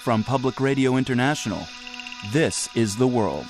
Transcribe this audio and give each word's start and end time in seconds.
From 0.00 0.24
Public 0.24 0.60
Radio 0.60 0.96
International, 0.96 1.60
this 2.32 2.74
is 2.74 2.96
The 2.96 3.06
World. 3.06 3.44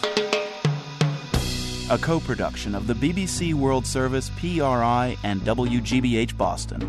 A 1.88 1.96
co 1.96 2.18
production 2.18 2.74
of 2.74 2.88
the 2.88 2.94
BBC 2.94 3.54
World 3.54 3.86
Service, 3.86 4.30
PRI, 4.30 5.16
and 5.22 5.42
WGBH 5.42 6.36
Boston. 6.36 6.82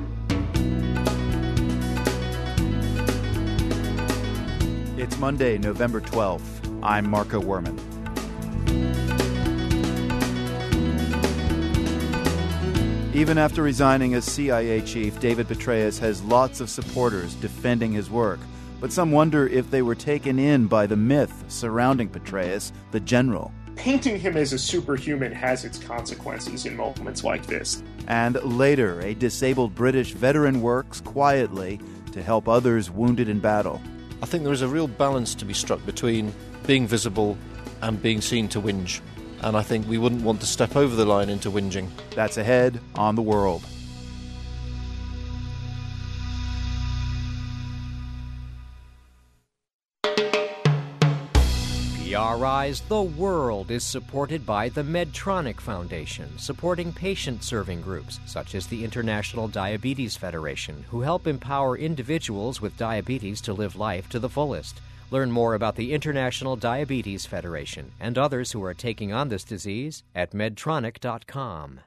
It's 4.98 5.20
Monday, 5.20 5.60
November 5.60 6.02
12th. 6.02 6.82
I'm 6.82 7.08
Marco 7.08 7.40
Werman. 7.40 7.78
Even 13.14 13.38
after 13.38 13.62
resigning 13.62 14.16
as 14.16 14.26
CIA 14.26 14.82
chief, 14.82 15.20
David 15.20 15.48
Petraeus 15.48 16.00
has 16.00 16.24
lots 16.24 16.62
of 16.62 16.70
supporters 16.72 17.36
defending 17.36 17.92
his 17.92 18.10
work. 18.10 18.40
But 18.82 18.92
some 18.92 19.12
wonder 19.12 19.48
if 19.48 19.72
they 19.72 19.82
were 19.82 19.96
taken 19.96 20.38
in 20.38 20.68
by 20.68 20.88
the 20.88 20.98
myth 20.98 21.46
surrounding 21.48 22.10
Petraeus, 22.10 22.74
the 22.92 23.00
general. 23.00 23.54
Painting 23.78 24.20
him 24.20 24.36
as 24.36 24.52
a 24.52 24.60
superhuman 24.60 25.32
has 25.32 25.64
its 25.64 25.78
consequences 25.78 26.66
in 26.66 26.76
moments 26.76 27.24
like 27.24 27.46
this. 27.46 27.82
And 28.10 28.36
later, 28.44 29.00
a 29.00 29.14
disabled 29.14 29.74
British 29.74 30.12
veteran 30.12 30.62
works 30.62 31.00
quietly 31.00 31.80
to 32.12 32.22
help 32.22 32.50
others 32.50 32.92
wounded 32.92 33.30
in 33.30 33.40
battle. 33.40 33.82
I 34.22 34.26
think 34.26 34.44
there 34.44 34.52
is 34.52 34.62
a 34.62 34.68
real 34.68 34.88
balance 34.88 35.34
to 35.36 35.46
be 35.46 35.54
struck 35.54 35.86
between 35.86 36.34
being 36.68 36.86
visible 36.86 37.38
and 37.82 38.02
being 38.02 38.20
seen 38.20 38.50
to 38.50 38.62
whinge 38.62 39.00
and 39.44 39.58
I 39.58 39.64
think 39.64 39.88
we 39.88 39.98
wouldn't 39.98 40.22
want 40.22 40.40
to 40.42 40.46
step 40.46 40.76
over 40.76 40.96
the 40.96 41.06
line 41.06 41.30
into 41.30 41.50
whinging. 41.50 41.88
That's 42.16 42.38
ahead 42.38 42.80
on 42.96 43.16
the 43.16 43.22
world. 43.22 43.64
PRI's 52.22 52.82
The 52.82 53.02
World 53.02 53.72
is 53.72 53.84
supported 53.84 54.46
by 54.46 54.70
the 54.70 54.84
Medtronic 54.84 55.60
Foundation, 55.60 56.38
supporting 56.38 56.94
patient 56.94 57.44
serving 57.44 57.82
groups 57.82 58.20
such 58.28 58.54
as 58.54 58.68
the 58.68 58.84
International 58.84 59.48
Diabetes 59.48 60.16
Federation, 60.16 60.86
who 60.92 61.02
help 61.02 61.26
empower 61.26 61.80
individuals 61.80 62.62
with 62.62 62.78
diabetes 62.78 63.42
to 63.42 63.54
live 63.54 63.76
life 63.76 64.08
to 64.10 64.20
the 64.20 64.30
fullest. 64.30 64.82
Learn 65.10 65.32
more 65.32 65.56
about 65.56 65.76
the 65.76 65.94
International 65.94 66.56
Diabetes 66.56 67.26
Federation 67.26 67.92
and 68.00 68.20
others 68.20 68.52
who 68.52 68.64
are 68.64 68.76
taking 68.76 69.12
on 69.12 69.30
this 69.30 69.44
disease 69.44 70.04
at 70.14 70.32
medtronic.com. 70.32 71.80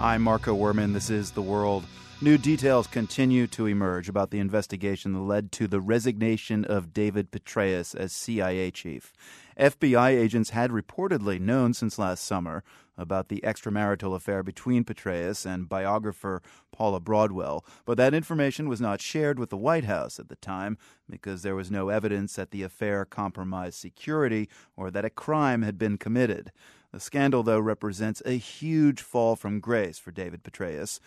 I'm 0.00 0.22
Marco 0.22 0.56
Werman. 0.56 0.94
This 0.94 1.10
is 1.10 1.32
The 1.32 1.42
World. 1.42 1.84
New 2.22 2.36
details 2.36 2.86
continue 2.86 3.46
to 3.46 3.64
emerge 3.64 4.06
about 4.06 4.30
the 4.30 4.40
investigation 4.40 5.14
that 5.14 5.20
led 5.20 5.50
to 5.52 5.66
the 5.66 5.80
resignation 5.80 6.66
of 6.66 6.92
David 6.92 7.30
Petraeus 7.30 7.94
as 7.94 8.12
CIA 8.12 8.70
chief. 8.70 9.14
FBI 9.58 10.10
agents 10.10 10.50
had 10.50 10.70
reportedly 10.70 11.40
known 11.40 11.72
since 11.72 11.98
last 11.98 12.22
summer 12.22 12.62
about 12.98 13.30
the 13.30 13.40
extramarital 13.40 14.14
affair 14.14 14.42
between 14.42 14.84
Petraeus 14.84 15.46
and 15.46 15.66
biographer 15.66 16.42
Paula 16.72 17.00
Broadwell, 17.00 17.64
but 17.86 17.96
that 17.96 18.12
information 18.12 18.68
was 18.68 18.82
not 18.82 19.00
shared 19.00 19.38
with 19.38 19.48
the 19.48 19.56
White 19.56 19.84
House 19.84 20.20
at 20.20 20.28
the 20.28 20.36
time 20.36 20.76
because 21.08 21.40
there 21.40 21.56
was 21.56 21.70
no 21.70 21.88
evidence 21.88 22.34
that 22.34 22.50
the 22.50 22.62
affair 22.62 23.06
compromised 23.06 23.78
security 23.78 24.46
or 24.76 24.90
that 24.90 25.06
a 25.06 25.10
crime 25.10 25.62
had 25.62 25.78
been 25.78 25.96
committed. 25.96 26.52
The 26.92 27.00
scandal, 27.00 27.42
though, 27.42 27.60
represents 27.60 28.20
a 28.26 28.32
huge 28.32 29.00
fall 29.00 29.36
from 29.36 29.60
grace 29.60 29.98
for 29.98 30.10
David 30.10 30.42
Petraeus. 30.42 31.00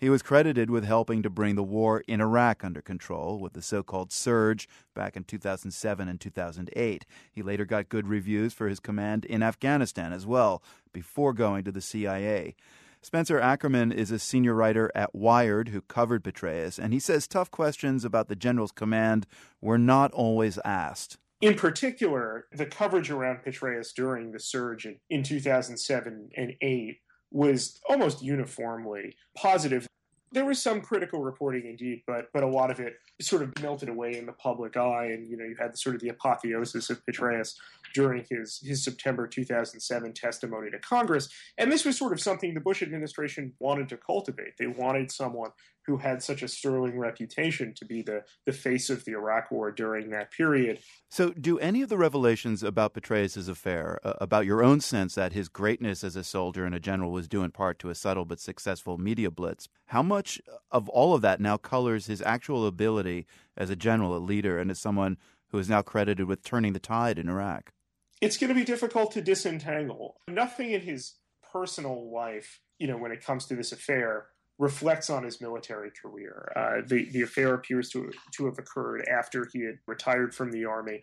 He 0.00 0.08
was 0.08 0.22
credited 0.22 0.70
with 0.70 0.84
helping 0.84 1.24
to 1.24 1.30
bring 1.30 1.56
the 1.56 1.62
war 1.64 2.04
in 2.06 2.20
Iraq 2.20 2.62
under 2.62 2.80
control 2.80 3.40
with 3.40 3.54
the 3.54 3.62
so 3.62 3.82
called 3.82 4.12
surge 4.12 4.68
back 4.94 5.16
in 5.16 5.24
2007 5.24 6.08
and 6.08 6.20
2008. 6.20 7.04
He 7.32 7.42
later 7.42 7.64
got 7.64 7.88
good 7.88 8.06
reviews 8.06 8.54
for 8.54 8.68
his 8.68 8.78
command 8.78 9.24
in 9.24 9.42
Afghanistan 9.42 10.12
as 10.12 10.24
well, 10.24 10.62
before 10.92 11.32
going 11.32 11.64
to 11.64 11.72
the 11.72 11.80
CIA. 11.80 12.54
Spencer 13.02 13.40
Ackerman 13.40 13.90
is 13.90 14.12
a 14.12 14.20
senior 14.20 14.54
writer 14.54 14.92
at 14.94 15.16
Wired 15.16 15.70
who 15.70 15.80
covered 15.80 16.22
Petraeus, 16.22 16.78
and 16.78 16.92
he 16.92 17.00
says 17.00 17.26
tough 17.26 17.50
questions 17.50 18.04
about 18.04 18.28
the 18.28 18.36
general's 18.36 18.72
command 18.72 19.26
were 19.60 19.78
not 19.78 20.12
always 20.12 20.58
asked. 20.64 21.18
In 21.40 21.54
particular, 21.54 22.46
the 22.52 22.66
coverage 22.66 23.10
around 23.10 23.44
Petraeus 23.44 23.92
during 23.92 24.30
the 24.30 24.40
surge 24.40 24.86
in, 24.86 24.98
in 25.10 25.24
2007 25.24 26.30
and 26.36 26.54
8 26.60 26.98
was 27.30 27.80
almost 27.88 28.22
uniformly 28.22 29.16
positive. 29.36 29.86
There 30.30 30.44
was 30.44 30.60
some 30.60 30.82
critical 30.82 31.22
reporting 31.22 31.66
indeed, 31.66 32.02
but 32.06 32.26
but 32.34 32.42
a 32.42 32.46
lot 32.46 32.70
of 32.70 32.80
it 32.80 32.94
sort 33.20 33.42
of 33.42 33.60
melted 33.62 33.88
away 33.88 34.16
in 34.16 34.26
the 34.26 34.32
public 34.32 34.76
eye, 34.76 35.06
and 35.06 35.26
you 35.26 35.36
know 35.36 35.44
you 35.44 35.56
had 35.58 35.78
sort 35.78 35.94
of 35.94 36.02
the 36.02 36.10
apotheosis 36.10 36.90
of 36.90 37.04
Petraeus 37.06 37.54
during 37.94 38.24
his 38.30 38.60
his 38.62 38.84
September 38.84 39.26
2007 39.26 40.12
testimony 40.12 40.70
to 40.70 40.78
Congress, 40.78 41.28
and 41.56 41.72
this 41.72 41.84
was 41.84 41.96
sort 41.96 42.12
of 42.12 42.20
something 42.20 42.52
the 42.52 42.60
Bush 42.60 42.82
administration 42.82 43.54
wanted 43.58 43.88
to 43.88 43.96
cultivate. 43.96 44.58
They 44.58 44.66
wanted 44.66 45.10
someone 45.10 45.50
who 45.88 45.96
had 45.96 46.22
such 46.22 46.42
a 46.42 46.48
sterling 46.48 46.98
reputation 46.98 47.72
to 47.74 47.86
be 47.86 48.02
the, 48.02 48.22
the 48.44 48.52
face 48.52 48.90
of 48.90 49.06
the 49.06 49.12
Iraq 49.12 49.50
War 49.50 49.72
during 49.72 50.10
that 50.10 50.30
period. 50.30 50.80
So, 51.08 51.30
do 51.30 51.58
any 51.60 51.80
of 51.80 51.88
the 51.88 51.96
revelations 51.96 52.62
about 52.62 52.92
Petraeus' 52.92 53.48
affair, 53.48 53.98
uh, 54.04 54.12
about 54.20 54.44
your 54.44 54.62
own 54.62 54.82
sense 54.82 55.14
that 55.14 55.32
his 55.32 55.48
greatness 55.48 56.04
as 56.04 56.14
a 56.14 56.22
soldier 56.22 56.66
and 56.66 56.74
a 56.74 56.78
general 56.78 57.10
was 57.10 57.26
due 57.26 57.42
in 57.42 57.52
part 57.52 57.78
to 57.78 57.88
a 57.88 57.94
subtle 57.94 58.26
but 58.26 58.38
successful 58.38 58.98
media 58.98 59.30
blitz, 59.30 59.66
how 59.86 60.02
much 60.02 60.42
of 60.70 60.90
all 60.90 61.14
of 61.14 61.22
that 61.22 61.40
now 61.40 61.56
colors 61.56 62.04
his 62.04 62.20
actual 62.20 62.66
ability 62.66 63.26
as 63.56 63.70
a 63.70 63.76
general, 63.76 64.14
a 64.14 64.18
leader, 64.18 64.58
and 64.58 64.70
as 64.70 64.78
someone 64.78 65.16
who 65.48 65.58
is 65.58 65.70
now 65.70 65.80
credited 65.80 66.26
with 66.26 66.44
turning 66.44 66.74
the 66.74 66.78
tide 66.78 67.18
in 67.18 67.30
Iraq? 67.30 67.72
It's 68.20 68.36
going 68.36 68.48
to 68.48 68.54
be 68.54 68.64
difficult 68.64 69.12
to 69.12 69.22
disentangle. 69.22 70.20
Nothing 70.28 70.72
in 70.72 70.82
his 70.82 71.14
personal 71.50 72.12
life, 72.12 72.60
you 72.78 72.86
know, 72.86 72.98
when 72.98 73.10
it 73.10 73.24
comes 73.24 73.46
to 73.46 73.56
this 73.56 73.72
affair, 73.72 74.26
reflects 74.58 75.08
on 75.08 75.22
his 75.22 75.40
military 75.40 75.90
career. 75.90 76.52
Uh, 76.56 76.82
the, 76.86 77.08
the 77.10 77.22
affair 77.22 77.54
appears 77.54 77.88
to, 77.90 78.10
to 78.32 78.46
have 78.46 78.58
occurred 78.58 79.06
after 79.08 79.48
he 79.52 79.64
had 79.64 79.78
retired 79.86 80.34
from 80.34 80.50
the 80.50 80.64
Army. 80.64 81.02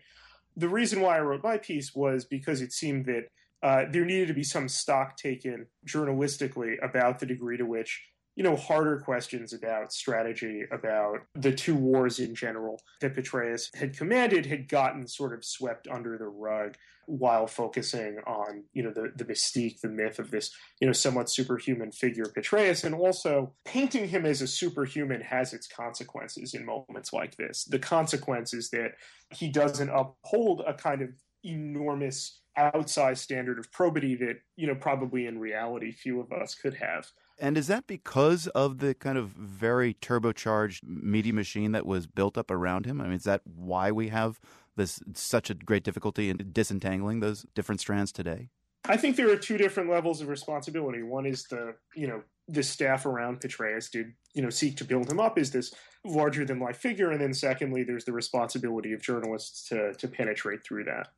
The 0.56 0.68
reason 0.68 1.00
why 1.00 1.16
I 1.16 1.20
wrote 1.20 1.42
my 1.42 1.56
piece 1.56 1.94
was 1.94 2.24
because 2.24 2.60
it 2.60 2.72
seemed 2.72 3.06
that 3.06 3.28
uh, 3.62 3.84
there 3.90 4.04
needed 4.04 4.28
to 4.28 4.34
be 4.34 4.44
some 4.44 4.68
stock 4.68 5.16
taken 5.16 5.66
journalistically 5.88 6.74
about 6.82 7.18
the 7.18 7.26
degree 7.26 7.56
to 7.56 7.64
which 7.64 8.02
you 8.36 8.44
know, 8.44 8.54
harder 8.54 8.98
questions 8.98 9.54
about 9.54 9.92
strategy, 9.92 10.62
about 10.70 11.20
the 11.34 11.52
two 11.52 11.74
wars 11.74 12.18
in 12.18 12.34
general 12.34 12.80
that 13.00 13.16
Petraeus 13.16 13.74
had 13.74 13.96
commanded 13.96 14.44
had 14.44 14.68
gotten 14.68 15.08
sort 15.08 15.32
of 15.32 15.42
swept 15.42 15.88
under 15.88 16.18
the 16.18 16.28
rug 16.28 16.76
while 17.06 17.46
focusing 17.46 18.18
on, 18.26 18.64
you 18.74 18.82
know, 18.82 18.92
the, 18.92 19.10
the 19.16 19.24
mystique, 19.24 19.80
the 19.80 19.88
myth 19.88 20.18
of 20.18 20.30
this, 20.30 20.50
you 20.80 20.86
know, 20.86 20.92
somewhat 20.92 21.30
superhuman 21.30 21.90
figure 21.92 22.24
Petraeus. 22.24 22.84
And 22.84 22.94
also 22.94 23.54
painting 23.64 24.08
him 24.08 24.26
as 24.26 24.42
a 24.42 24.46
superhuman 24.46 25.22
has 25.22 25.54
its 25.54 25.66
consequences 25.66 26.52
in 26.52 26.66
moments 26.66 27.12
like 27.12 27.36
this. 27.36 27.64
The 27.64 27.78
consequence 27.78 28.52
is 28.52 28.68
that 28.70 28.92
he 29.34 29.48
doesn't 29.48 29.88
uphold 29.88 30.62
a 30.66 30.74
kind 30.74 31.00
of 31.00 31.10
enormous 31.42 32.40
outsized 32.58 33.18
standard 33.18 33.58
of 33.58 33.70
probity 33.70 34.16
that, 34.16 34.36
you 34.56 34.66
know, 34.66 34.74
probably 34.74 35.26
in 35.26 35.38
reality 35.38 35.92
few 35.92 36.20
of 36.20 36.32
us 36.32 36.54
could 36.54 36.74
have. 36.74 37.06
And 37.38 37.58
is 37.58 37.66
that 37.66 37.86
because 37.86 38.46
of 38.48 38.78
the 38.78 38.94
kind 38.94 39.18
of 39.18 39.28
very 39.28 39.94
turbocharged 39.94 40.80
media 40.84 41.32
machine 41.32 41.72
that 41.72 41.86
was 41.86 42.06
built 42.06 42.38
up 42.38 42.50
around 42.50 42.86
him? 42.86 43.00
I 43.00 43.04
mean, 43.04 43.14
is 43.14 43.24
that 43.24 43.42
why 43.44 43.92
we 43.92 44.08
have 44.08 44.40
this 44.76 45.00
such 45.14 45.50
a 45.50 45.54
great 45.54 45.84
difficulty 45.84 46.30
in 46.30 46.50
disentangling 46.52 47.20
those 47.20 47.46
different 47.54 47.80
strands 47.80 48.12
today? 48.12 48.48
I 48.88 48.96
think 48.96 49.16
there 49.16 49.30
are 49.30 49.36
two 49.36 49.58
different 49.58 49.90
levels 49.90 50.20
of 50.20 50.28
responsibility. 50.28 51.02
One 51.02 51.26
is 51.26 51.44
the, 51.44 51.74
you 51.94 52.06
know, 52.06 52.22
the 52.48 52.62
staff 52.62 53.04
around 53.04 53.40
Petraeus 53.40 53.90
did, 53.90 54.12
you 54.32 54.42
know, 54.42 54.50
seek 54.50 54.76
to 54.76 54.84
build 54.84 55.10
him 55.10 55.18
up 55.18 55.38
as 55.38 55.50
this 55.50 55.74
larger 56.04 56.44
than 56.44 56.60
life 56.60 56.76
figure. 56.76 57.10
And 57.10 57.20
then 57.20 57.34
secondly, 57.34 57.82
there's 57.82 58.04
the 58.04 58.12
responsibility 58.12 58.92
of 58.92 59.02
journalists 59.02 59.68
to, 59.68 59.92
to 59.94 60.08
penetrate 60.08 60.64
through 60.64 60.84
that. 60.84 61.08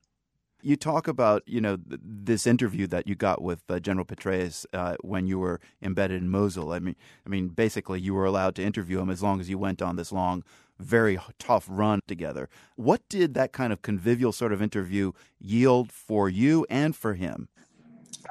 You 0.60 0.76
talk 0.76 1.06
about 1.06 1.42
you 1.46 1.60
know 1.60 1.76
th- 1.76 2.00
this 2.02 2.46
interview 2.46 2.86
that 2.88 3.06
you 3.06 3.14
got 3.14 3.42
with 3.42 3.62
uh, 3.68 3.78
General 3.78 4.04
Petraeus 4.04 4.66
uh, 4.72 4.96
when 5.02 5.26
you 5.26 5.38
were 5.38 5.60
embedded 5.82 6.22
in 6.22 6.28
Mosul. 6.28 6.72
I 6.72 6.78
mean, 6.80 6.96
I 7.24 7.28
mean, 7.28 7.48
basically, 7.48 8.00
you 8.00 8.14
were 8.14 8.24
allowed 8.24 8.54
to 8.56 8.62
interview 8.62 9.00
him 9.00 9.10
as 9.10 9.22
long 9.22 9.40
as 9.40 9.48
you 9.48 9.58
went 9.58 9.80
on 9.80 9.96
this 9.96 10.12
long, 10.12 10.42
very 10.78 11.18
tough 11.38 11.66
run 11.68 12.00
together. 12.06 12.48
What 12.76 13.08
did 13.08 13.34
that 13.34 13.52
kind 13.52 13.72
of 13.72 13.82
convivial 13.82 14.32
sort 14.32 14.52
of 14.52 14.60
interview 14.60 15.12
yield 15.38 15.92
for 15.92 16.28
you 16.28 16.66
and 16.68 16.94
for 16.94 17.14
him? 17.14 17.48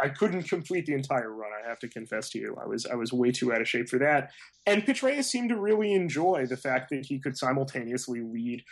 I 0.01 0.09
couldn't 0.09 0.43
complete 0.43 0.85
the 0.85 0.93
entire 0.93 1.31
run. 1.31 1.51
I 1.63 1.67
have 1.67 1.79
to 1.79 1.87
confess 1.87 2.29
to 2.31 2.39
you, 2.39 2.57
I 2.61 2.67
was 2.67 2.85
I 2.85 2.95
was 2.95 3.13
way 3.13 3.31
too 3.31 3.53
out 3.53 3.61
of 3.61 3.67
shape 3.67 3.89
for 3.89 3.99
that. 3.99 4.31
And 4.65 4.85
Petraeus 4.85 5.25
seemed 5.25 5.49
to 5.49 5.59
really 5.59 5.93
enjoy 5.93 6.45
the 6.45 6.57
fact 6.57 6.89
that 6.89 7.05
he 7.05 7.19
could 7.19 7.37
simultaneously 7.37 8.21
lead 8.21 8.63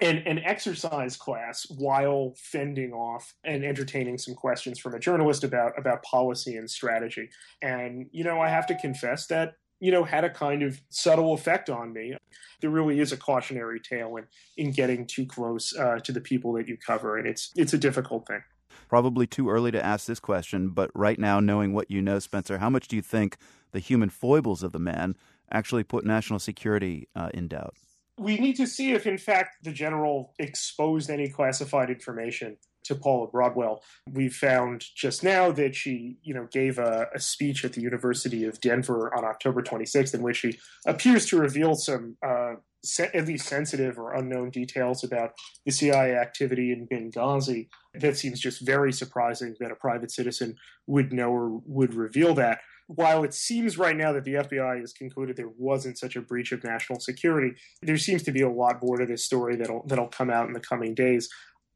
an, 0.00 0.18
an 0.18 0.38
exercise 0.40 1.16
class 1.16 1.66
while 1.76 2.34
fending 2.36 2.92
off 2.92 3.34
and 3.44 3.64
entertaining 3.64 4.18
some 4.18 4.34
questions 4.34 4.78
from 4.78 4.94
a 4.94 5.00
journalist 5.00 5.44
about 5.44 5.78
about 5.78 6.02
policy 6.02 6.56
and 6.56 6.70
strategy. 6.70 7.28
And 7.60 8.06
you 8.12 8.24
know, 8.24 8.40
I 8.40 8.48
have 8.48 8.66
to 8.68 8.74
confess 8.76 9.26
that 9.28 9.54
you 9.80 9.90
know, 9.90 10.04
had 10.04 10.24
a 10.24 10.30
kind 10.30 10.62
of 10.62 10.80
subtle 10.90 11.32
effect 11.32 11.70
on 11.70 11.92
me. 11.92 12.14
There 12.60 12.70
really 12.70 13.00
is 13.00 13.12
a 13.12 13.16
cautionary 13.16 13.80
tale 13.80 14.16
in, 14.16 14.26
in 14.56 14.72
getting 14.72 15.06
too 15.06 15.24
close 15.26 15.74
uh, 15.76 15.98
to 16.00 16.12
the 16.12 16.20
people 16.20 16.52
that 16.52 16.68
you 16.68 16.76
cover, 16.76 17.16
and 17.16 17.26
it's 17.26 17.50
it's 17.56 17.72
a 17.72 17.78
difficult 17.78 18.26
thing. 18.26 18.42
Probably 18.88 19.26
too 19.26 19.48
early 19.48 19.70
to 19.70 19.84
ask 19.84 20.06
this 20.06 20.20
question, 20.20 20.70
but 20.70 20.90
right 20.94 21.18
now, 21.18 21.40
knowing 21.40 21.72
what 21.72 21.90
you 21.90 22.02
know, 22.02 22.18
Spencer, 22.18 22.58
how 22.58 22.70
much 22.70 22.88
do 22.88 22.96
you 22.96 23.02
think 23.02 23.38
the 23.72 23.78
human 23.78 24.10
foibles 24.10 24.62
of 24.62 24.72
the 24.72 24.78
man 24.78 25.16
actually 25.50 25.82
put 25.82 26.04
national 26.04 26.38
security 26.38 27.08
uh, 27.16 27.30
in 27.32 27.48
doubt? 27.48 27.74
We 28.20 28.36
need 28.36 28.56
to 28.56 28.66
see 28.66 28.92
if, 28.92 29.06
in 29.06 29.16
fact, 29.16 29.64
the 29.64 29.72
general 29.72 30.34
exposed 30.38 31.08
any 31.08 31.30
classified 31.30 31.88
information 31.88 32.58
to 32.84 32.94
Paula 32.94 33.28
Broadwell. 33.28 33.82
We 34.10 34.28
found 34.28 34.84
just 34.94 35.24
now 35.24 35.50
that 35.52 35.74
she, 35.74 36.18
you 36.22 36.34
know, 36.34 36.46
gave 36.52 36.78
a, 36.78 37.06
a, 37.14 37.18
speech 37.18 37.64
at 37.64 37.72
the 37.72 37.80
University 37.80 38.44
of 38.44 38.60
Denver 38.60 39.14
on 39.16 39.24
October 39.24 39.62
26th 39.62 40.12
in 40.12 40.22
which 40.22 40.38
she 40.38 40.58
appears 40.86 41.24
to 41.26 41.38
reveal 41.38 41.74
some 41.74 42.16
uh, 42.22 42.56
se- 42.84 43.10
at 43.14 43.26
least 43.26 43.46
sensitive 43.46 43.98
or 43.98 44.12
unknown 44.12 44.50
details 44.50 45.02
about 45.02 45.32
the 45.64 45.72
CIA 45.72 46.14
activity 46.14 46.72
in 46.72 46.86
Benghazi. 46.86 47.68
That 47.94 48.18
seems 48.18 48.38
just 48.38 48.60
very 48.60 48.92
surprising 48.92 49.56
that 49.60 49.72
a 49.72 49.76
private 49.76 50.10
citizen 50.10 50.56
would 50.86 51.10
know 51.10 51.30
or 51.30 51.62
would 51.64 51.94
reveal 51.94 52.34
that. 52.34 52.60
While 52.92 53.22
it 53.22 53.32
seems 53.32 53.78
right 53.78 53.96
now 53.96 54.12
that 54.12 54.24
the 54.24 54.34
FBI 54.34 54.80
has 54.80 54.92
concluded 54.92 55.36
there 55.36 55.52
wasn't 55.56 55.96
such 55.96 56.16
a 56.16 56.20
breach 56.20 56.50
of 56.50 56.64
national 56.64 56.98
security, 56.98 57.54
there 57.82 57.96
seems 57.96 58.24
to 58.24 58.32
be 58.32 58.42
a 58.42 58.50
lot 58.50 58.82
more 58.82 58.96
to 58.96 59.06
this 59.06 59.24
story 59.24 59.54
that'll 59.54 59.84
that'll 59.86 60.08
come 60.08 60.28
out 60.28 60.48
in 60.48 60.54
the 60.54 60.60
coming 60.60 60.94
days. 60.94 61.28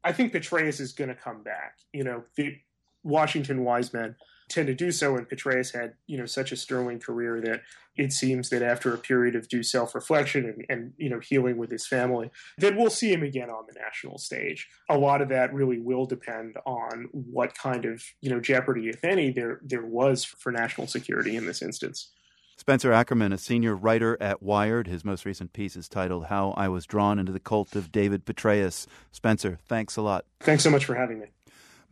I 0.03 0.11
think 0.11 0.33
Petraeus 0.33 0.81
is 0.81 0.91
going 0.91 1.07
to 1.07 1.15
come 1.15 1.41
back. 1.41 1.77
You 1.93 2.03
know, 2.03 2.23
the 2.35 2.57
Washington 3.03 3.63
wise 3.63 3.93
men 3.93 4.15
tend 4.49 4.67
to 4.67 4.75
do 4.75 4.91
so, 4.91 5.15
and 5.15 5.27
Petraeus 5.27 5.73
had, 5.73 5.93
you 6.07 6.17
know, 6.17 6.25
such 6.25 6.51
a 6.51 6.55
sterling 6.55 6.99
career 6.99 7.41
that 7.41 7.61
it 7.97 8.11
seems 8.11 8.49
that 8.49 8.61
after 8.61 8.93
a 8.93 8.97
period 8.97 9.35
of 9.35 9.47
due 9.47 9.63
self-reflection 9.63 10.45
and, 10.45 10.65
and, 10.69 10.93
you 10.97 11.09
know 11.09 11.19
healing 11.19 11.57
with 11.57 11.71
his 11.71 11.87
family, 11.87 12.29
that 12.57 12.75
we'll 12.75 12.89
see 12.89 13.11
him 13.11 13.23
again 13.23 13.49
on 13.49 13.65
the 13.67 13.79
national 13.79 14.17
stage. 14.17 14.67
A 14.89 14.97
lot 14.97 15.21
of 15.21 15.29
that 15.29 15.53
really 15.53 15.79
will 15.79 16.05
depend 16.05 16.57
on 16.65 17.07
what 17.11 17.57
kind 17.57 17.85
of 17.85 18.03
you 18.21 18.29
know 18.29 18.39
jeopardy, 18.39 18.89
if 18.89 19.03
any, 19.03 19.31
there 19.31 19.61
there 19.63 19.85
was 19.85 20.23
for 20.23 20.51
national 20.51 20.87
security 20.87 21.35
in 21.35 21.45
this 21.45 21.61
instance. 21.61 22.11
Spencer 22.57 22.93
Ackerman, 22.93 23.33
a 23.33 23.37
senior 23.37 23.75
writer 23.75 24.17
at 24.21 24.41
Wired. 24.41 24.87
His 24.87 25.03
most 25.03 25.25
recent 25.25 25.51
piece 25.51 25.75
is 25.75 25.89
titled 25.89 26.27
How 26.27 26.51
I 26.51 26.69
Was 26.69 26.85
Drawn 26.85 27.19
into 27.19 27.33
the 27.33 27.39
Cult 27.39 27.75
of 27.75 27.91
David 27.91 28.25
Petraeus. 28.25 28.87
Spencer, 29.11 29.59
thanks 29.67 29.97
a 29.97 30.01
lot. 30.01 30.25
Thanks 30.39 30.63
so 30.63 30.69
much 30.69 30.85
for 30.85 30.95
having 30.95 31.19
me. 31.19 31.27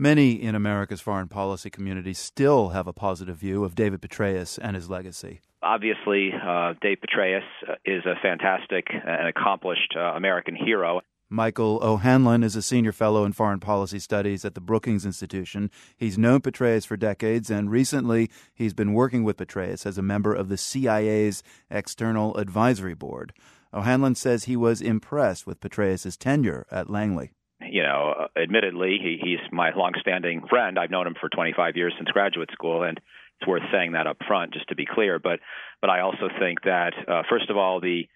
Many 0.03 0.33
in 0.33 0.53
America's 0.53 0.99
foreign 0.99 1.29
policy 1.29 1.69
community 1.69 2.13
still 2.13 2.71
have 2.71 2.87
a 2.87 2.91
positive 2.91 3.37
view 3.37 3.63
of 3.63 3.73
David 3.73 4.01
Petraeus 4.01 4.59
and 4.61 4.75
his 4.75 4.89
legacy. 4.89 5.39
Obviously, 5.61 6.33
uh, 6.33 6.73
Dave 6.81 6.97
Petraeus 6.99 7.45
is 7.85 8.03
a 8.05 8.15
fantastic 8.21 8.87
and 8.91 9.29
accomplished 9.29 9.95
uh, 9.95 10.01
American 10.01 10.57
hero. 10.57 10.99
Michael 11.29 11.79
O'Hanlon 11.81 12.43
is 12.43 12.57
a 12.57 12.61
senior 12.61 12.91
fellow 12.91 13.23
in 13.23 13.31
foreign 13.31 13.61
policy 13.61 13.97
studies 13.97 14.43
at 14.43 14.55
the 14.55 14.59
Brookings 14.59 15.05
Institution. 15.05 15.71
He's 15.95 16.17
known 16.17 16.41
Petraeus 16.41 16.85
for 16.85 16.97
decades, 16.97 17.49
and 17.49 17.71
recently 17.71 18.29
he's 18.53 18.73
been 18.73 18.91
working 18.91 19.23
with 19.23 19.37
Petraeus 19.37 19.85
as 19.85 19.97
a 19.97 20.01
member 20.01 20.33
of 20.33 20.49
the 20.49 20.57
CIA's 20.57 21.43
External 21.71 22.35
Advisory 22.35 22.93
Board. 22.93 23.31
O'Hanlon 23.73 24.15
says 24.15 24.43
he 24.43 24.57
was 24.57 24.81
impressed 24.81 25.47
with 25.47 25.61
Petraeus' 25.61 26.17
tenure 26.17 26.65
at 26.69 26.89
Langley. 26.89 27.31
You 27.73 27.81
know, 27.81 28.13
uh, 28.15 28.39
admittedly, 28.39 28.99
he, 29.01 29.17
he's 29.19 29.39
my 29.51 29.71
longstanding 29.75 30.45
friend. 30.47 30.77
I've 30.77 30.91
known 30.91 31.07
him 31.07 31.15
for 31.19 31.27
25 31.27 31.75
years 31.75 31.91
since 31.97 32.07
graduate 32.11 32.51
school, 32.51 32.83
and 32.83 32.99
it's 32.99 33.47
worth 33.47 33.63
saying 33.71 33.93
that 33.93 34.05
up 34.05 34.17
front, 34.27 34.53
just 34.53 34.67
to 34.69 34.75
be 34.75 34.85
clear. 34.85 35.17
But, 35.17 35.39
but 35.81 35.89
I 35.89 36.01
also 36.01 36.29
think 36.39 36.61
that, 36.65 36.93
uh, 37.07 37.23
first 37.27 37.49
of 37.49 37.57
all, 37.57 37.81
the 37.81 38.07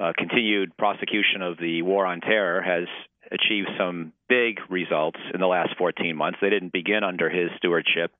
uh, 0.00 0.14
continued 0.18 0.76
prosecution 0.76 1.42
of 1.42 1.58
the 1.58 1.82
war 1.82 2.06
on 2.06 2.22
terror 2.22 2.60
has 2.60 2.88
achieved 3.30 3.68
some 3.78 4.12
big 4.28 4.58
results 4.68 5.20
in 5.32 5.38
the 5.38 5.46
last 5.46 5.76
14 5.78 6.16
months. 6.16 6.40
They 6.42 6.50
didn't 6.50 6.72
begin 6.72 7.04
under 7.04 7.30
his 7.30 7.50
stewardship, 7.58 8.10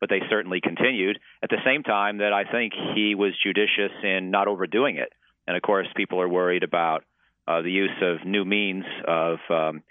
but 0.00 0.10
they 0.10 0.18
certainly 0.28 0.60
continued. 0.60 1.20
At 1.44 1.50
the 1.50 1.62
same 1.64 1.84
time, 1.84 2.18
that 2.18 2.32
I 2.32 2.42
think 2.42 2.72
he 2.96 3.14
was 3.14 3.38
judicious 3.40 3.92
in 4.02 4.32
not 4.32 4.48
overdoing 4.48 4.96
it. 4.96 5.12
And 5.46 5.56
of 5.56 5.62
course, 5.62 5.86
people 5.94 6.20
are 6.20 6.28
worried 6.28 6.64
about 6.64 7.04
uh, 7.46 7.62
the 7.62 7.70
use 7.70 8.02
of 8.02 8.26
new 8.26 8.44
means 8.44 8.84
of 9.06 9.38
um, 9.48 9.82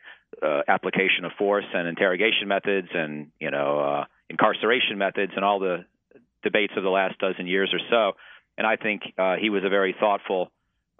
uh, 0.41 0.61
application 0.67 1.25
of 1.25 1.31
force 1.37 1.65
and 1.73 1.87
interrogation 1.87 2.47
methods, 2.47 2.87
and 2.93 3.31
you 3.39 3.51
know, 3.51 3.79
uh, 3.79 4.05
incarceration 4.29 4.97
methods, 4.97 5.33
and 5.35 5.43
all 5.43 5.59
the 5.59 5.85
debates 6.43 6.73
of 6.77 6.83
the 6.83 6.89
last 6.89 7.19
dozen 7.19 7.47
years 7.47 7.73
or 7.73 7.79
so. 7.89 8.17
And 8.57 8.67
I 8.67 8.75
think 8.75 9.01
uh, 9.17 9.35
he 9.35 9.49
was 9.49 9.63
a 9.63 9.69
very 9.69 9.95
thoughtful 9.99 10.51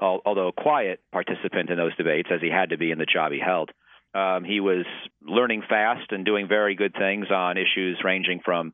although 0.02 0.52
quiet 0.52 1.02
participant 1.12 1.70
in 1.70 1.78
those 1.78 1.96
debates, 1.98 2.30
as 2.32 2.42
he 2.42 2.50
had 2.50 2.70
to 2.70 2.78
be 2.78 2.92
in 2.92 2.98
the 2.98 3.06
job 3.06 3.32
he 3.32 3.40
held. 3.40 3.70
Um, 4.14 4.44
he 4.44 4.60
was 4.60 4.86
learning 5.22 5.64
fast 5.70 6.12
and 6.12 6.26
doing 6.26 6.48
very 6.48 6.76
good 6.76 6.94
things 6.98 7.28
on 7.30 7.58
issues 7.58 8.00
ranging 8.04 8.40
from 8.44 8.74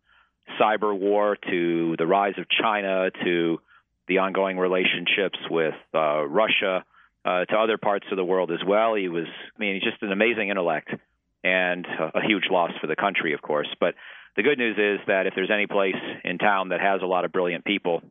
cyber 0.60 0.98
war 0.98 1.36
to 1.50 1.96
the 1.98 2.06
rise 2.06 2.36
of 2.38 2.46
China 2.48 3.10
to 3.24 3.60
the 4.08 4.20
ongoing 4.20 4.58
relationships 4.58 5.40
with 5.50 5.74
uh, 5.94 6.24
Russia 6.26 6.86
uh, 7.26 7.46
to 7.46 7.58
other 7.58 7.78
parts 7.78 8.06
of 8.12 8.18
the 8.18 8.24
world 8.24 8.52
as 8.52 8.60
well. 8.66 8.94
He 8.94 9.10
was, 9.10 9.26
I 9.26 9.60
mean, 9.60 9.76
he's 9.76 9.84
just 9.84 10.02
an 10.04 10.12
amazing 10.12 10.50
intellect 10.50 10.90
and 11.44 11.86
a 11.86 12.22
huge 12.26 12.46
loss 12.50 12.72
for 12.80 12.88
the 12.88 12.96
country, 12.96 13.34
of 13.34 13.42
course. 13.42 13.68
But 13.80 13.96
the 14.36 14.44
good 14.44 14.58
news 14.58 14.78
is 14.78 15.06
that 15.08 15.28
if 15.28 15.34
there's 15.36 15.52
any 15.54 15.68
place 15.68 15.96
in 16.24 16.38
town 16.38 16.70
that 16.70 16.82
has 16.82 17.02
a 17.02 17.06
lot 17.06 17.26
of 17.26 17.32
brilliant 17.32 17.66
people, 17.66 18.02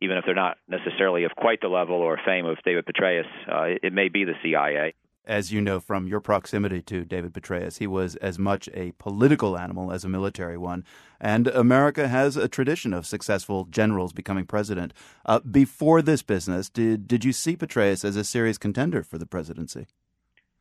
even 0.00 0.16
if 0.16 0.24
they're 0.24 0.34
not 0.34 0.58
necessarily 0.68 1.24
of 1.24 1.32
quite 1.36 1.60
the 1.60 1.68
level 1.68 1.96
or 1.96 2.18
fame 2.24 2.46
of 2.46 2.58
David 2.64 2.86
Petraeus, 2.86 3.26
uh, 3.50 3.62
it, 3.62 3.80
it 3.84 3.92
may 3.92 4.08
be 4.08 4.24
the 4.24 4.34
CIA. 4.42 4.94
As 5.26 5.52
you 5.52 5.60
know 5.60 5.80
from 5.80 6.06
your 6.06 6.20
proximity 6.20 6.80
to 6.82 7.04
David 7.04 7.32
Petraeus, 7.32 7.78
he 7.78 7.86
was 7.86 8.14
as 8.16 8.38
much 8.38 8.68
a 8.72 8.92
political 8.92 9.58
animal 9.58 9.90
as 9.90 10.04
a 10.04 10.08
military 10.08 10.56
one. 10.56 10.84
And 11.20 11.48
America 11.48 12.06
has 12.06 12.36
a 12.36 12.48
tradition 12.48 12.92
of 12.92 13.06
successful 13.06 13.64
generals 13.64 14.12
becoming 14.12 14.46
president. 14.46 14.94
Uh, 15.24 15.40
before 15.40 16.00
this 16.00 16.22
business, 16.22 16.68
did, 16.68 17.08
did 17.08 17.24
you 17.24 17.32
see 17.32 17.56
Petraeus 17.56 18.04
as 18.04 18.14
a 18.14 18.22
serious 18.22 18.58
contender 18.58 19.02
for 19.02 19.18
the 19.18 19.26
presidency? 19.26 19.86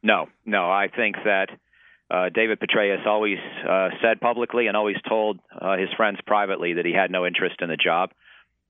No, 0.02 0.28
no. 0.46 0.70
I 0.70 0.88
think 0.88 1.16
that 1.26 1.50
uh, 2.10 2.30
David 2.30 2.60
Petraeus 2.60 3.06
always 3.06 3.40
uh, 3.68 3.90
said 4.02 4.20
publicly 4.22 4.68
and 4.68 4.78
always 4.78 4.98
told 5.08 5.40
uh, 5.60 5.78
his 5.78 5.90
friends 5.98 6.20
privately 6.26 6.74
that 6.74 6.86
he 6.86 6.94
had 6.94 7.12
no 7.12 7.26
interest 7.26 7.56
in 7.62 7.70
the 7.70 7.78
job. 7.78 8.12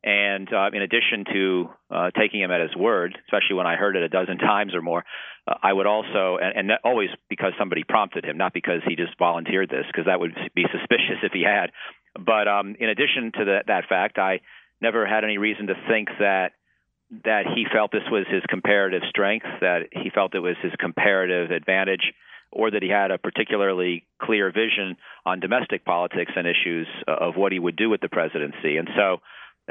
And 0.06 0.48
uh, 0.54 0.70
in 0.72 0.84
addition 0.84 1.26
to 1.34 1.70
uh, 1.90 2.12
taking 2.12 2.40
him 2.40 2.52
at 2.52 2.62
his 2.62 2.76
word, 2.76 3.18
especially 3.26 3.56
when 3.56 3.66
I 3.66 3.76
heard 3.76 3.96
it 3.96 4.04
a 4.04 4.10
dozen 4.10 4.38
times 4.38 4.76
or 4.76 4.84
more, 4.84 5.04
uh, 5.48 5.56
I 5.62 5.74
would 5.74 5.88
also, 5.88 6.38
and, 6.40 6.70
and 6.70 6.80
always 6.84 7.10
because 7.28 7.54
somebody 7.58 7.84
prompted 7.84 8.24
him, 8.24 8.38
not 8.38 8.54
because 8.54 8.82
he 8.88 8.96
just 8.96 9.18
volunteered 9.18 9.70
this, 9.70 9.86
because 9.88 10.06
that 10.06 10.20
would 10.20 10.36
be 10.54 10.66
suspicious 10.72 11.18
if 11.24 11.32
he 11.34 11.44
had. 11.44 11.72
But 12.14 12.48
um, 12.48 12.76
in 12.80 12.90
addition 12.90 13.32
to 13.40 13.46
the, 13.46 13.60
that 13.68 13.90
fact, 13.90 14.20
I 14.20 14.42
never 14.80 15.08
had 15.08 15.24
any 15.24 15.40
reason 15.40 15.68
to 15.68 15.74
think 15.90 16.10
that 16.20 16.52
that 17.24 17.46
he 17.54 17.66
felt 17.72 17.92
this 17.92 18.02
was 18.12 18.26
his 18.28 18.42
comparative 18.50 19.04
strength, 19.10 19.46
that 19.62 19.90
he 19.92 20.10
felt 20.10 20.34
it 20.34 20.40
was 20.40 20.56
his 20.64 20.74
comparative 20.80 21.52
advantage, 21.52 22.14
or 22.52 22.72
that 22.72 22.82
he 22.82 22.90
had 22.90 23.12
a 23.12 23.20
particularly 23.20 24.06
clear 24.20 24.52
vision 24.52 24.98
on 25.24 25.40
domestic 25.40 25.86
politics 25.86 26.32
and 26.36 26.48
issues 26.48 26.88
of 27.08 27.36
what 27.36 27.52
he 27.52 27.60
would 27.60 27.76
do 27.76 27.92
with 27.92 28.02
the 28.02 28.10
presidency. 28.10 28.78
And 28.78 28.90
so 28.96 29.22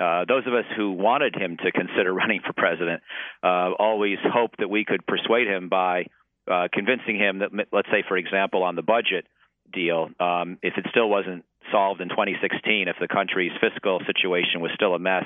uh, 0.00 0.24
those 0.26 0.46
of 0.46 0.54
us 0.54 0.64
who 0.76 0.92
wanted 0.92 1.34
him 1.34 1.56
to 1.62 1.72
consider 1.72 2.12
running 2.14 2.40
for 2.44 2.52
president 2.52 3.02
uh, 3.42 3.70
always 3.78 4.18
hoped 4.22 4.58
that 4.58 4.68
we 4.68 4.84
could 4.84 5.06
persuade 5.06 5.46
him 5.46 5.68
by 5.68 6.06
uh, 6.50 6.68
convincing 6.72 7.16
him 7.16 7.38
that, 7.38 7.50
let's 7.72 7.88
say, 7.90 8.04
for 8.06 8.16
example, 8.16 8.62
on 8.62 8.76
the 8.76 8.82
budget 8.82 9.26
deal, 9.72 10.10
um, 10.20 10.58
if 10.62 10.74
it 10.76 10.86
still 10.90 11.08
wasn't 11.08 11.44
solved 11.72 12.00
in 12.00 12.08
2016, 12.08 12.88
if 12.88 12.96
the 13.00 13.08
country's 13.08 13.52
fiscal 13.60 14.00
situation 14.06 14.60
was 14.60 14.70
still 14.74 14.94
a 14.94 14.98
mess 14.98 15.24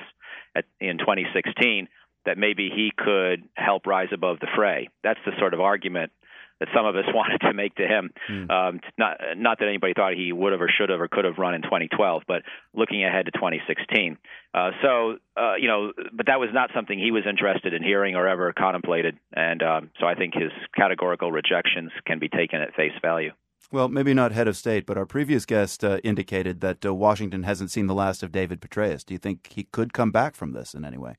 at, 0.55 0.65
in 0.81 0.99
2016, 0.99 1.89
that 2.27 2.39
maybe 2.39 2.71
he 2.75 2.93
could 2.97 3.49
help 3.55 3.87
rise 3.87 4.09
above 4.13 4.39
the 4.41 4.47
fray. 4.55 4.89
That's 5.03 5.19
the 5.25 5.33
sort 5.39 5.55
of 5.55 5.61
argument 5.61 6.13
that 6.61 6.69
some 6.75 6.87
of 6.87 6.97
us 6.97 7.05
wanted 7.15 7.39
to 7.41 7.53
make 7.53 7.75
to 7.77 7.87
him. 7.87 8.11
Mm. 8.31 8.51
Um, 8.51 8.81
not 8.97 9.19
not 9.37 9.59
that 9.59 9.69
anybody 9.69 9.95
thought 9.95 10.15
he 10.15 10.33
would 10.33 10.53
have 10.53 10.61
or 10.61 10.69
should 10.69 10.91
have 10.91 11.01
or 11.01 11.09
could 11.09 11.25
have 11.25 11.39
run 11.39 11.55
in 11.55 11.63
2012, 11.63 12.23
but 12.27 12.43
looking 12.75 13.05
ahead 13.05 13.27
to 13.27 13.33
2016. 13.33 14.19
Uh, 14.55 14.71
so 14.83 15.17
uh, 15.37 15.55
you 15.57 15.69
know, 15.69 15.93
but 16.13 16.27
that 16.27 16.41
was 16.41 16.51
not 16.53 16.71
something 16.75 16.99
he 16.99 17.11
was 17.11 17.25
interested 17.29 17.75
in 17.75 17.83
hearing 17.83 18.15
or 18.15 18.27
ever 18.27 18.53
contemplated, 18.53 19.19
and 19.33 19.63
um, 19.63 19.91
so 20.01 20.07
I 20.07 20.15
think 20.15 20.35
his 20.35 20.53
categorical 20.77 21.31
rejections 21.31 21.91
can 22.07 22.19
be 22.19 22.29
taken 22.29 22.61
at 22.61 22.75
face 22.75 22.93
value. 23.03 23.33
Well, 23.71 23.89
maybe 23.89 24.15
not 24.15 24.33
head 24.33 24.49
of 24.49 24.57
state, 24.57 24.87
but 24.87 24.97
our 24.97 25.05
previous 25.05 25.45
guest 25.45 25.85
uh, 25.85 25.99
indicated 26.03 26.63
that 26.63 26.87
uh, 26.87 26.95
Washington 26.95 27.43
hasn't 27.43 27.71
seen 27.71 27.87
the 27.87 27.95
last 27.95 28.23
of 28.23 28.33
David 28.33 28.63
Petraeus. 28.63 29.05
Do 29.05 29.13
you 29.13 29.19
think 29.19 29.53
he 29.53 29.65
could 29.65 29.93
come 29.93 30.11
back 30.11 30.35
from 30.35 30.53
this 30.53 30.73
in 30.73 30.87
any 30.87 30.97
way? 30.97 31.17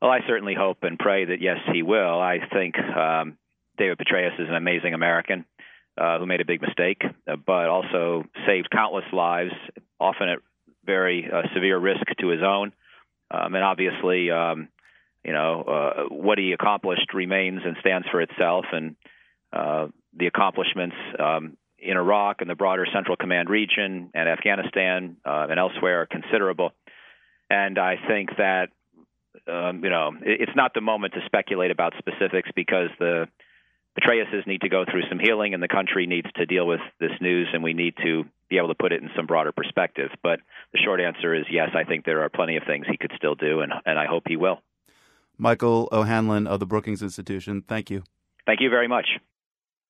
Well, 0.00 0.10
I 0.10 0.20
certainly 0.26 0.54
hope 0.54 0.78
and 0.82 0.98
pray 0.98 1.24
that 1.24 1.40
yes, 1.40 1.58
he 1.72 1.82
will. 1.82 2.20
I 2.20 2.38
think 2.52 2.76
um, 2.78 3.36
David 3.78 3.98
Petraeus 3.98 4.38
is 4.38 4.48
an 4.48 4.54
amazing 4.54 4.94
American 4.94 5.44
uh, 5.98 6.18
who 6.18 6.26
made 6.26 6.40
a 6.40 6.44
big 6.44 6.62
mistake, 6.62 7.02
uh, 7.04 7.36
but 7.36 7.68
also 7.68 8.24
saved 8.46 8.68
countless 8.70 9.04
lives, 9.12 9.52
often 10.00 10.28
at 10.28 10.38
very 10.84 11.28
uh, 11.32 11.42
severe 11.54 11.78
risk 11.78 12.02
to 12.20 12.28
his 12.28 12.42
own. 12.42 12.72
Um, 13.30 13.54
and 13.54 13.64
obviously, 13.64 14.30
um, 14.30 14.68
you 15.24 15.32
know, 15.32 15.62
uh, 15.62 16.14
what 16.14 16.38
he 16.38 16.52
accomplished 16.52 17.14
remains 17.14 17.60
and 17.64 17.76
stands 17.80 18.06
for 18.10 18.20
itself, 18.20 18.66
and 18.72 18.96
uh, 19.52 19.88
the 20.16 20.26
accomplishments 20.26 20.96
um, 21.18 21.56
in 21.78 21.96
Iraq 21.96 22.40
and 22.40 22.50
the 22.50 22.54
broader 22.54 22.86
Central 22.92 23.16
Command 23.16 23.48
region 23.48 24.10
and 24.14 24.28
Afghanistan 24.28 25.16
uh, 25.24 25.46
and 25.50 25.58
elsewhere 25.58 26.02
are 26.02 26.06
considerable. 26.06 26.72
And 27.50 27.78
I 27.78 27.96
think 28.08 28.30
that 28.38 28.68
um, 29.46 29.82
you 29.82 29.90
know 29.90 30.12
it's 30.22 30.54
not 30.54 30.74
the 30.74 30.80
moment 30.80 31.14
to 31.14 31.20
speculate 31.26 31.70
about 31.70 31.94
specifics 31.98 32.50
because 32.54 32.88
the 32.98 33.28
Petraeuses 33.98 34.46
need 34.46 34.62
to 34.62 34.68
go 34.68 34.84
through 34.90 35.02
some 35.08 35.18
healing, 35.18 35.52
and 35.52 35.62
the 35.62 35.68
country 35.68 36.06
needs 36.06 36.28
to 36.36 36.46
deal 36.46 36.66
with 36.66 36.80
this 36.98 37.12
news, 37.20 37.48
and 37.52 37.62
we 37.62 37.74
need 37.74 37.94
to 38.02 38.24
be 38.48 38.56
able 38.56 38.68
to 38.68 38.74
put 38.74 38.92
it 38.92 39.02
in 39.02 39.10
some 39.14 39.26
broader 39.26 39.52
perspective. 39.52 40.10
But 40.22 40.40
the 40.72 40.78
short 40.78 41.00
answer 41.00 41.34
is 41.34 41.44
yes. 41.50 41.70
I 41.74 41.84
think 41.84 42.04
there 42.04 42.22
are 42.22 42.28
plenty 42.28 42.56
of 42.56 42.62
things 42.66 42.86
he 42.90 42.96
could 42.96 43.12
still 43.16 43.34
do, 43.34 43.60
and 43.60 43.72
and 43.84 43.98
I 43.98 44.06
hope 44.06 44.24
he 44.26 44.36
will. 44.36 44.60
Michael 45.36 45.88
O'Hanlon 45.92 46.46
of 46.46 46.60
the 46.60 46.66
Brookings 46.66 47.02
Institution, 47.02 47.62
thank 47.66 47.90
you. 47.90 48.04
Thank 48.46 48.60
you 48.60 48.70
very 48.70 48.88
much. 48.88 49.06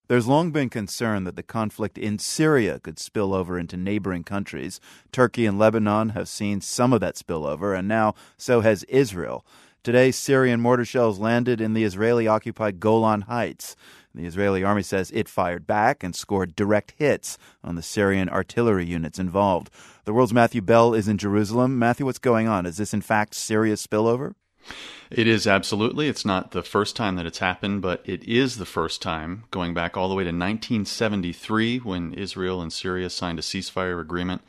There's 0.09 0.27
long 0.27 0.51
been 0.51 0.69
concern 0.69 1.25
that 1.25 1.37
the 1.37 1.43
conflict 1.43 1.97
in 1.97 2.19
Syria 2.19 2.81
could 2.81 2.99
spill 2.99 3.33
over 3.33 3.59
into 3.59 3.77
neighboring 3.77 4.25
countries. 4.25 4.81
Turkey 5.11 5.47
and 5.47 5.59
Lebanon 5.59 6.11
have 6.11 6.29
seen 6.29 6.61
some 6.61 6.93
of 6.93 7.01
that 7.01 7.15
spillover, 7.15 7.79
and 7.79 7.87
now 7.87 8.15
so 8.37 8.61
has 8.61 8.83
Israel. 8.85 9.47
Today, 9.85 10.13
Syrian 10.13 10.61
mortar 10.61 10.85
shells 10.85 11.19
landed 11.19 11.61
in 11.61 11.75
the 11.75 11.83
Israeli 11.83 12.29
occupied 12.29 12.79
Golan 12.79 13.23
Heights. 13.23 13.75
The 14.15 14.27
Israeli 14.27 14.63
army 14.63 14.83
says 14.83 15.11
it 15.11 15.29
fired 15.29 15.67
back 15.67 16.05
and 16.05 16.15
scored 16.15 16.55
direct 16.55 16.95
hits 16.99 17.37
on 17.65 17.75
the 17.75 17.83
Syrian 17.83 18.29
artillery 18.29 18.87
units 18.87 19.19
involved. 19.19 19.71
The 20.05 20.13
world's 20.13 20.33
Matthew 20.33 20.61
Bell 20.61 20.95
is 20.95 21.09
in 21.09 21.19
Jerusalem. 21.19 21.81
Matthew, 21.81 22.07
what's 22.07 22.21
going 22.21 22.47
on? 22.47 22.65
Is 22.65 22.77
this 22.77 22.95
in 22.95 23.01
fact 23.01 23.35
Syria's 23.35 23.85
spillover? 23.85 24.35
It 25.11 25.27
is 25.27 25.49
absolutely. 25.49 26.09
It's 26.09 26.25
not 26.25 26.53
the 26.53 26.63
first 26.63 26.95
time 26.95 27.17
that 27.17 27.27
it's 27.27 27.39
happened, 27.39 27.83
but 27.83 28.03
it 28.05 28.23
is 28.23 28.59
the 28.59 28.65
first 28.65 29.03
time, 29.03 29.47
going 29.51 29.75
back 29.75 29.97
all 29.97 30.09
the 30.09 30.15
way 30.15 30.23
to 30.23 30.29
1973 30.29 31.79
when 31.79 32.15
Israel 32.15 32.63
and 32.63 32.73
Syria 32.73 33.11
signed 33.11 33.41
a 33.41 33.43
ceasefire 33.43 34.01
agreement, 34.01 34.43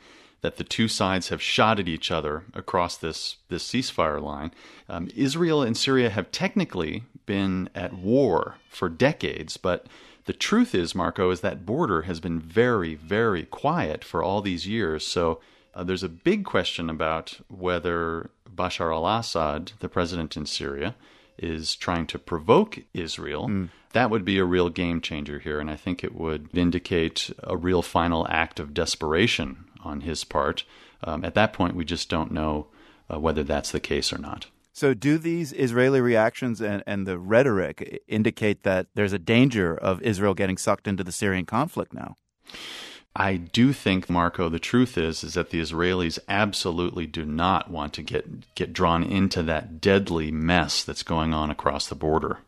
that 0.44 0.58
the 0.58 0.62
two 0.62 0.88
sides 0.88 1.30
have 1.30 1.40
shot 1.40 1.80
at 1.80 1.88
each 1.88 2.10
other 2.10 2.44
across 2.52 2.98
this, 2.98 3.38
this 3.48 3.66
ceasefire 3.66 4.20
line. 4.20 4.52
Um, 4.90 5.08
Israel 5.16 5.62
and 5.62 5.74
Syria 5.74 6.10
have 6.10 6.30
technically 6.30 7.04
been 7.24 7.70
at 7.74 7.94
war 7.94 8.56
for 8.68 8.90
decades, 8.90 9.56
but 9.56 9.86
the 10.26 10.34
truth 10.34 10.74
is, 10.74 10.94
Marco, 10.94 11.30
is 11.30 11.40
that 11.40 11.64
border 11.64 12.02
has 12.02 12.20
been 12.20 12.38
very, 12.38 12.94
very 12.94 13.44
quiet 13.44 14.04
for 14.04 14.22
all 14.22 14.42
these 14.42 14.66
years. 14.66 15.06
So 15.06 15.40
uh, 15.74 15.82
there's 15.82 16.02
a 16.02 16.10
big 16.10 16.44
question 16.44 16.90
about 16.90 17.40
whether 17.48 18.28
Bashar 18.54 18.92
al 18.94 19.06
Assad, 19.06 19.72
the 19.80 19.88
president 19.88 20.36
in 20.36 20.44
Syria, 20.44 20.94
is 21.38 21.74
trying 21.74 22.06
to 22.08 22.18
provoke 22.18 22.80
Israel. 22.92 23.48
Mm. 23.48 23.70
That 23.94 24.10
would 24.10 24.26
be 24.26 24.36
a 24.36 24.44
real 24.44 24.68
game 24.68 25.00
changer 25.00 25.38
here, 25.38 25.58
and 25.58 25.70
I 25.70 25.76
think 25.76 26.04
it 26.04 26.14
would 26.14 26.50
indicate 26.52 27.30
a 27.42 27.56
real 27.56 27.80
final 27.80 28.26
act 28.28 28.60
of 28.60 28.74
desperation 28.74 29.63
on 29.84 30.02
his 30.02 30.24
part. 30.24 30.64
Um, 31.02 31.24
at 31.24 31.34
that 31.34 31.52
point, 31.52 31.76
we 31.76 31.84
just 31.84 32.08
don't 32.08 32.32
know 32.32 32.66
uh, 33.12 33.20
whether 33.20 33.44
that's 33.44 33.70
the 33.70 33.80
case 33.80 34.12
or 34.12 34.18
not. 34.18 34.46
So, 34.72 34.92
do 34.92 35.18
these 35.18 35.52
Israeli 35.52 36.00
reactions 36.00 36.60
and, 36.60 36.82
and 36.86 37.06
the 37.06 37.18
rhetoric 37.18 38.02
indicate 38.08 38.64
that 38.64 38.88
there's 38.94 39.12
a 39.12 39.20
danger 39.20 39.76
of 39.76 40.02
Israel 40.02 40.34
getting 40.34 40.58
sucked 40.58 40.88
into 40.88 41.04
the 41.04 41.12
Syrian 41.12 41.46
conflict 41.46 41.92
now? 41.94 42.16
I 43.16 43.36
do 43.36 43.72
think, 43.72 44.10
Marco, 44.10 44.48
the 44.48 44.58
truth 44.58 44.98
is 44.98 45.22
is 45.22 45.34
that 45.34 45.50
the 45.50 45.60
Israelis 45.60 46.18
absolutely 46.28 47.06
do 47.06 47.24
not 47.24 47.70
want 47.70 47.92
to 47.94 48.02
get 48.02 48.54
get 48.56 48.72
drawn 48.72 49.04
into 49.04 49.42
that 49.44 49.80
deadly 49.80 50.32
mess 50.32 50.82
that's 50.82 51.04
going 51.04 51.32
on 51.32 51.50
across 51.50 51.86
the 51.86 51.94
border. 51.94 52.38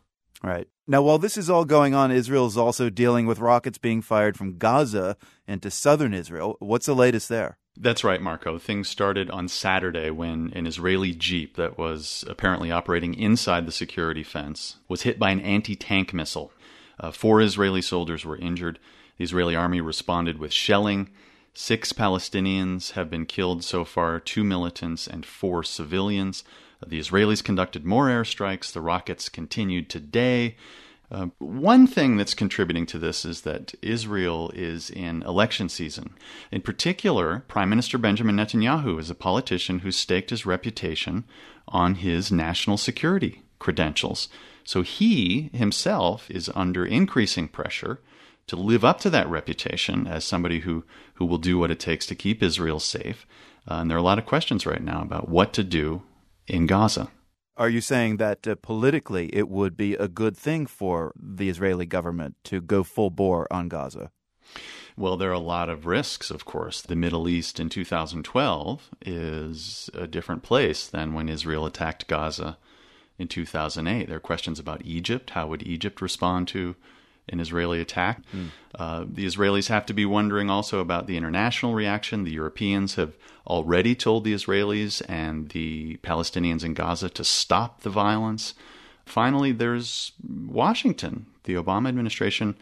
Right. 0.43 0.67
Now, 0.85 1.01
while 1.01 1.17
this 1.17 1.37
is 1.37 1.49
all 1.49 1.65
going 1.65 1.93
on, 1.93 2.11
Israel 2.11 2.45
is 2.45 2.57
also 2.57 2.89
dealing 2.89 3.25
with 3.25 3.39
rockets 3.39 3.77
being 3.77 4.01
fired 4.01 4.37
from 4.37 4.57
Gaza 4.57 5.17
into 5.47 5.71
southern 5.71 6.13
Israel. 6.13 6.55
What's 6.59 6.85
the 6.85 6.95
latest 6.95 7.27
there? 7.27 7.57
That's 7.79 8.03
right, 8.03 8.21
Marco. 8.21 8.57
Things 8.57 8.87
started 8.87 9.29
on 9.29 9.47
Saturday 9.47 10.09
when 10.09 10.51
an 10.55 10.65
Israeli 10.65 11.13
Jeep 11.13 11.57
that 11.57 11.77
was 11.77 12.23
apparently 12.27 12.71
operating 12.71 13.13
inside 13.13 13.67
the 13.67 13.71
security 13.71 14.23
fence 14.23 14.77
was 14.87 15.03
hit 15.03 15.19
by 15.19 15.29
an 15.29 15.41
anti 15.41 15.75
tank 15.75 16.13
missile. 16.13 16.51
Uh, 16.99 17.11
four 17.11 17.41
Israeli 17.41 17.81
soldiers 17.81 18.25
were 18.25 18.37
injured. 18.37 18.79
The 19.17 19.23
Israeli 19.23 19.55
army 19.55 19.81
responded 19.81 20.39
with 20.39 20.51
shelling. 20.51 21.09
Six 21.53 21.93
Palestinians 21.93 22.91
have 22.91 23.09
been 23.09 23.25
killed 23.25 23.63
so 23.63 23.83
far, 23.83 24.19
two 24.19 24.43
militants 24.43 25.07
and 25.07 25.25
four 25.25 25.63
civilians. 25.63 26.43
The 26.85 26.99
Israelis 26.99 27.43
conducted 27.43 27.85
more 27.85 28.07
airstrikes. 28.07 28.71
The 28.71 28.81
rockets 28.81 29.29
continued 29.29 29.89
today. 29.89 30.55
Uh, 31.09 31.27
one 31.39 31.87
thing 31.87 32.17
that's 32.17 32.33
contributing 32.33 32.85
to 32.85 32.99
this 32.99 33.23
is 33.23 33.41
that 33.41 33.73
Israel 33.81 34.51
is 34.53 34.89
in 34.89 35.23
election 35.23 35.69
season. 35.69 36.13
In 36.51 36.61
particular, 36.61 37.45
Prime 37.47 37.69
Minister 37.69 37.97
Benjamin 37.97 38.35
Netanyahu 38.35 38.99
is 38.99 39.09
a 39.09 39.15
politician 39.15 39.79
who 39.79 39.91
staked 39.91 40.31
his 40.31 40.45
reputation 40.45 41.23
on 41.67 41.95
his 41.95 42.31
national 42.31 42.77
security 42.77 43.41
credentials. 43.57 44.27
So 44.65 44.81
he 44.81 45.49
himself 45.53 46.29
is 46.29 46.51
under 46.53 46.85
increasing 46.85 47.47
pressure 47.47 48.01
to 48.47 48.57
live 48.57 48.83
up 48.83 48.99
to 49.01 49.09
that 49.09 49.29
reputation 49.29 50.07
as 50.07 50.25
somebody 50.25 50.59
who, 50.59 50.83
who 51.15 51.25
will 51.25 51.37
do 51.37 51.57
what 51.57 51.71
it 51.71 51.79
takes 51.79 52.05
to 52.07 52.15
keep 52.15 52.43
Israel 52.43 52.79
safe. 52.79 53.25
Uh, 53.69 53.75
and 53.75 53.89
there 53.89 53.97
are 53.97 53.99
a 53.99 54.03
lot 54.03 54.19
of 54.19 54.25
questions 54.25 54.65
right 54.65 54.83
now 54.83 55.01
about 55.01 55.29
what 55.29 55.53
to 55.53 55.63
do 55.63 56.01
in 56.47 56.65
Gaza. 56.65 57.09
Are 57.55 57.69
you 57.69 57.81
saying 57.81 58.17
that 58.17 58.47
uh, 58.47 58.55
politically 58.61 59.35
it 59.35 59.49
would 59.49 59.75
be 59.75 59.95
a 59.95 60.07
good 60.07 60.37
thing 60.37 60.67
for 60.67 61.11
the 61.15 61.49
Israeli 61.49 61.85
government 61.85 62.35
to 62.45 62.61
go 62.61 62.83
full 62.83 63.09
bore 63.09 63.51
on 63.51 63.67
Gaza? 63.67 64.11
Well, 64.95 65.17
there 65.17 65.29
are 65.29 65.33
a 65.33 65.39
lot 65.39 65.69
of 65.69 65.85
risks, 65.85 66.31
of 66.31 66.45
course. 66.45 66.81
The 66.81 66.95
Middle 66.95 67.27
East 67.27 67.59
in 67.59 67.69
2012 67.69 68.89
is 69.05 69.89
a 69.93 70.07
different 70.07 70.43
place 70.43 70.87
than 70.87 71.13
when 71.13 71.29
Israel 71.29 71.65
attacked 71.65 72.07
Gaza 72.07 72.57
in 73.17 73.27
2008. 73.27 74.07
There 74.07 74.17
are 74.17 74.19
questions 74.19 74.59
about 74.59 74.85
Egypt. 74.85 75.31
How 75.31 75.47
would 75.47 75.63
Egypt 75.63 76.01
respond 76.01 76.47
to 76.49 76.75
an 77.29 77.39
Israeli 77.39 77.81
attack. 77.81 78.21
Mm. 78.33 78.49
Uh, 78.75 79.05
the 79.07 79.25
Israelis 79.25 79.67
have 79.69 79.85
to 79.87 79.93
be 79.93 80.05
wondering 80.05 80.49
also 80.49 80.79
about 80.79 81.07
the 81.07 81.17
international 81.17 81.73
reaction. 81.73 82.23
The 82.23 82.31
Europeans 82.31 82.95
have 82.95 83.13
already 83.45 83.95
told 83.95 84.23
the 84.23 84.33
Israelis 84.33 85.01
and 85.07 85.49
the 85.49 85.97
Palestinians 85.97 86.63
in 86.63 86.73
Gaza 86.73 87.09
to 87.09 87.23
stop 87.23 87.81
the 87.81 87.89
violence. 87.89 88.53
Finally, 89.05 89.53
there's 89.53 90.11
Washington. 90.27 91.27
The 91.43 91.55
Obama 91.55 91.87
administration 91.87 92.57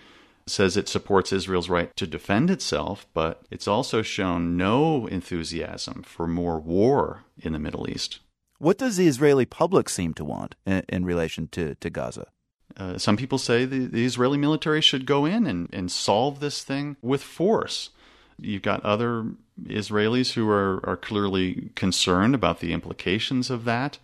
says 0.48 0.78
it 0.78 0.88
supports 0.88 1.34
Israel's 1.34 1.70
right 1.70 1.96
to 1.96 2.06
defend 2.06 2.52
itself, 2.52 3.08
but 3.14 3.42
it's 3.50 3.68
also 3.68 4.02
shown 4.02 4.56
no 4.56 5.08
enthusiasm 5.08 6.04
for 6.04 6.28
more 6.28 6.60
war 6.60 7.24
in 7.42 7.54
the 7.54 7.60
Middle 7.60 7.90
East. 7.90 8.20
What 8.60 8.78
does 8.78 8.98
the 8.98 9.08
Israeli 9.08 9.46
public 9.46 9.90
seem 9.90 10.14
to 10.14 10.24
want 10.24 10.56
in, 10.66 10.84
in 10.88 11.04
relation 11.04 11.48
to, 11.50 11.76
to 11.76 11.90
Gaza? 11.90 12.28
Uh, 12.78 12.98
some 12.98 13.16
people 13.16 13.38
say 13.38 13.66
the, 13.66 13.86
the, 13.86 14.06
Israeli 14.06 14.38
military 14.38 14.82
should 14.82 15.06
go 15.06 15.26
in 15.26 15.48
and, 15.48 15.70
and 15.72 15.92
solve 15.92 16.40
this 16.40 16.64
thing 16.64 16.98
with 17.02 17.24
force. 17.24 17.92
You've 18.38 18.64
got 18.64 18.84
other 18.84 19.28
Israelis 19.64 20.34
who 20.34 20.50
are, 20.50 20.82
are 20.88 20.98
clearly 20.98 21.72
concerned 21.76 22.36
about 22.36 22.60
the 22.60 22.74
implications 22.74 23.50
of 23.50 23.64
that. 23.64 23.98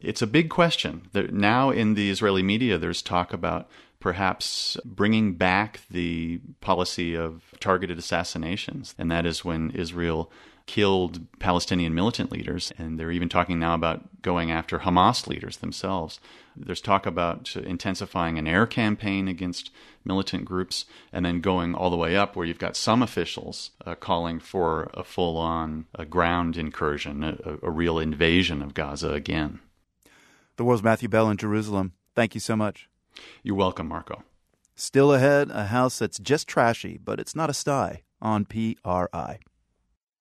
It's 0.00 0.22
a 0.22 0.26
big 0.26 0.48
question. 0.48 1.08
There, 1.12 1.28
now, 1.28 1.70
in 1.70 1.94
the 1.94 2.10
Israeli 2.10 2.42
media, 2.42 2.78
there's 2.78 3.02
talk 3.02 3.32
about 3.32 3.68
perhaps 4.00 4.76
bringing 4.84 5.34
back 5.34 5.80
the 5.90 6.40
policy 6.60 7.14
of 7.14 7.42
targeted 7.60 7.98
assassinations, 7.98 8.94
and 8.98 9.10
that 9.10 9.24
is 9.24 9.44
when 9.44 9.70
Israel 9.70 10.30
killed 10.66 11.26
Palestinian 11.38 11.94
militant 11.94 12.32
leaders, 12.32 12.72
and 12.78 12.98
they're 12.98 13.10
even 13.10 13.28
talking 13.28 13.58
now 13.58 13.74
about 13.74 14.22
going 14.22 14.50
after 14.50 14.80
Hamas 14.80 15.26
leaders 15.26 15.58
themselves. 15.58 16.20
There's 16.56 16.80
talk 16.80 17.06
about 17.06 17.54
intensifying 17.56 18.38
an 18.38 18.46
air 18.46 18.66
campaign 18.66 19.28
against 19.28 19.70
militant 20.04 20.44
groups, 20.44 20.84
and 21.12 21.24
then 21.24 21.40
going 21.40 21.74
all 21.74 21.90
the 21.90 21.96
way 21.96 22.16
up 22.16 22.36
where 22.36 22.46
you've 22.46 22.58
got 22.58 22.76
some 22.76 23.02
officials 23.02 23.70
uh, 23.84 23.94
calling 23.94 24.38
for 24.38 24.90
a 24.94 25.02
full 25.02 25.36
on 25.36 25.86
ground 26.10 26.56
incursion, 26.56 27.24
a, 27.24 27.58
a 27.62 27.70
real 27.70 27.98
invasion 27.98 28.62
of 28.62 28.74
Gaza 28.74 29.12
again. 29.12 29.60
The 30.56 30.64
world's 30.64 30.82
Matthew 30.84 31.08
Bell 31.08 31.30
in 31.30 31.36
Jerusalem. 31.36 31.92
Thank 32.14 32.34
you 32.34 32.40
so 32.40 32.54
much. 32.54 32.88
You're 33.42 33.56
welcome, 33.56 33.88
Marco. 33.88 34.22
Still 34.76 35.12
ahead, 35.12 35.50
a 35.50 35.66
house 35.66 35.98
that's 35.98 36.18
just 36.18 36.48
trashy, 36.48 36.98
but 37.02 37.20
it's 37.20 37.36
not 37.36 37.50
a 37.50 37.54
sty 37.54 38.02
on 38.20 38.44
PRI. 38.44 39.38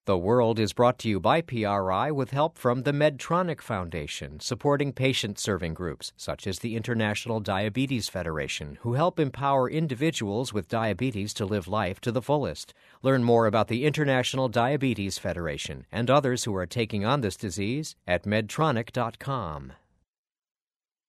The 0.05 0.17
World 0.17 0.60
is 0.60 0.74
brought 0.74 1.00
to 1.00 1.07
you 1.07 1.22
by 1.22 1.39
PRI 1.39 2.12
with 2.12 2.31
help 2.31 2.57
from 2.57 2.83
the 2.83 2.91
Medtronic 2.91 3.62
Foundation, 3.62 4.41
supporting 4.41 4.91
patient 4.91 5.39
serving 5.39 5.75
groups 5.75 6.12
such 6.17 6.45
as 6.45 6.60
the 6.60 6.75
International 6.75 7.39
Diabetes 7.39 8.10
Federation, 8.10 8.79
who 8.81 8.95
help 8.95 9.17
empower 9.17 9.69
individuals 9.69 10.51
with 10.51 10.67
diabetes 10.67 11.33
to 11.36 11.45
live 11.45 11.69
life 11.69 12.01
to 12.01 12.12
the 12.12 12.22
fullest. 12.22 12.74
Learn 13.01 13.24
more 13.24 13.45
about 13.45 13.69
the 13.69 13.86
International 13.86 14.50
Diabetes 14.50 15.17
Federation 15.17 15.86
and 15.89 16.10
others 16.10 16.43
who 16.43 16.53
are 16.53 16.65
taking 16.65 17.05
on 17.05 17.22
this 17.22 17.38
disease 17.38 17.95
at 18.05 18.25
medtronic.com. 18.25 19.72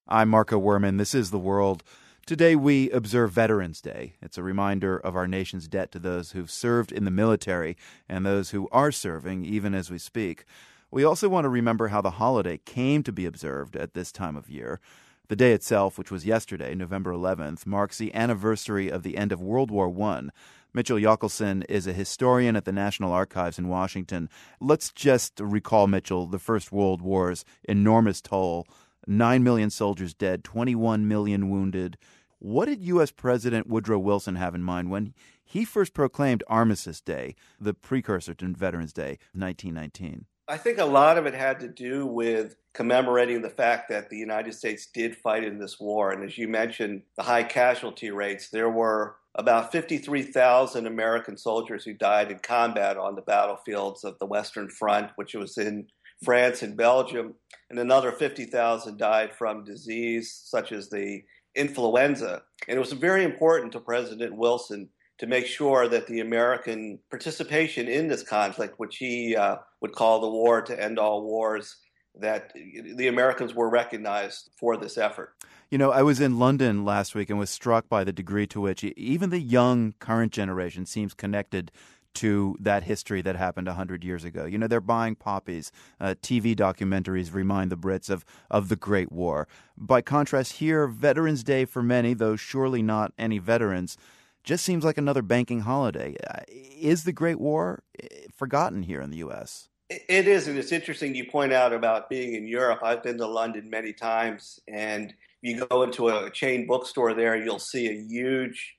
I'm 0.07 0.29
Marco 0.29 0.61
Werman. 0.61 0.99
This 0.99 1.17
is 1.17 1.33
The 1.33 1.39
World. 1.41 1.83
Today 2.27 2.57
we 2.57 2.91
observe 2.91 3.33
Veterans 3.33 3.83
Day. 3.83 4.15
It's 4.23 4.39
a 4.39 4.43
reminder 4.43 4.97
of 4.97 5.15
our 5.15 5.27
nation's 5.27 5.69
debt 5.69 5.93
to 5.93 5.99
those 5.99 6.33
who've 6.33 6.51
served 6.51 6.91
in 6.91 7.05
the 7.05 7.11
military 7.11 7.77
and 8.09 8.25
those 8.25 8.49
who 8.49 8.67
are 8.73 8.91
serving 8.91 9.45
even 9.45 9.75
as 9.75 9.91
we 9.91 9.99
speak. 9.99 10.47
We 10.91 11.05
also 11.05 11.29
want 11.29 11.45
to 11.45 11.51
remember 11.51 11.89
how 11.89 12.01
the 12.01 12.13
holiday 12.13 12.57
came 12.65 13.03
to 13.03 13.13
be 13.13 13.27
observed 13.27 13.77
at 13.77 13.93
this 13.93 14.11
time 14.11 14.37
of 14.37 14.49
year. 14.49 14.81
The 15.29 15.37
day 15.37 15.53
itself, 15.53 15.99
which 15.99 16.11
was 16.11 16.25
yesterday, 16.25 16.75
November 16.75 17.13
11th, 17.13 17.67
marks 17.67 17.99
the 17.99 18.15
anniversary 18.15 18.89
of 18.89 19.03
the 19.03 19.19
end 19.19 19.31
of 19.31 19.43
World 19.43 19.71
War 19.71 19.95
I. 20.03 20.29
Mitchell 20.73 20.99
Yockelson 20.99 21.63
is 21.69 21.87
a 21.87 21.93
historian 21.93 22.57
at 22.57 22.65
the 22.65 22.73
National 22.73 23.13
Archives 23.13 23.59
in 23.59 23.69
Washington. 23.69 24.31
Let's 24.61 24.91
just 24.91 25.41
recall, 25.41 25.89
Mitchell, 25.89 26.27
the 26.27 26.39
First 26.39 26.73
World 26.73 27.03
War's 27.03 27.45
enormous 27.65 28.23
toll 28.23 28.67
9 29.07 29.43
million 29.43 29.71
soldiers 29.71 30.15
dead, 30.15 30.45
21 30.45 31.07
million 31.09 31.51
wounded. 31.51 31.97
What 32.39 32.67
did 32.67 32.83
U.S. 32.83 33.11
President 33.11 33.67
Woodrow 33.67 33.99
Wilson 33.99 34.37
have 34.37 34.55
in 34.55 34.63
mind 34.63 34.91
when 34.91 35.15
he 35.45 35.65
first 35.65 35.95
proclaimed 35.95 36.43
Armistice 36.47 37.01
Day, 37.01 37.37
the 37.61 37.75
precursor 37.75 38.35
to 38.35 38.49
Veterans 38.49 38.93
Day, 38.93 39.19
1919? 39.33 40.27
I 40.47 40.59
think 40.59 40.79
a 40.79 40.85
lot 40.85 41.17
of 41.17 41.25
it 41.25 41.35
had 41.35 41.59
to 41.61 41.69
do 41.69 42.07
with 42.07 42.57
commemorating 42.75 43.41
the 43.41 43.49
fact 43.49 43.89
that 43.89 44.11
the 44.11 44.19
United 44.19 44.53
States 44.53 44.87
did 44.93 45.17
fight 45.17 45.45
in 45.45 45.59
this 45.59 45.81
war. 45.81 46.11
And 46.13 46.23
as 46.23 46.37
you 46.37 46.49
mentioned, 46.49 47.03
the 47.17 47.23
high 47.23 47.45
casualty 47.45 48.11
rates, 48.11 48.51
there 48.51 48.69
were 48.69 49.17
about 49.37 49.73
53,000 49.73 50.87
American 50.87 51.37
soldiers 51.37 51.85
who 51.85 51.95
died 51.95 52.31
in 52.31 52.39
combat 52.41 52.97
on 52.97 53.15
the 53.15 53.23
battlefields 53.23 54.05
of 54.05 54.19
the 54.19 54.27
Western 54.27 54.69
Front, 54.69 55.13
which 55.17 55.35
was 55.35 55.57
in 55.57 55.87
France 56.23 56.63
and 56.63 56.77
Belgium, 56.77 57.35
and 57.71 57.79
another 57.79 58.13
50,000 58.13 58.99
died 58.99 59.35
from 59.35 59.65
disease 59.65 60.33
such 60.45 60.73
as 60.73 60.89
the 60.89 61.23
influenza. 61.55 62.43
And 62.69 62.77
it 62.77 62.81
was 62.81 62.93
very 62.93 63.25
important 63.25 63.73
to 63.73 63.81
President 63.81 64.37
Wilson 64.37 64.89
to 65.19 65.27
make 65.27 65.47
sure 65.47 65.89
that 65.89 66.07
the 66.07 66.21
American 66.21 66.99
participation 67.11 67.89
in 67.89 68.09
this 68.09 68.23
conflict, 68.23 68.75
which 68.79 68.97
he 68.97 69.37
uh, 69.37 69.57
would 69.81 69.93
call 69.93 70.21
the 70.21 70.29
war 70.29 70.61
to 70.63 70.83
end 70.83 70.99
all 70.99 71.23
wars, 71.23 71.77
that 72.17 72.53
the 72.55 73.09
Americans 73.09 73.55
were 73.55 73.69
recognized 73.69 74.51
for 74.59 74.77
this 74.77 74.97
effort. 74.99 75.35
You 75.71 75.79
know, 75.79 75.91
I 75.91 76.03
was 76.03 76.21
in 76.21 76.39
London 76.39 76.85
last 76.85 77.15
week 77.15 77.31
and 77.31 77.39
was 77.39 77.51
struck 77.51 77.89
by 77.89 78.05
the 78.05 78.13
degree 78.13 78.47
to 78.49 78.61
which 78.61 78.85
even 78.85 79.31
the 79.31 79.41
young 79.41 79.95
current 79.99 80.33
generation 80.33 80.87
seems 80.87 81.15
connected 81.15 81.73
to 82.15 82.57
that 82.61 82.85
history 82.85 83.23
that 83.23 83.37
happened 83.37 83.67
100 83.67 84.05
years 84.05 84.25
ago. 84.25 84.45
You 84.45 84.59
know, 84.59 84.67
they're 84.67 84.81
buying 84.81 85.15
poppies. 85.15 85.73
Uh, 86.01 86.15
TV 86.23 86.57
documentaries 86.57 87.33
remind 87.33 87.71
the 87.71 87.77
Brits 87.77 88.11
of, 88.11 88.25
of 88.51 88.69
the 88.69 88.77
Great 88.77 89.13
War. 89.13 89.49
By 89.77 90.01
contrast, 90.01 90.55
here, 90.55 90.87
Veterans 90.87 91.43
Day 91.45 91.65
for 91.65 91.83
many, 91.83 92.15
though 92.15 92.37
surely 92.37 92.83
not 92.83 93.13
any 93.19 93.39
veterans, 93.39 93.97
just 94.43 94.65
seems 94.65 94.85
like 94.85 94.99
another 94.99 95.23
banking 95.23 95.61
holiday. 95.61 96.17
Uh, 96.29 96.41
is 96.49 97.05
the 97.05 97.13
Great 97.13 97.41
War 97.41 97.83
eh, 98.01 98.07
forgotten 98.35 98.83
here 98.83 99.01
in 99.01 99.11
the 99.11 99.19
U.S.? 99.19 99.69
It 99.91 100.27
is, 100.27 100.49
and 100.49 100.59
it's 100.59 100.73
interesting 100.73 101.15
you 101.15 101.27
point 101.27 101.53
out 101.53 101.73
about 101.73 102.09
being 102.09 102.35
in 102.35 102.49
Europe. 102.49 102.81
I've 102.83 103.03
been 103.03 103.19
to 103.19 103.27
London 103.27 103.69
many 103.69 103.93
times, 103.93 104.59
and 104.67 105.13
you 105.43 105.67
go 105.67 105.83
into 105.83 106.09
a 106.09 106.31
chain 106.31 106.67
bookstore 106.67 107.13
there, 107.13 107.37
you'll 107.37 107.59
see 107.59 107.89
a 107.89 107.93
huge 107.93 108.77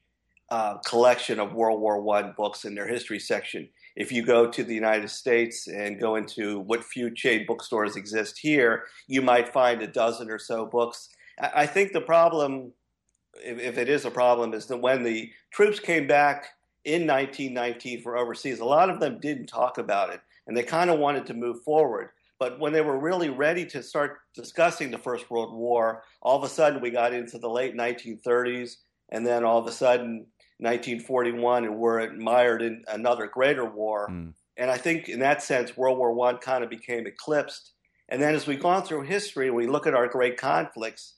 uh, 0.49 0.77
collection 0.79 1.39
of 1.39 1.53
World 1.53 1.81
War 1.81 2.01
One 2.01 2.33
books 2.37 2.65
in 2.65 2.75
their 2.75 2.87
history 2.87 3.19
section. 3.19 3.67
If 3.95 4.11
you 4.11 4.23
go 4.23 4.49
to 4.49 4.63
the 4.63 4.75
United 4.75 5.09
States 5.09 5.67
and 5.67 5.99
go 5.99 6.15
into 6.15 6.59
what 6.59 6.83
few 6.83 7.13
chain 7.13 7.45
bookstores 7.47 7.95
exist 7.95 8.37
here, 8.39 8.83
you 9.07 9.21
might 9.21 9.53
find 9.53 9.81
a 9.81 9.87
dozen 9.87 10.29
or 10.29 10.39
so 10.39 10.65
books. 10.65 11.09
I 11.39 11.65
think 11.65 11.91
the 11.91 12.01
problem, 12.01 12.71
if 13.43 13.77
it 13.77 13.89
is 13.89 14.05
a 14.05 14.11
problem, 14.11 14.53
is 14.53 14.67
that 14.67 14.77
when 14.77 15.03
the 15.03 15.31
troops 15.51 15.79
came 15.79 16.07
back 16.07 16.49
in 16.83 17.07
1919 17.07 18.01
for 18.01 18.17
overseas, 18.17 18.59
a 18.59 18.65
lot 18.65 18.89
of 18.89 18.99
them 18.99 19.19
didn't 19.19 19.47
talk 19.47 19.77
about 19.77 20.13
it, 20.13 20.21
and 20.47 20.55
they 20.55 20.63
kind 20.63 20.89
of 20.89 20.99
wanted 20.99 21.25
to 21.27 21.33
move 21.33 21.63
forward. 21.63 22.09
But 22.37 22.59
when 22.59 22.73
they 22.73 22.81
were 22.81 22.99
really 22.99 23.29
ready 23.29 23.65
to 23.67 23.81
start 23.81 24.17
discussing 24.33 24.91
the 24.91 24.97
First 24.97 25.31
World 25.31 25.53
War, 25.53 26.03
all 26.21 26.37
of 26.37 26.43
a 26.43 26.49
sudden 26.49 26.81
we 26.81 26.91
got 26.91 27.13
into 27.13 27.39
the 27.39 27.49
late 27.49 27.75
1930s, 27.75 28.75
and 29.09 29.25
then 29.25 29.43
all 29.43 29.57
of 29.57 29.67
a 29.67 29.71
sudden 29.71 30.25
1941 30.59 31.65
and 31.65 31.75
we're 31.75 31.99
admired 31.99 32.61
in 32.61 32.83
another 32.87 33.27
greater 33.27 33.65
war. 33.65 34.07
Mm. 34.09 34.33
And 34.57 34.71
I 34.71 34.77
think 34.77 35.09
in 35.09 35.19
that 35.19 35.43
sense, 35.43 35.75
World 35.75 35.97
War 35.97 36.13
One 36.13 36.37
kind 36.37 36.63
of 36.63 36.69
became 36.69 37.05
eclipsed. 37.05 37.73
And 38.07 38.21
then 38.21 38.35
as 38.35 38.47
we've 38.47 38.61
gone 38.61 38.83
through 38.83 39.03
history, 39.03 39.51
we 39.51 39.67
look 39.67 39.87
at 39.87 39.93
our 39.93 40.07
great 40.07 40.37
conflicts. 40.37 41.15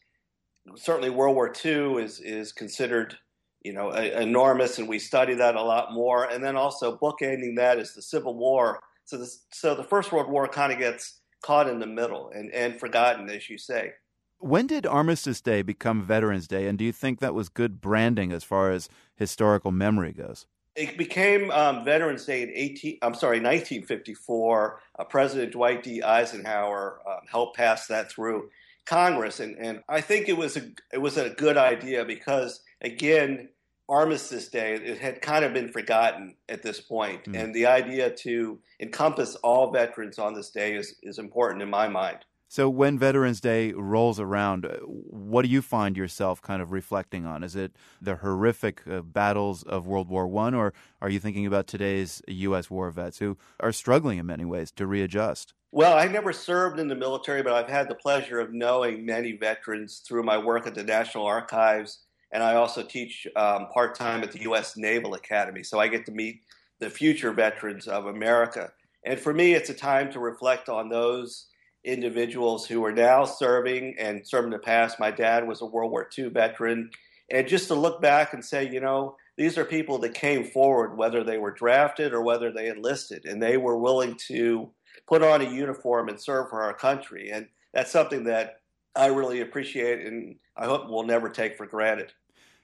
Certainly, 0.75 1.11
World 1.11 1.35
War 1.35 1.53
II 1.63 2.03
is 2.03 2.19
is 2.19 2.51
considered, 2.51 3.15
you 3.61 3.73
know, 3.73 3.91
a, 3.91 4.21
enormous, 4.21 4.79
and 4.79 4.87
we 4.87 4.99
study 4.99 5.35
that 5.35 5.55
a 5.55 5.61
lot 5.61 5.93
more. 5.93 6.25
And 6.25 6.43
then 6.43 6.55
also 6.55 6.97
bookending 6.97 7.57
that 7.57 7.77
is 7.77 7.93
the 7.93 8.01
Civil 8.01 8.35
War. 8.35 8.81
So, 9.05 9.17
the, 9.17 9.31
so 9.53 9.75
the 9.75 9.83
First 9.83 10.11
World 10.11 10.29
War 10.29 10.47
kind 10.47 10.73
of 10.73 10.79
gets 10.79 11.21
caught 11.41 11.69
in 11.69 11.79
the 11.79 11.85
middle 11.85 12.31
and, 12.33 12.51
and 12.51 12.79
forgotten, 12.79 13.29
as 13.29 13.49
you 13.49 13.57
say. 13.57 13.93
When 14.39 14.67
did 14.67 14.85
Armistice 14.85 15.41
Day 15.41 15.61
become 15.61 16.03
Veterans 16.03 16.47
Day, 16.47 16.67
and 16.67 16.77
do 16.77 16.85
you 16.85 16.91
think 16.91 17.19
that 17.19 17.33
was 17.33 17.49
good 17.49 17.81
branding 17.81 18.31
as 18.31 18.43
far 18.43 18.71
as 18.71 18.87
historical 19.15 19.71
memory 19.71 20.13
goes? 20.13 20.45
It 20.75 20.95
became 20.95 21.49
um, 21.49 21.83
Veterans 21.83 22.25
Day 22.25 22.43
in 22.43 22.51
18. 22.53 22.99
I'm 23.01 23.15
sorry, 23.15 23.37
1954. 23.37 24.79
Uh, 24.99 25.03
President 25.05 25.53
Dwight 25.53 25.81
D. 25.81 26.03
Eisenhower 26.03 26.99
um, 27.07 27.21
helped 27.29 27.57
pass 27.57 27.87
that 27.87 28.11
through 28.11 28.51
Congress, 28.85 29.39
and, 29.39 29.57
and 29.57 29.81
I 29.89 30.01
think 30.01 30.29
it 30.29 30.37
was 30.37 30.55
a 30.55 30.61
it 30.93 30.99
was 30.99 31.17
a 31.17 31.31
good 31.31 31.57
idea 31.57 32.05
because 32.05 32.61
again, 32.81 33.49
Armistice 33.89 34.49
Day 34.49 34.75
it 34.75 34.99
had 34.99 35.19
kind 35.19 35.43
of 35.43 35.53
been 35.53 35.71
forgotten 35.71 36.35
at 36.47 36.61
this 36.61 36.79
point, 36.79 37.23
mm. 37.25 37.41
and 37.41 37.55
the 37.55 37.65
idea 37.65 38.11
to 38.11 38.59
encompass 38.79 39.35
all 39.37 39.71
veterans 39.71 40.19
on 40.19 40.35
this 40.35 40.51
day 40.51 40.75
is 40.75 40.95
is 41.01 41.17
important 41.17 41.63
in 41.63 41.69
my 41.69 41.87
mind. 41.87 42.19
So 42.49 42.69
when 42.69 42.97
Veterans 42.97 43.41
Day 43.41 43.73
rolls 43.73 44.19
around, 44.19 44.65
uh, 44.65 44.77
what 44.79 45.41
do 45.41 45.49
you 45.49 45.61
find 45.61 45.97
yourself 45.97 46.41
kind 46.41 46.61
of 46.61 46.71
reflecting 46.71 47.25
on? 47.25 47.43
Is 47.43 47.55
it 47.57 47.75
the 48.01 48.15
horrific 48.15 48.87
uh, 48.87 49.01
battles 49.01 49.63
of 49.63 49.85
World 49.85 50.07
War 50.07 50.27
One, 50.27 50.53
or 50.53 50.73
are 51.01 51.09
you 51.09 51.19
thinking 51.19 51.45
about 51.45 51.67
today's 51.67 52.21
U.S. 52.27 52.69
war 52.69 52.89
vets 52.89 53.19
who 53.19 53.37
are 53.59 53.73
struggling 53.73 54.17
in 54.17 54.25
many 54.25 54.45
ways 54.45 54.71
to 54.71 54.87
readjust? 54.87 55.53
Well, 55.73 55.97
I 55.97 56.07
never 56.07 56.31
served 56.31 56.79
in 56.79 56.87
the 56.87 56.95
military, 56.95 57.43
but 57.43 57.51
I've 57.51 57.69
had 57.69 57.89
the 57.89 57.95
pleasure 57.95 58.39
of 58.39 58.53
knowing 58.53 59.05
many 59.05 59.33
veterans 59.33 59.99
through 59.99 60.23
my 60.23 60.37
work 60.37 60.65
at 60.65 60.73
the 60.73 60.83
National 60.83 61.25
Archives, 61.25 62.05
and 62.31 62.41
I 62.41 62.55
also 62.55 62.81
teach 62.81 63.27
um, 63.35 63.67
part 63.73 63.93
time 63.93 64.23
at 64.23 64.31
the 64.31 64.41
U.S. 64.43 64.77
Naval 64.77 65.15
Academy. 65.15 65.63
So 65.63 65.79
I 65.79 65.89
get 65.89 66.05
to 66.05 66.13
meet 66.13 66.43
the 66.79 66.89
future 66.89 67.33
veterans 67.33 67.89
of 67.89 68.05
America. 68.05 68.71
And 69.03 69.19
for 69.19 69.33
me, 69.33 69.53
it's 69.53 69.69
a 69.69 69.73
time 69.73 70.11
to 70.13 70.19
reflect 70.19 70.69
on 70.69 70.87
those 70.87 71.46
individuals 71.87 72.67
who 72.67 72.83
are 72.85 72.91
now 72.91 73.25
serving 73.25 73.95
and 73.97 74.27
served 74.27 74.45
in 74.45 74.51
the 74.51 74.59
past. 74.59 74.99
My 74.99 75.11
dad 75.11 75.47
was 75.47 75.61
a 75.61 75.65
World 75.65 75.91
War 75.91 76.09
II 76.17 76.29
veteran. 76.29 76.91
And 77.31 77.47
just 77.47 77.67
to 77.67 77.75
look 77.75 78.01
back 78.01 78.33
and 78.33 78.43
say, 78.43 78.69
you 78.69 78.79
know, 78.79 79.15
these 79.37 79.57
are 79.57 79.65
people 79.65 79.97
that 79.99 80.13
came 80.13 80.43
forward, 80.43 80.97
whether 80.97 81.23
they 81.23 81.37
were 81.37 81.51
drafted 81.51 82.13
or 82.13 82.21
whether 82.21 82.51
they 82.51 82.69
enlisted, 82.69 83.25
and 83.25 83.41
they 83.41 83.57
were 83.57 83.77
willing 83.77 84.15
to 84.27 84.69
put 85.07 85.23
on 85.23 85.41
a 85.41 85.49
uniform 85.49 86.09
and 86.09 86.19
serve 86.19 86.49
for 86.49 86.63
our 86.63 86.73
country. 86.73 87.29
And 87.31 87.47
that's 87.73 87.91
something 87.91 88.25
that 88.25 88.61
I 88.95 89.07
really 89.07 89.41
appreciate 89.41 90.05
and 90.05 90.37
I 90.55 90.65
hope 90.65 90.89
we'll 90.89 91.03
never 91.03 91.29
take 91.29 91.55
for 91.55 91.67
granted. 91.67 92.13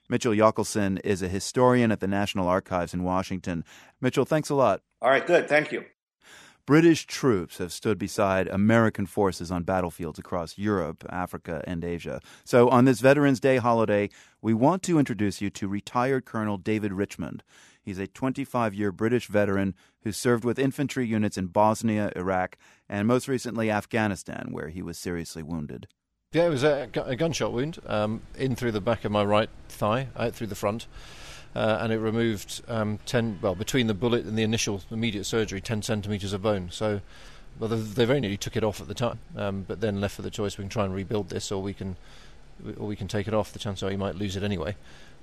Mitchell 0.08 0.32
Yockelson 0.32 1.00
is 1.04 1.22
a 1.22 1.28
historian 1.28 1.90
at 1.90 2.00
the 2.00 2.08
National 2.08 2.48
Archives 2.48 2.92
in 2.92 3.04
Washington. 3.04 3.64
Mitchell, 4.00 4.24
thanks 4.24 4.50
a 4.50 4.54
lot. 4.54 4.82
All 5.00 5.08
right, 5.08 5.26
good. 5.26 5.48
Thank 5.48 5.72
you. 5.72 5.84
British 6.66 7.04
troops 7.06 7.58
have 7.58 7.72
stood 7.72 7.98
beside 7.98 8.48
American 8.48 9.04
forces 9.04 9.50
on 9.50 9.64
battlefields 9.64 10.18
across 10.18 10.56
Europe, 10.56 11.04
Africa, 11.10 11.62
and 11.66 11.84
Asia. 11.84 12.20
So, 12.44 12.70
on 12.70 12.86
this 12.86 13.00
Veterans 13.00 13.38
Day 13.38 13.58
holiday, 13.58 14.08
we 14.40 14.54
want 14.54 14.82
to 14.84 14.98
introduce 14.98 15.42
you 15.42 15.50
to 15.50 15.68
retired 15.68 16.24
Colonel 16.24 16.56
David 16.56 16.94
Richmond. 16.94 17.42
He's 17.82 17.98
a 17.98 18.06
25 18.06 18.72
year 18.72 18.92
British 18.92 19.26
veteran 19.26 19.74
who 20.04 20.12
served 20.12 20.42
with 20.42 20.58
infantry 20.58 21.06
units 21.06 21.36
in 21.36 21.48
Bosnia, 21.48 22.10
Iraq, 22.16 22.56
and 22.88 23.06
most 23.06 23.28
recently 23.28 23.70
Afghanistan, 23.70 24.48
where 24.50 24.68
he 24.68 24.80
was 24.80 24.96
seriously 24.96 25.42
wounded. 25.42 25.86
Yeah, 26.32 26.46
it 26.46 26.50
was 26.50 26.64
a, 26.64 26.88
gunshot 27.16 27.52
wound 27.52 27.78
um, 27.86 28.22
in 28.36 28.56
through 28.56 28.72
the 28.72 28.80
back 28.80 29.04
of 29.04 29.12
my 29.12 29.22
right 29.22 29.50
thigh, 29.68 30.08
out 30.16 30.34
through 30.34 30.48
the 30.48 30.54
front. 30.54 30.86
Uh, 31.54 31.78
and 31.80 31.92
it 31.92 31.98
removed 31.98 32.62
um, 32.68 32.98
10, 33.06 33.38
well, 33.40 33.54
between 33.54 33.86
the 33.86 33.94
bullet 33.94 34.24
and 34.24 34.36
the 34.36 34.42
initial 34.42 34.82
immediate 34.90 35.24
surgery, 35.24 35.60
10 35.60 35.82
centimetres 35.82 36.32
of 36.32 36.42
bone. 36.42 36.68
So, 36.70 37.00
well, 37.58 37.68
they 37.70 38.04
very 38.04 38.20
nearly 38.20 38.36
took 38.36 38.56
it 38.56 38.64
off 38.64 38.80
at 38.80 38.88
the 38.88 38.94
time, 38.94 39.18
um, 39.36 39.64
but 39.66 39.80
then 39.80 40.00
left 40.00 40.16
for 40.16 40.22
the 40.22 40.30
choice 40.30 40.58
we 40.58 40.62
can 40.62 40.68
try 40.68 40.84
and 40.84 40.94
rebuild 40.94 41.28
this 41.28 41.52
or 41.52 41.62
we 41.62 41.72
can, 41.72 41.96
or 42.76 42.86
we 42.86 42.96
can 42.96 43.06
take 43.06 43.28
it 43.28 43.34
off. 43.34 43.52
The 43.52 43.58
chance 43.58 43.82
are 43.82 43.90
you 43.90 43.98
might 43.98 44.16
lose 44.16 44.36
it 44.36 44.42
anyway. 44.42 44.74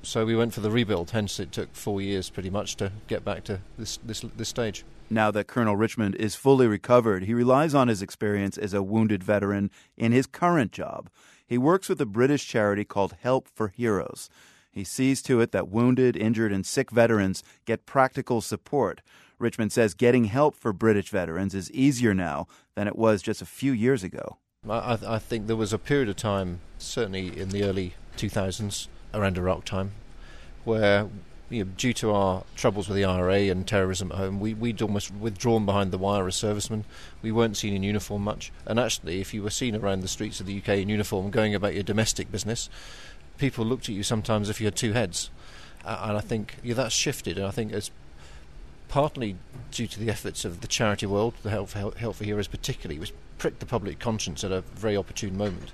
So 0.04 0.26
we 0.26 0.36
went 0.36 0.54
for 0.54 0.62
the 0.62 0.72
rebuild, 0.72 1.12
hence 1.12 1.40
it 1.40 1.52
took 1.52 1.76
four 1.76 2.02
years 2.02 2.30
pretty 2.30 2.50
much 2.50 2.76
to 2.78 2.92
get 3.08 3.24
back 3.24 3.44
to 3.46 3.60
this, 3.78 3.98
this, 3.98 4.22
this 4.36 4.50
stage. 4.50 4.84
Now 5.12 5.30
that 5.32 5.48
Colonel 5.48 5.76
Richmond 5.76 6.16
is 6.16 6.36
fully 6.36 6.66
recovered, 6.68 7.26
he 7.26 7.34
relies 7.34 7.76
on 7.76 7.90
his 7.90 8.02
experience 8.02 8.58
as 8.58 8.74
a 8.74 8.82
wounded 8.82 9.24
veteran 9.24 9.70
in 9.98 10.14
his 10.14 10.26
current 10.26 10.72
job. 10.72 11.10
He 11.46 11.58
works 11.58 11.90
with 11.90 12.00
a 12.00 12.06
British 12.06 12.48
charity 12.48 12.86
called 12.86 13.18
Help 13.22 13.50
for 13.50 13.68
Heroes. 13.68 14.30
He 14.72 14.84
sees 14.84 15.22
to 15.24 15.42
it 15.42 15.52
that 15.52 15.68
wounded, 15.68 16.16
injured, 16.16 16.54
and 16.54 16.66
sick 16.66 16.92
veterans 16.92 17.44
get 17.66 17.86
practical 17.86 18.42
support. 18.42 19.02
Richmond 19.38 19.72
says 19.72 19.94
getting 19.94 20.26
help 20.26 20.56
for 20.56 20.72
British 20.72 21.10
veterans 21.10 21.54
is 21.54 21.72
easier 21.72 22.14
now 22.14 22.48
than 22.76 22.88
it 22.88 22.96
was 22.96 23.22
just 23.22 23.42
a 23.42 23.46
few 23.46 23.74
years 23.74 24.04
ago. 24.04 24.38
I, 24.70 24.98
I 25.06 25.20
think 25.20 25.48
there 25.48 25.56
was 25.56 25.74
a 25.74 25.80
period 25.80 26.08
of 26.08 26.16
time, 26.16 26.60
certainly 26.78 27.38
in 27.38 27.50
the 27.50 27.64
early 27.64 27.96
2000s, 28.18 28.88
around 29.14 29.38
Iraq 29.38 29.66
time, 29.66 29.92
where 30.64 31.10
you 31.50 31.66
know, 31.66 31.72
due 31.76 31.94
to 31.94 32.12
our 32.12 32.44
troubles 32.56 32.88
with 32.88 32.96
the 32.96 33.04
IRA 33.04 33.50
and 33.50 33.68
terrorism 33.68 34.12
at 34.12 34.18
home, 34.18 34.40
we, 34.40 34.54
we'd 34.54 34.82
almost 34.82 35.14
withdrawn 35.14 35.66
behind 35.66 35.92
the 35.92 35.98
wire 35.98 36.28
as 36.28 36.36
servicemen. 36.36 36.86
We 37.22 37.32
weren't 37.32 37.58
seen 37.58 37.74
in 37.74 37.84
uniform 37.84 38.24
much. 38.24 38.52
And 38.66 38.80
actually, 38.80 39.20
if 39.20 39.34
you 39.34 39.44
were 39.44 39.50
seen 39.50 39.76
around 39.76 40.02
the 40.02 40.08
streets 40.08 40.40
of 40.40 40.46
the 40.46 40.58
UK 40.58 40.70
in 40.70 40.90
uniform 40.90 41.30
going 41.30 41.54
about 41.54 41.74
your 41.74 41.84
domestic 41.84 42.32
business, 42.32 42.70
people 43.38 43.66
looked 43.66 43.90
at 43.90 43.96
you 43.96 44.04
sometimes 44.04 44.50
if 44.50 44.60
you 44.60 44.68
had 44.68 44.76
two 44.76 44.94
heads. 44.94 45.30
Uh, 45.84 46.06
and 46.10 46.18
I 46.18 46.22
think 46.22 46.58
yeah, 46.64 46.76
that's 46.76 46.94
shifted. 46.94 47.38
And 47.38 47.48
I 47.48 47.52
think 47.52 47.72
it's 47.72 47.92
partly 48.88 49.38
due 49.72 49.88
to 49.88 50.00
the 50.00 50.10
efforts 50.10 50.46
of 50.46 50.62
the 50.62 50.68
charity 50.68 51.06
world, 51.06 51.34
the 51.44 51.50
Health, 51.50 51.72
for, 51.72 51.80
Help 51.98 52.16
for 52.16 52.24
Heroes 52.24 52.48
particularly, 52.48 53.00
which 53.00 53.14
pricked 53.38 53.60
the 53.60 53.66
public 53.66 54.00
conscience 54.00 54.44
at 54.44 54.52
a 54.52 54.62
very 54.62 54.98
opportune 54.98 55.38
moment. 55.38 55.72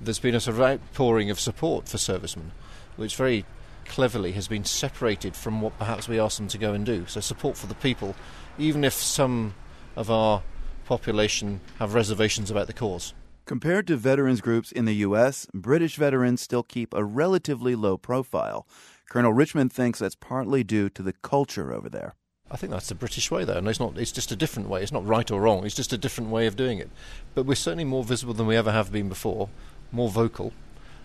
There's 0.00 0.18
been 0.18 0.34
a 0.34 0.40
sort 0.40 0.56
of 0.56 0.62
outpouring 0.62 1.30
of 1.30 1.38
support 1.38 1.88
for 1.88 1.98
servicemen, 1.98 2.52
which 2.96 3.14
very 3.14 3.44
cleverly 3.84 4.32
has 4.32 4.48
been 4.48 4.64
separated 4.64 5.36
from 5.36 5.60
what 5.60 5.78
perhaps 5.78 6.08
we 6.08 6.18
ask 6.18 6.38
them 6.38 6.48
to 6.48 6.58
go 6.58 6.72
and 6.72 6.84
do. 6.84 7.06
So 7.06 7.20
support 7.20 7.56
for 7.56 7.66
the 7.66 7.74
people, 7.74 8.14
even 8.58 8.84
if 8.84 8.94
some 8.94 9.54
of 9.94 10.10
our 10.10 10.42
population 10.86 11.60
have 11.78 11.94
reservations 11.94 12.50
about 12.50 12.66
the 12.66 12.72
cause. 12.72 13.12
Compared 13.46 13.86
to 13.86 13.96
veterans 13.96 14.40
groups 14.40 14.72
in 14.72 14.86
the 14.86 14.96
U.S., 14.96 15.46
British 15.54 15.94
veterans 15.94 16.40
still 16.40 16.64
keep 16.64 16.92
a 16.92 17.04
relatively 17.04 17.76
low 17.76 17.96
profile. 17.96 18.66
Colonel 19.08 19.32
Richmond 19.32 19.72
thinks 19.72 20.00
that's 20.00 20.16
partly 20.16 20.64
due 20.64 20.88
to 20.90 21.00
the 21.00 21.12
culture 21.12 21.72
over 21.72 21.88
there. 21.88 22.16
I 22.50 22.56
think 22.56 22.72
that's 22.72 22.88
the 22.88 22.96
British 22.96 23.30
way, 23.30 23.44
though, 23.44 23.58
and 23.58 23.68
it's 23.68 23.78
not. 23.78 23.96
It's 23.98 24.10
just 24.10 24.32
a 24.32 24.36
different 24.36 24.68
way. 24.68 24.82
It's 24.82 24.90
not 24.90 25.06
right 25.06 25.30
or 25.30 25.40
wrong. 25.40 25.64
It's 25.64 25.76
just 25.76 25.92
a 25.92 25.98
different 25.98 26.30
way 26.30 26.48
of 26.48 26.56
doing 26.56 26.80
it. 26.80 26.90
But 27.36 27.46
we're 27.46 27.54
certainly 27.54 27.84
more 27.84 28.02
visible 28.02 28.34
than 28.34 28.48
we 28.48 28.56
ever 28.56 28.72
have 28.72 28.90
been 28.90 29.08
before, 29.08 29.48
more 29.92 30.10
vocal, 30.10 30.52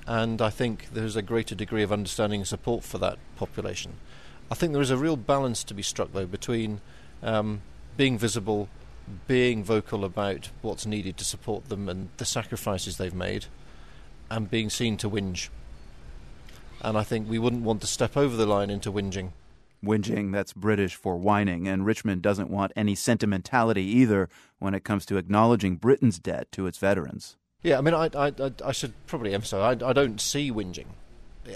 and 0.08 0.41
I 0.41 0.49
think 0.49 0.88
there's 0.93 1.15
a 1.15 1.21
greater 1.21 1.54
degree 1.54 1.84
of 1.84 1.91
understanding 1.91 2.41
and 2.41 2.47
support 2.47 2.84
for 2.84 2.97
that 2.97 3.19
population. 3.36 3.97
I 4.49 4.56
think 4.56 4.73
there 4.73 4.82
is 4.82 4.89
a 4.89 4.97
real 4.97 5.15
balance 5.15 5.63
to 5.65 5.75
be 5.75 5.84
struck, 5.84 6.12
though, 6.12 6.25
between 6.25 6.82
um, 7.21 7.62
being 7.97 8.17
visible, 8.17 8.67
being 9.27 9.63
vocal 9.63 10.05
about 10.05 10.49
what's 10.61 10.85
needed 10.85 11.17
to 11.17 11.25
support 11.25 11.69
them 11.69 11.89
and 11.89 12.09
the 12.17 12.25
sacrifices 12.25 12.97
they've 12.97 13.13
made, 13.13 13.45
and 14.29 14.49
being 14.49 14.69
seen 14.69 14.97
to 14.97 15.09
whinge. 15.09 15.49
And 16.81 16.97
I 16.97 17.03
think 17.03 17.29
we 17.29 17.39
wouldn't 17.39 17.63
want 17.63 17.81
to 17.81 17.87
step 17.87 18.17
over 18.17 18.35
the 18.35 18.45
line 18.45 18.69
into 18.69 18.91
whinging. 18.91 19.31
Whinging, 19.83 20.31
that's 20.31 20.53
British 20.53 20.95
for 20.95 21.17
whining, 21.17 21.67
and 21.67 21.85
Richmond 21.85 22.21
doesn't 22.21 22.49
want 22.49 22.71
any 22.75 22.95
sentimentality 22.95 23.83
either 23.83 24.29
when 24.59 24.73
it 24.73 24.83
comes 24.83 25.05
to 25.07 25.17
acknowledging 25.17 25.75
Britain's 25.75 26.19
debt 26.19 26.51
to 26.51 26.67
its 26.67 26.77
veterans. 26.77 27.35
Yeah, 27.63 27.77
I 27.77 27.81
mean, 27.81 27.93
I, 27.93 28.09
I, 28.15 28.31
I 28.63 28.71
should 28.71 28.93
probably 29.07 29.33
emphasise 29.33 29.81
I, 29.81 29.87
I 29.87 29.93
don't 29.93 30.21
see 30.21 30.51
whinging. 30.51 30.87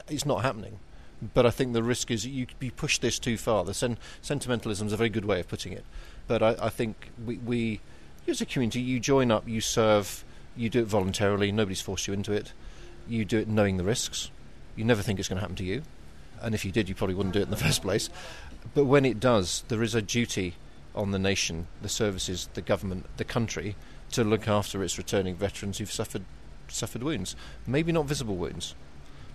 It's 0.09 0.25
not 0.25 0.43
happening. 0.43 0.79
But 1.33 1.45
I 1.45 1.49
think 1.49 1.73
the 1.73 1.81
risk 1.81 2.11
is 2.11 2.27
you, 2.27 2.47
you 2.59 2.71
push 2.71 2.97
this 2.99 3.19
too 3.19 3.37
far. 3.37 3.63
The 3.63 3.73
sen- 3.73 3.97
sentimentalism 4.21 4.87
is 4.87 4.93
a 4.93 4.97
very 4.97 5.09
good 5.09 5.25
way 5.25 5.39
of 5.39 5.47
putting 5.47 5.71
it. 5.71 5.85
But 6.27 6.41
I, 6.41 6.55
I 6.61 6.69
think 6.69 7.09
we, 7.25 7.37
we, 7.37 7.81
as 8.27 8.41
a 8.41 8.45
community, 8.45 8.81
you 8.81 8.99
join 8.99 9.31
up, 9.31 9.47
you 9.47 9.61
serve, 9.61 10.23
you 10.55 10.69
do 10.69 10.81
it 10.81 10.87
voluntarily, 10.87 11.51
nobody's 11.51 11.81
forced 11.81 12.07
you 12.07 12.13
into 12.13 12.33
it. 12.33 12.53
You 13.07 13.25
do 13.25 13.37
it 13.39 13.47
knowing 13.47 13.77
the 13.77 13.83
risks. 13.83 14.31
You 14.75 14.83
never 14.85 15.01
think 15.01 15.19
it's 15.19 15.29
going 15.29 15.37
to 15.37 15.41
happen 15.41 15.55
to 15.57 15.63
you. 15.63 15.83
And 16.41 16.55
if 16.55 16.65
you 16.65 16.71
did, 16.71 16.89
you 16.89 16.95
probably 16.95 17.15
wouldn't 17.15 17.33
do 17.33 17.39
it 17.39 17.43
in 17.43 17.51
the 17.51 17.57
first 17.67 17.81
place. 17.81 18.09
But 18.73 18.85
when 18.85 19.05
it 19.05 19.19
does, 19.19 19.63
there 19.67 19.83
is 19.83 19.93
a 19.93 20.01
duty 20.01 20.55
on 20.95 21.11
the 21.11 21.19
nation, 21.19 21.67
the 21.81 21.89
services, 21.89 22.49
the 22.53 22.61
government, 22.61 23.05
the 23.17 23.23
country 23.23 23.75
to 24.11 24.23
look 24.23 24.47
after 24.47 24.83
its 24.83 24.97
returning 24.97 25.35
veterans 25.35 25.77
who've 25.77 25.91
suffered 25.91 26.23
suffered 26.67 27.03
wounds. 27.03 27.35
Maybe 27.67 27.91
not 27.91 28.05
visible 28.05 28.35
wounds, 28.35 28.73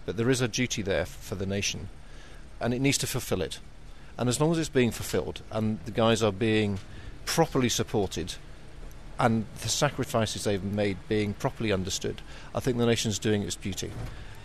but 0.05 0.17
there 0.17 0.31
is 0.31 0.41
a 0.41 0.49
duty 0.49 0.83
there 0.83 1.07
for 1.07 1.37
the 1.37 1.47
nation, 1.47 1.89
and 2.61 2.75
it 2.75 2.81
needs 2.81 2.99
to 2.99 3.07
fulfil 3.07 3.43
it. 3.43 3.61
And 4.21 4.29
as 4.29 4.39
long 4.39 4.53
as 4.53 4.59
it's 4.59 4.69
being 4.69 4.91
fulfilled 4.91 5.41
and 5.51 5.79
the 5.87 5.91
guys 5.91 6.23
are 6.23 6.31
being 6.31 6.79
properly 7.25 7.71
supported 7.71 8.35
and 9.19 9.47
the 9.63 9.71
sacrifices 9.71 10.45
they've 10.45 10.63
made 10.63 10.99
being 11.09 11.33
properly 11.33 11.73
understood, 11.73 12.21
I 12.55 12.61
think 12.61 12.77
the 12.77 12.85
nation's 12.85 13.19
doing 13.19 13.43
its 13.43 13.57
duty. 13.57 13.91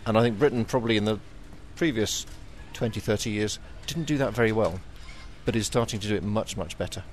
And 0.06 0.18
I 0.18 0.22
think 0.22 0.40
Britain 0.40 0.64
probably 0.64 0.96
in 0.96 1.04
the 1.04 1.20
previous 1.76 2.26
20, 2.72 3.02
30 3.02 3.30
years 3.30 3.60
didn't 3.86 4.06
do 4.06 4.18
that 4.18 4.32
very 4.32 4.54
well, 4.54 4.80
but 5.44 5.58
is 5.58 5.68
starting 5.68 6.00
to 6.00 6.08
do 6.08 6.16
it 6.16 6.24
much, 6.24 6.56
much 6.56 6.78
better. 6.78 7.04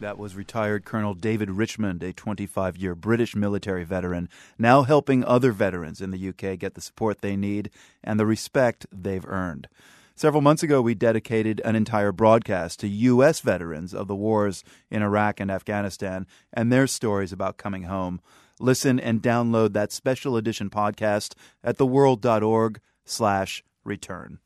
That 0.00 0.16
was 0.16 0.34
retired 0.34 0.86
Colonel 0.86 1.12
David 1.12 1.50
Richmond, 1.50 2.02
a 2.02 2.14
25 2.14 2.78
year 2.78 2.94
British 2.94 3.36
military 3.36 3.84
veteran, 3.84 4.30
now 4.58 4.82
helping 4.82 5.22
other 5.24 5.52
veterans 5.52 6.00
in 6.00 6.10
the 6.10 6.28
UK 6.28 6.58
get 6.58 6.72
the 6.72 6.80
support 6.80 7.20
they 7.20 7.36
need 7.36 7.68
and 8.02 8.18
the 8.18 8.24
respect 8.24 8.86
they've 8.90 9.26
earned. 9.26 9.68
Several 10.18 10.40
months 10.40 10.62
ago, 10.62 10.80
we 10.80 10.94
dedicated 10.94 11.60
an 11.62 11.76
entire 11.76 12.10
broadcast 12.10 12.80
to 12.80 12.88
U.S. 12.88 13.40
veterans 13.40 13.92
of 13.92 14.08
the 14.08 14.16
wars 14.16 14.64
in 14.90 15.02
Iraq 15.02 15.40
and 15.40 15.50
Afghanistan 15.50 16.26
and 16.54 16.72
their 16.72 16.86
stories 16.86 17.32
about 17.32 17.58
coming 17.58 17.82
home. 17.82 18.22
Listen 18.58 18.98
and 18.98 19.20
download 19.20 19.74
that 19.74 19.92
special 19.92 20.38
edition 20.38 20.70
podcast 20.70 21.34
at 21.62 21.76
theworld.org 21.76 22.80
slash 23.04 23.62
return. 23.84 24.38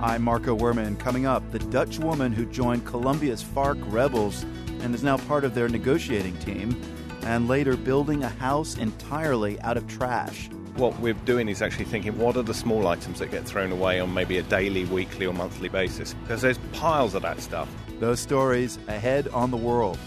I'm 0.00 0.22
Marco 0.22 0.56
Werman. 0.56 1.00
Coming 1.00 1.26
up, 1.26 1.50
the 1.50 1.58
Dutch 1.58 1.98
woman 1.98 2.32
who 2.32 2.46
joined 2.46 2.86
Colombia's 2.86 3.42
FARC 3.42 3.80
rebels 3.92 4.44
and 4.82 4.94
is 4.94 5.02
now 5.02 5.16
part 5.16 5.42
of 5.44 5.56
their 5.56 5.68
negotiating 5.68 6.36
team, 6.38 6.80
and 7.24 7.48
later 7.48 7.76
building 7.76 8.24
a 8.24 8.28
house 8.28 8.76
entirely 8.78 9.60
out 9.60 9.76
of 9.76 9.86
trash. 9.88 10.48
What 10.76 10.98
we're 11.00 11.14
doing 11.14 11.48
is 11.48 11.62
actually 11.62 11.84
thinking 11.84 12.16
what 12.18 12.36
are 12.36 12.42
the 12.42 12.54
small 12.54 12.86
items 12.86 13.18
that 13.18 13.30
get 13.30 13.44
thrown 13.44 13.72
away 13.72 14.00
on 14.00 14.12
maybe 14.12 14.38
a 14.38 14.42
daily, 14.42 14.84
weekly, 14.86 15.26
or 15.26 15.34
monthly 15.34 15.68
basis? 15.68 16.14
Because 16.14 16.40
there's 16.42 16.58
piles 16.72 17.14
of 17.14 17.22
that 17.22 17.40
stuff. 17.40 17.68
Those 18.00 18.20
stories 18.20 18.78
ahead 18.88 19.28
on 19.28 19.50
the 19.50 19.56
world. 19.56 19.98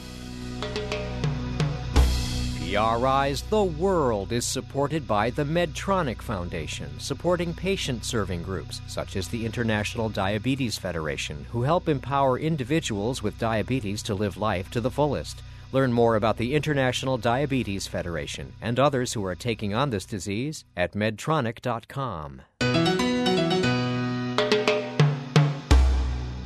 PRI's 2.76 3.44
The 3.44 3.64
World 3.64 4.34
is 4.34 4.46
supported 4.46 5.08
by 5.08 5.30
the 5.30 5.46
Medtronic 5.46 6.22
Foundation, 6.22 7.00
supporting 7.00 7.54
patient 7.54 8.04
serving 8.04 8.44
groups 8.44 8.82
such 8.88 9.16
as 9.16 9.30
the 9.30 9.46
International 9.46 10.10
Diabetes 10.10 10.78
Federation, 10.78 11.46
who 11.52 11.62
help 11.62 11.88
empower 11.88 12.38
individuals 12.38 13.24
with 13.24 13.40
diabetes 13.40 14.04
to 14.04 14.14
live 14.14 14.36
life 14.36 14.70
to 14.72 14.82
the 14.82 14.92
fullest. 14.92 15.42
Learn 15.72 15.92
more 15.92 16.16
about 16.16 16.38
the 16.38 16.54
International 16.54 17.18
Diabetes 17.18 17.88
Federation 17.88 18.54
and 18.62 18.80
others 18.80 19.14
who 19.14 19.26
are 19.26 19.36
taking 19.36 19.74
on 19.74 19.90
this 19.90 20.06
disease 20.06 20.64
at 20.78 20.94
medtronic.com. 20.94 22.42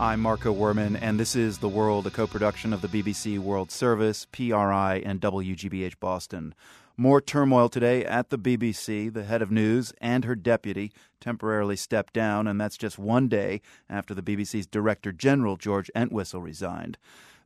I'm 0.01 0.21
Marco 0.21 0.53
Werman, 0.53 0.97
and 1.01 1.19
this 1.19 1.35
is 1.35 1.57
The 1.57 1.67
World, 1.67 2.07
a 2.07 2.09
co 2.09 2.25
production 2.25 2.71
of 2.71 2.81
the 2.81 2.87
BBC 2.87 3.37
World 3.37 3.69
Service, 3.69 4.25
PRI, 4.31 5.03
and 5.05 5.19
WGBH 5.19 5.99
Boston. 5.99 6.55
More 6.95 7.19
turmoil 7.19 7.67
today 7.67 8.05
at 8.05 8.29
the 8.29 8.37
BBC. 8.37 9.13
The 9.13 9.25
head 9.25 9.41
of 9.41 9.51
news 9.51 9.91
and 9.99 10.23
her 10.23 10.35
deputy 10.35 10.93
temporarily 11.19 11.75
stepped 11.75 12.13
down, 12.13 12.47
and 12.47 12.59
that's 12.59 12.77
just 12.77 12.97
one 12.97 13.27
day 13.27 13.61
after 13.89 14.13
the 14.13 14.21
BBC's 14.21 14.67
Director 14.67 15.11
General, 15.11 15.57
George 15.57 15.91
Entwistle, 15.93 16.41
resigned. 16.41 16.97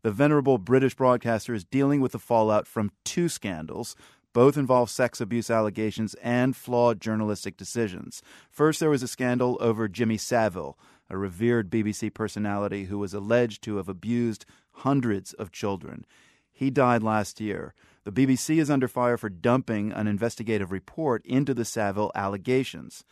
The 0.04 0.12
venerable 0.12 0.58
British 0.58 0.96
broadcaster 0.96 1.54
is 1.54 1.64
dealing 1.64 2.00
with 2.00 2.12
the 2.12 2.20
fallout 2.20 2.68
from 2.68 2.92
two 3.04 3.28
scandals. 3.30 3.96
Both 4.34 4.58
involve 4.58 4.90
sex 4.90 5.22
abuse 5.22 5.50
allegations 5.50 6.14
and 6.16 6.56
flawed 6.56 7.00
journalistic 7.00 7.56
decisions. 7.56 8.22
First, 8.50 8.80
there 8.80 8.90
was 8.90 9.04
a 9.04 9.08
scandal 9.08 9.58
over 9.62 9.88
Jimmy 9.88 10.18
Savile 10.18 10.78
a 11.10 11.18
revered 11.18 11.70
BBC 11.70 12.14
personality 12.14 12.86
who 12.86 12.98
was 12.98 13.14
alleged 13.14 13.62
to 13.64 13.78
have 13.78 13.88
abused 13.88 14.46
hundreds 14.72 15.34
of 15.34 15.52
children. 15.52 16.06
He 16.52 16.70
died 16.70 17.04
last 17.04 17.40
year. 17.40 17.74
The 18.04 18.12
BBC 18.12 18.58
is 18.58 18.70
under 18.70 18.88
fire 18.88 19.18
for 19.18 19.30
dumping 19.30 19.92
an 19.92 20.08
investigative 20.08 20.72
report 20.72 21.26
into 21.26 21.54
the 21.54 21.66
Savile 21.66 22.12
allegations. 22.16 23.04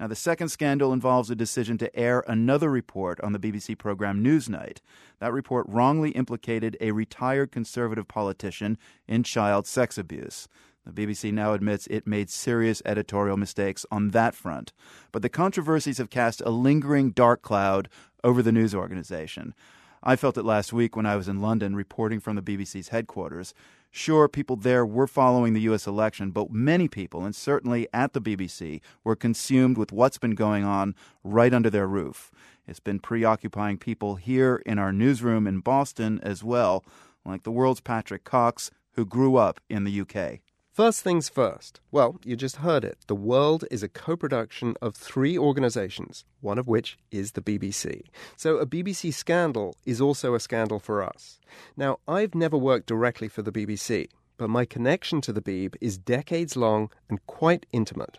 Now, 0.00 0.06
the 0.06 0.16
second 0.16 0.48
scandal 0.48 0.94
involves 0.94 1.30
a 1.30 1.36
decision 1.36 1.76
to 1.76 1.94
air 1.94 2.24
another 2.26 2.70
report 2.70 3.20
on 3.20 3.32
the 3.34 3.38
BBC 3.38 3.76
program 3.76 4.24
Newsnight. 4.24 4.78
That 5.18 5.30
report 5.30 5.66
wrongly 5.68 6.12
implicated 6.12 6.74
a 6.80 6.92
retired 6.92 7.52
conservative 7.52 8.08
politician 8.08 8.78
in 9.06 9.24
child 9.24 9.66
sex 9.66 9.98
abuse. 9.98 10.48
The 10.86 11.06
BBC 11.06 11.34
now 11.34 11.52
admits 11.52 11.86
it 11.88 12.06
made 12.06 12.30
serious 12.30 12.80
editorial 12.86 13.36
mistakes 13.36 13.84
on 13.90 14.12
that 14.12 14.34
front. 14.34 14.72
But 15.12 15.20
the 15.20 15.28
controversies 15.28 15.98
have 15.98 16.08
cast 16.08 16.40
a 16.40 16.50
lingering 16.50 17.10
dark 17.10 17.42
cloud 17.42 17.90
over 18.24 18.42
the 18.42 18.52
news 18.52 18.74
organization. 18.74 19.54
I 20.02 20.16
felt 20.16 20.38
it 20.38 20.46
last 20.46 20.72
week 20.72 20.96
when 20.96 21.04
I 21.04 21.16
was 21.16 21.28
in 21.28 21.42
London 21.42 21.76
reporting 21.76 22.20
from 22.20 22.36
the 22.36 22.42
BBC's 22.42 22.88
headquarters. 22.88 23.52
Sure, 23.92 24.28
people 24.28 24.54
there 24.54 24.86
were 24.86 25.08
following 25.08 25.52
the 25.52 25.62
U.S. 25.62 25.86
election, 25.86 26.30
but 26.30 26.52
many 26.52 26.86
people, 26.86 27.24
and 27.24 27.34
certainly 27.34 27.88
at 27.92 28.12
the 28.12 28.20
BBC, 28.20 28.80
were 29.02 29.16
consumed 29.16 29.76
with 29.76 29.90
what's 29.90 30.18
been 30.18 30.36
going 30.36 30.64
on 30.64 30.94
right 31.24 31.52
under 31.52 31.68
their 31.70 31.88
roof. 31.88 32.30
It's 32.68 32.78
been 32.78 33.00
preoccupying 33.00 33.78
people 33.78 34.14
here 34.14 34.62
in 34.64 34.78
our 34.78 34.92
newsroom 34.92 35.48
in 35.48 35.58
Boston 35.58 36.20
as 36.22 36.44
well, 36.44 36.84
like 37.24 37.42
the 37.42 37.50
world's 37.50 37.80
Patrick 37.80 38.22
Cox, 38.22 38.70
who 38.92 39.04
grew 39.04 39.34
up 39.36 39.60
in 39.68 39.82
the 39.82 40.00
UK. 40.00 40.40
First 40.80 41.02
things 41.02 41.28
first. 41.28 41.78
Well, 41.90 42.18
you 42.24 42.36
just 42.36 42.56
heard 42.56 42.84
it. 42.84 42.96
The 43.06 43.14
World 43.14 43.66
is 43.70 43.82
a 43.82 43.88
co 43.88 44.16
production 44.16 44.76
of 44.80 44.94
three 44.94 45.36
organizations, 45.36 46.24
one 46.40 46.58
of 46.58 46.66
which 46.66 46.96
is 47.10 47.32
the 47.32 47.42
BBC. 47.42 48.04
So 48.34 48.56
a 48.56 48.64
BBC 48.64 49.12
scandal 49.12 49.76
is 49.84 50.00
also 50.00 50.32
a 50.32 50.40
scandal 50.40 50.78
for 50.78 51.02
us. 51.02 51.38
Now, 51.76 51.98
I've 52.08 52.34
never 52.34 52.56
worked 52.56 52.86
directly 52.86 53.28
for 53.28 53.42
the 53.42 53.52
BBC, 53.52 54.08
but 54.38 54.48
my 54.48 54.64
connection 54.64 55.20
to 55.20 55.34
the 55.34 55.42
Beeb 55.42 55.76
is 55.82 55.98
decades 55.98 56.56
long 56.56 56.90
and 57.10 57.26
quite 57.26 57.66
intimate. 57.74 58.16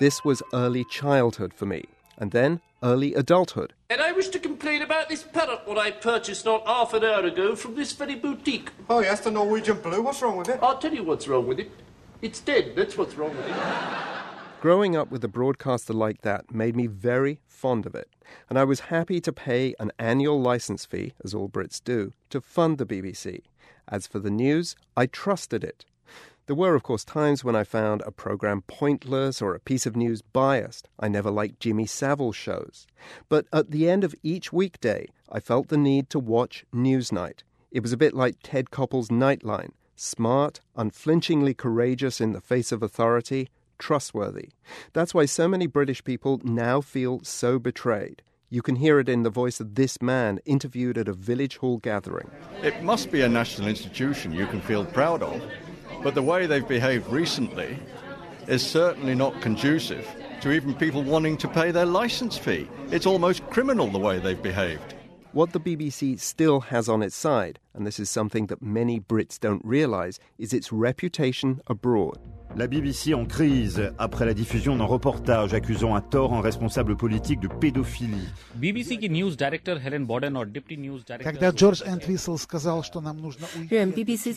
This 0.00 0.24
was 0.24 0.42
early 0.52 0.84
childhood 0.86 1.54
for 1.54 1.66
me, 1.66 1.84
and 2.18 2.30
then 2.30 2.60
early 2.82 3.14
adulthood. 3.14 3.74
And 3.90 4.00
I 4.00 4.12
wish 4.12 4.28
to 4.30 4.38
complain 4.38 4.82
about 4.82 5.08
this 5.08 5.22
parrot 5.22 5.60
what 5.66 5.78
I 5.78 5.90
purchased 5.90 6.44
not 6.44 6.66
half 6.66 6.94
an 6.94 7.04
hour 7.04 7.24
ago 7.24 7.54
from 7.54 7.74
this 7.74 7.92
very 7.92 8.14
boutique. 8.14 8.70
Oh, 8.90 9.00
yes, 9.00 9.20
the 9.20 9.30
Norwegian 9.30 9.80
blue. 9.80 10.02
What's 10.02 10.22
wrong 10.22 10.36
with 10.36 10.48
it? 10.48 10.58
I'll 10.62 10.78
tell 10.78 10.94
you 10.94 11.04
what's 11.04 11.28
wrong 11.28 11.46
with 11.46 11.60
it. 11.60 11.70
It's 12.20 12.40
dead. 12.40 12.74
That's 12.76 12.96
what's 12.96 13.14
wrong 13.14 13.36
with 13.36 13.46
it. 13.46 13.54
Growing 14.60 14.94
up 14.94 15.10
with 15.10 15.24
a 15.24 15.28
broadcaster 15.28 15.92
like 15.92 16.22
that 16.22 16.54
made 16.54 16.76
me 16.76 16.86
very 16.86 17.40
fond 17.48 17.84
of 17.84 17.96
it, 17.96 18.08
and 18.48 18.56
I 18.56 18.62
was 18.62 18.80
happy 18.80 19.20
to 19.20 19.32
pay 19.32 19.74
an 19.80 19.90
annual 19.98 20.40
license 20.40 20.86
fee, 20.86 21.14
as 21.24 21.34
all 21.34 21.48
Brits 21.48 21.82
do, 21.82 22.12
to 22.30 22.40
fund 22.40 22.78
the 22.78 22.86
BBC. 22.86 23.40
As 23.88 24.06
for 24.06 24.20
the 24.20 24.30
news, 24.30 24.76
I 24.96 25.06
trusted 25.06 25.64
it. 25.64 25.84
There 26.46 26.56
were, 26.56 26.74
of 26.74 26.82
course, 26.82 27.04
times 27.04 27.44
when 27.44 27.54
I 27.54 27.62
found 27.62 28.02
a 28.02 28.10
program 28.10 28.62
pointless 28.66 29.40
or 29.40 29.54
a 29.54 29.60
piece 29.60 29.86
of 29.86 29.94
news 29.94 30.22
biased. 30.22 30.88
I 30.98 31.08
never 31.08 31.30
liked 31.30 31.60
Jimmy 31.60 31.86
Savile 31.86 32.32
shows. 32.32 32.86
But 33.28 33.46
at 33.52 33.70
the 33.70 33.88
end 33.88 34.02
of 34.02 34.14
each 34.22 34.52
weekday, 34.52 35.06
I 35.30 35.38
felt 35.38 35.68
the 35.68 35.76
need 35.76 36.10
to 36.10 36.18
watch 36.18 36.64
Newsnight. 36.74 37.42
It 37.70 37.80
was 37.80 37.92
a 37.92 37.96
bit 37.96 38.12
like 38.12 38.36
Ted 38.42 38.70
Koppel's 38.70 39.08
Nightline 39.08 39.70
smart, 39.94 40.60
unflinchingly 40.74 41.54
courageous 41.54 42.20
in 42.20 42.32
the 42.32 42.40
face 42.40 42.72
of 42.72 42.82
authority, 42.82 43.48
trustworthy. 43.78 44.48
That's 44.92 45.14
why 45.14 45.26
so 45.26 45.46
many 45.46 45.66
British 45.66 46.02
people 46.02 46.40
now 46.42 46.80
feel 46.80 47.20
so 47.22 47.58
betrayed. 47.58 48.22
You 48.50 48.62
can 48.62 48.76
hear 48.76 48.98
it 48.98 49.08
in 49.08 49.22
the 49.22 49.30
voice 49.30 49.60
of 49.60 49.76
this 49.76 50.02
man 50.02 50.38
interviewed 50.44 50.98
at 50.98 51.08
a 51.08 51.14
village 51.14 51.56
hall 51.56 51.78
gathering. 51.78 52.30
It 52.62 52.82
must 52.82 53.10
be 53.10 53.22
a 53.22 53.28
national 53.28 53.68
institution 53.68 54.32
you 54.32 54.46
can 54.46 54.60
feel 54.60 54.84
proud 54.84 55.22
of. 55.22 55.40
But 56.02 56.14
the 56.14 56.22
way 56.22 56.46
they've 56.46 56.66
behaved 56.66 57.08
recently 57.08 57.78
is 58.48 58.64
certainly 58.64 59.14
not 59.14 59.40
conducive 59.40 60.08
to 60.40 60.50
even 60.50 60.74
people 60.74 61.02
wanting 61.02 61.36
to 61.38 61.48
pay 61.48 61.70
their 61.70 61.86
license 61.86 62.36
fee. 62.36 62.68
It's 62.90 63.06
almost 63.06 63.48
criminal 63.50 63.86
the 63.86 63.98
way 63.98 64.18
they've 64.18 64.42
behaved. 64.42 64.94
What 65.34 65.54
the 65.54 65.60
BBC 65.60 66.20
still 66.20 66.60
has 66.60 66.90
on 66.90 67.02
its 67.02 67.16
side, 67.16 67.58
and 67.72 67.86
this 67.86 67.98
is 67.98 68.10
something 68.10 68.48
that 68.48 68.60
many 68.60 69.00
Brits 69.00 69.40
don't 69.40 69.64
realise, 69.64 70.18
is 70.38 70.52
its 70.52 70.70
reputation 70.70 71.62
abroad. 71.68 72.18
La 72.54 72.66
BBC 72.66 73.14
en 73.14 73.24
crise 73.24 73.80
après 73.98 74.26
la 74.26 74.34
diffusion 74.34 74.76
d'un 74.76 74.84
reportage 74.84 75.54
accusant 75.54 75.94
à 75.94 76.02
tort 76.02 76.34
un 76.34 76.42
responsable 76.42 76.96
politique 76.96 77.40
de 77.40 77.48
pédophilie. 77.48 78.28
BBC 78.56 78.98
news 79.08 79.34
director 79.34 79.78
Helen 79.78 80.04
Boaden 80.04 80.36
or 80.36 80.44
deputy 80.44 80.76
news 80.76 81.02
director 81.02 81.24
Когда 81.24 81.48
Джордж 81.50 81.82
Энтвисл 81.86 82.36
сказал, 82.36 82.82
что 82.82 83.00
нам 83.00 83.22
нужно 83.22 83.46
BBC 83.94 84.34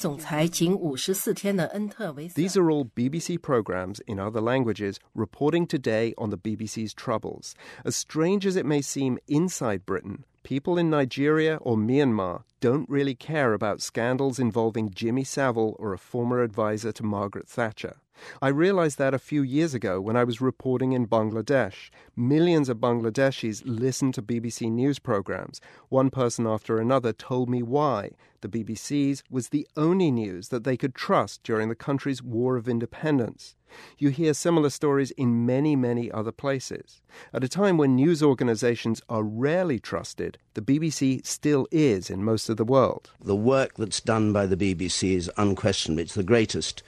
are 2.55 2.71
all 2.71 2.86
BBC 2.95 3.38
programs 3.41 3.99
in 4.08 4.17
other 4.17 4.39
languages 4.39 5.01
reporting 5.13 5.67
today 5.67 6.13
on 6.17 6.29
the 6.29 6.38
BBC's 6.38 6.93
troubles. 6.93 7.53
As 7.84 7.97
strange 7.97 8.45
as 8.45 8.55
it 8.55 8.65
may 8.65 8.81
seem 8.81 9.17
inside 9.27 9.86
Britain, 9.86 10.23
people 10.45 10.77
in 10.77 10.91
Nigeria 10.91 11.58
or 11.62 11.75
Myanmar 11.75 12.43
don't 12.60 12.88
really 12.88 13.15
care 13.15 13.53
about 13.53 13.81
scandals 13.81 14.38
involving 14.38 14.91
Jimmy 14.91 15.23
Savile 15.23 15.75
or 15.79 15.91
a 15.91 15.97
former 15.97 16.43
advisor 16.43 16.91
to 16.91 17.03
Margaret 17.03 17.49
Thatcher. 17.49 17.97
I 18.41 18.47
realized 18.47 18.97
that 18.97 19.13
a 19.13 19.19
few 19.19 19.41
years 19.41 19.73
ago 19.73 19.99
when 19.99 20.15
I 20.15 20.23
was 20.23 20.41
reporting 20.41 20.93
in 20.93 21.08
Bangladesh. 21.08 21.89
Millions 22.15 22.69
of 22.69 22.78
Bangladeshis 22.78 23.62
listen 23.65 24.12
to 24.13 24.21
BBC 24.21 24.71
news 24.71 24.99
programs. 24.99 25.60
One 25.89 26.10
person 26.10 26.47
after 26.47 26.78
another 26.78 27.13
told 27.13 27.49
me 27.49 27.62
why. 27.62 28.12
The 28.41 28.63
BBC's 28.63 29.23
was 29.30 29.49
the 29.49 29.67
only 29.75 30.12
news 30.12 30.49
that 30.49 30.63
they 30.63 30.78
could 30.78 30.93
trust 30.93 31.43
during 31.43 31.69
the 31.69 31.75
country's 31.75 32.21
war 32.21 32.58
of 32.58 32.69
independence. 32.69 33.56
You 33.97 34.10
hear 34.10 34.34
similar 34.34 34.69
stories 34.69 35.12
in 35.12 35.45
many, 35.45 35.75
many 35.75 36.12
other 36.12 36.32
places. 36.32 37.01
At 37.34 37.43
a 37.43 37.49
time 37.49 37.78
when 37.78 37.95
news 37.95 38.21
organizations 38.21 39.01
are 39.10 39.23
rarely 39.23 39.80
trusted, 39.80 40.38
the 40.54 40.62
BBC 40.62 41.25
still 41.25 41.67
is 41.71 42.10
in 42.10 42.23
most 42.23 42.49
of 42.49 42.58
the 42.58 42.63
world. 42.63 43.12
The 43.19 43.36
work 43.36 43.75
that's 43.75 43.99
done 43.99 44.32
by 44.32 44.45
the 44.45 44.58
BBC 44.58 45.15
is 45.15 45.32
unquestionably 45.38 46.04
it's 46.04 46.13
the 46.13 46.23
greatest 46.23 46.84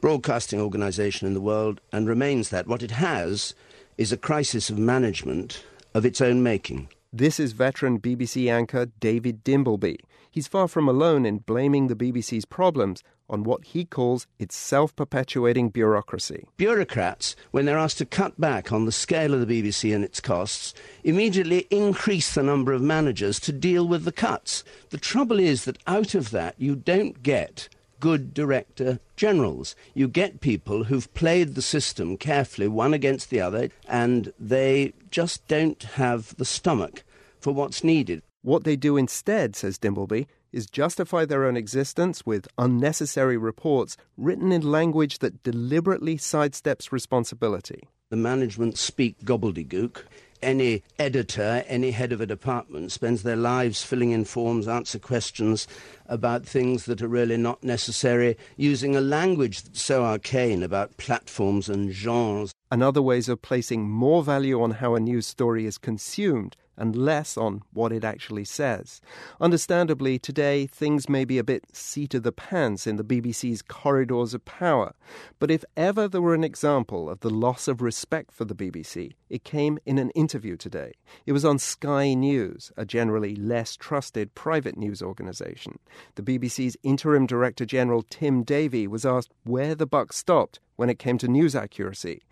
broadcasting 0.00 0.60
organisation 0.60 1.26
in 1.26 1.34
the 1.34 1.40
world 1.40 1.80
and 1.92 2.08
remains 2.08 2.48
that. 2.50 2.66
What 2.66 2.82
it 2.82 2.92
has 2.92 3.54
is 3.98 4.12
a 4.12 4.16
crisis 4.16 4.70
of 4.70 4.78
management 4.78 5.64
of 5.94 6.04
its 6.06 6.20
own 6.20 6.42
making. 6.42 6.88
This 7.12 7.40
is 7.40 7.52
veteran 7.52 8.00
BBC 8.00 8.50
anchor 8.50 8.86
David 9.00 9.42
Dimbleby. 9.44 9.98
He's 10.30 10.46
far 10.46 10.68
from 10.68 10.88
alone 10.88 11.26
in 11.26 11.38
blaming 11.38 11.88
the 11.88 11.96
BBC's 11.96 12.44
problems 12.44 13.02
on 13.28 13.42
what 13.42 13.64
he 13.64 13.84
calls 13.84 14.26
its 14.38 14.54
self 14.56 14.94
perpetuating 14.94 15.70
bureaucracy. 15.70 16.46
Bureaucrats, 16.56 17.34
when 17.50 17.64
they're 17.64 17.78
asked 17.78 17.98
to 17.98 18.06
cut 18.06 18.40
back 18.40 18.72
on 18.72 18.84
the 18.84 18.92
scale 18.92 19.34
of 19.34 19.46
the 19.46 19.62
BBC 19.62 19.94
and 19.94 20.04
its 20.04 20.20
costs, 20.20 20.72
immediately 21.04 21.66
increase 21.70 22.34
the 22.34 22.42
number 22.42 22.72
of 22.72 22.82
managers 22.82 23.40
to 23.40 23.52
deal 23.52 23.86
with 23.86 24.04
the 24.04 24.12
cuts. 24.12 24.62
The 24.90 24.98
trouble 24.98 25.40
is 25.40 25.64
that 25.64 25.78
out 25.86 26.14
of 26.14 26.30
that, 26.30 26.54
you 26.58 26.76
don't 26.76 27.22
get 27.22 27.68
good 28.00 28.34
director 28.34 28.98
generals. 29.16 29.76
You 29.94 30.08
get 30.08 30.40
people 30.40 30.84
who've 30.84 31.12
played 31.14 31.54
the 31.54 31.62
system 31.62 32.16
carefully, 32.16 32.66
one 32.66 32.94
against 32.94 33.30
the 33.30 33.40
other, 33.40 33.68
and 33.88 34.32
they 34.40 34.94
just 35.10 35.46
don't 35.46 35.82
have 35.82 36.34
the 36.36 36.44
stomach 36.44 37.04
for 37.38 37.52
what's 37.52 37.84
needed. 37.84 38.22
What 38.42 38.64
they 38.64 38.76
do 38.76 38.96
instead, 38.96 39.54
says 39.54 39.78
Dimbleby, 39.78 40.26
is 40.52 40.66
justify 40.66 41.24
their 41.24 41.44
own 41.44 41.56
existence 41.56 42.26
with 42.26 42.48
unnecessary 42.58 43.36
reports 43.36 43.96
written 44.16 44.50
in 44.50 44.62
language 44.62 45.18
that 45.18 45.42
deliberately 45.42 46.16
sidesteps 46.16 46.90
responsibility. 46.90 47.88
The 48.10 48.16
management 48.16 48.76
speak 48.76 49.20
gobbledygook. 49.24 50.04
Any 50.42 50.82
editor, 50.98 51.64
any 51.68 51.90
head 51.90 52.12
of 52.12 52.20
a 52.20 52.26
department 52.26 52.92
spends 52.92 53.22
their 53.22 53.36
lives 53.36 53.82
filling 53.82 54.12
in 54.12 54.24
forms, 54.24 54.66
answer 54.66 54.98
questions 54.98 55.66
about 56.06 56.46
things 56.46 56.86
that 56.86 57.02
are 57.02 57.08
really 57.08 57.36
not 57.36 57.62
necessary, 57.62 58.38
using 58.56 58.96
a 58.96 59.02
language 59.02 59.62
that's 59.62 59.82
so 59.82 60.02
arcane 60.02 60.62
about 60.62 60.96
platforms 60.96 61.68
and 61.68 61.92
genres. 61.92 62.52
And 62.70 62.82
other 62.82 63.02
ways 63.02 63.28
of 63.28 63.42
placing 63.42 63.88
more 63.90 64.22
value 64.22 64.62
on 64.62 64.70
how 64.70 64.94
a 64.94 65.00
news 65.00 65.26
story 65.26 65.66
is 65.66 65.76
consumed 65.76 66.56
and 66.80 66.96
less 66.96 67.36
on 67.36 67.62
what 67.72 67.92
it 67.92 68.02
actually 68.02 68.44
says. 68.44 69.00
Understandably, 69.40 70.18
today 70.18 70.66
things 70.66 71.08
may 71.08 71.24
be 71.24 71.38
a 71.38 71.44
bit 71.44 71.64
seat 71.76 72.14
of 72.14 72.22
the 72.22 72.32
pants 72.32 72.86
in 72.86 72.96
the 72.96 73.04
BBC's 73.04 73.62
corridors 73.62 74.34
of 74.34 74.44
power, 74.44 74.94
but 75.38 75.50
if 75.50 75.64
ever 75.76 76.08
there 76.08 76.22
were 76.22 76.34
an 76.34 76.42
example 76.42 77.10
of 77.10 77.20
the 77.20 77.30
loss 77.30 77.68
of 77.68 77.82
respect 77.82 78.32
for 78.32 78.44
the 78.44 78.54
BBC, 78.54 79.12
it 79.28 79.44
came 79.44 79.78
in 79.84 79.98
an 79.98 80.10
interview 80.10 80.56
today. 80.56 80.94
It 81.26 81.32
was 81.32 81.44
on 81.44 81.58
Sky 81.58 82.14
News, 82.14 82.72
a 82.76 82.86
generally 82.86 83.36
less 83.36 83.76
trusted 83.76 84.34
private 84.34 84.76
news 84.76 85.02
organisation. 85.02 85.78
The 86.14 86.22
BBC's 86.22 86.76
interim 86.82 87.26
director 87.26 87.66
general 87.66 88.02
Tim 88.08 88.42
Davie 88.42 88.86
was 88.86 89.04
asked 89.04 89.32
where 89.44 89.74
the 89.74 89.86
buck 89.86 90.12
stopped 90.12 90.60
when 90.76 90.88
it 90.88 90.98
came 90.98 91.18
to 91.18 91.28
news 91.28 91.54
accuracy. 91.54 92.22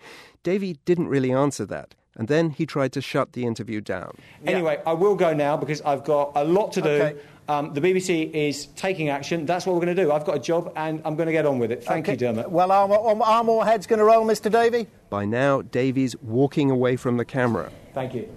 Davie 0.42 0.78
didn't 0.86 1.08
really 1.08 1.32
answer 1.32 1.66
that 1.66 1.94
and 2.18 2.28
then 2.28 2.50
he 2.50 2.66
tried 2.66 2.92
to 2.92 3.00
shut 3.00 3.32
the 3.32 3.46
interview 3.46 3.80
down. 3.80 4.12
Anyway, 4.44 4.80
I 4.84 4.92
will 4.92 5.14
go 5.14 5.32
now 5.32 5.56
because 5.56 5.80
I've 5.82 6.04
got 6.04 6.32
a 6.34 6.44
lot 6.44 6.72
to 6.72 6.82
do. 6.82 6.88
Okay. 6.88 7.20
Um, 7.48 7.72
the 7.72 7.80
BBC 7.80 8.30
is 8.34 8.66
taking 8.66 9.08
action. 9.08 9.46
That's 9.46 9.64
what 9.64 9.74
we're 9.74 9.84
going 9.84 9.96
to 9.96 10.02
do. 10.04 10.12
I've 10.12 10.26
got 10.26 10.36
a 10.36 10.40
job 10.40 10.70
and 10.76 11.00
I'm 11.06 11.16
going 11.16 11.28
to 11.28 11.32
get 11.32 11.46
on 11.46 11.58
with 11.58 11.72
it. 11.72 11.82
Thank 11.82 12.04
okay. 12.04 12.12
you, 12.12 12.18
Dermot. 12.18 12.50
Well, 12.50 12.70
are, 12.70 13.22
are 13.22 13.44
more 13.44 13.64
heads 13.64 13.86
going 13.86 14.00
to 14.00 14.04
roll, 14.04 14.26
Mr. 14.26 14.50
Davie? 14.50 14.86
By 15.08 15.24
now, 15.24 15.62
Davie's 15.62 16.14
walking 16.20 16.70
away 16.70 16.96
from 16.96 17.16
the 17.16 17.24
camera. 17.24 17.72
Thank 17.94 18.14
you. 18.14 18.28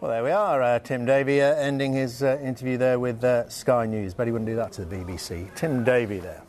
Well, 0.00 0.10
there 0.10 0.24
we 0.24 0.30
are. 0.30 0.62
Uh, 0.62 0.78
Tim 0.78 1.04
Davie 1.04 1.42
uh, 1.42 1.54
ending 1.56 1.92
his 1.92 2.22
uh, 2.22 2.38
interview 2.42 2.78
there 2.78 2.98
with 2.98 3.22
uh, 3.22 3.46
Sky 3.50 3.84
News. 3.84 4.14
but 4.14 4.26
he 4.26 4.32
wouldn't 4.32 4.48
do 4.48 4.56
that 4.56 4.72
to 4.72 4.86
the 4.86 4.96
BBC. 4.96 5.54
Tim 5.54 5.84
Davie 5.84 6.20
there. 6.20 6.42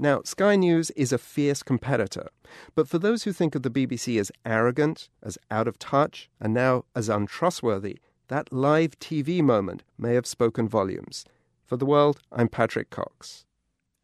Now, 0.00 0.22
Sky 0.24 0.56
News 0.56 0.90
is 0.90 1.12
a 1.12 1.18
fierce 1.18 1.62
competitor, 1.62 2.28
but 2.74 2.88
for 2.88 2.98
those 2.98 3.24
who 3.24 3.32
think 3.32 3.54
of 3.54 3.62
the 3.62 3.70
BBC 3.70 4.18
as 4.20 4.32
arrogant, 4.44 5.08
as 5.22 5.38
out 5.50 5.68
of 5.68 5.78
touch, 5.78 6.28
and 6.40 6.54
now 6.54 6.84
as 6.94 7.08
untrustworthy, 7.08 7.98
that 8.28 8.52
live 8.52 8.98
TV 8.98 9.42
moment 9.42 9.82
may 9.96 10.14
have 10.14 10.26
spoken 10.26 10.68
volumes. 10.68 11.24
For 11.64 11.76
the 11.76 11.86
world, 11.86 12.20
I'm 12.30 12.48
Patrick 12.48 12.90
Cox. 12.90 13.44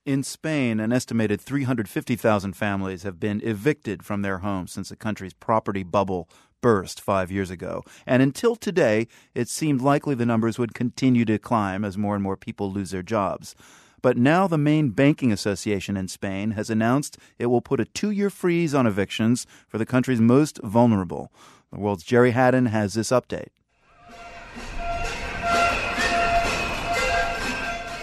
In 0.04 0.24
Spain, 0.24 0.80
an 0.80 0.92
estimated 0.92 1.40
350,000 1.40 2.54
families 2.54 3.04
have 3.04 3.20
been 3.20 3.40
evicted 3.44 4.02
from 4.02 4.22
their 4.22 4.38
homes 4.38 4.72
since 4.72 4.88
the 4.88 4.96
country's 4.96 5.32
property 5.32 5.84
bubble 5.84 6.28
burst 6.60 7.00
five 7.00 7.30
years 7.30 7.50
ago. 7.50 7.82
And 8.06 8.22
until 8.22 8.56
today, 8.56 9.06
it 9.34 9.48
seemed 9.48 9.80
likely 9.80 10.14
the 10.14 10.26
numbers 10.26 10.58
would 10.58 10.74
continue 10.74 11.24
to 11.26 11.38
climb 11.38 11.84
as 11.84 11.98
more 11.98 12.14
and 12.14 12.22
more 12.22 12.36
people 12.36 12.72
lose 12.72 12.90
their 12.90 13.02
jobs. 13.02 13.54
But 14.02 14.16
now 14.16 14.48
the 14.48 14.58
main 14.58 14.90
banking 14.90 15.32
association 15.32 15.96
in 15.96 16.08
Spain 16.08 16.50
has 16.50 16.68
announced 16.68 17.16
it 17.38 17.46
will 17.46 17.60
put 17.60 17.80
a 17.80 17.84
two 17.84 18.10
year 18.10 18.30
freeze 18.30 18.74
on 18.74 18.86
evictions 18.86 19.46
for 19.68 19.78
the 19.78 19.86
country's 19.86 20.20
most 20.20 20.58
vulnerable. 20.64 21.32
The 21.72 21.78
world's 21.78 22.02
Gerry 22.02 22.32
Hadden 22.32 22.66
has 22.66 22.94
this 22.94 23.10
update. 23.10 23.48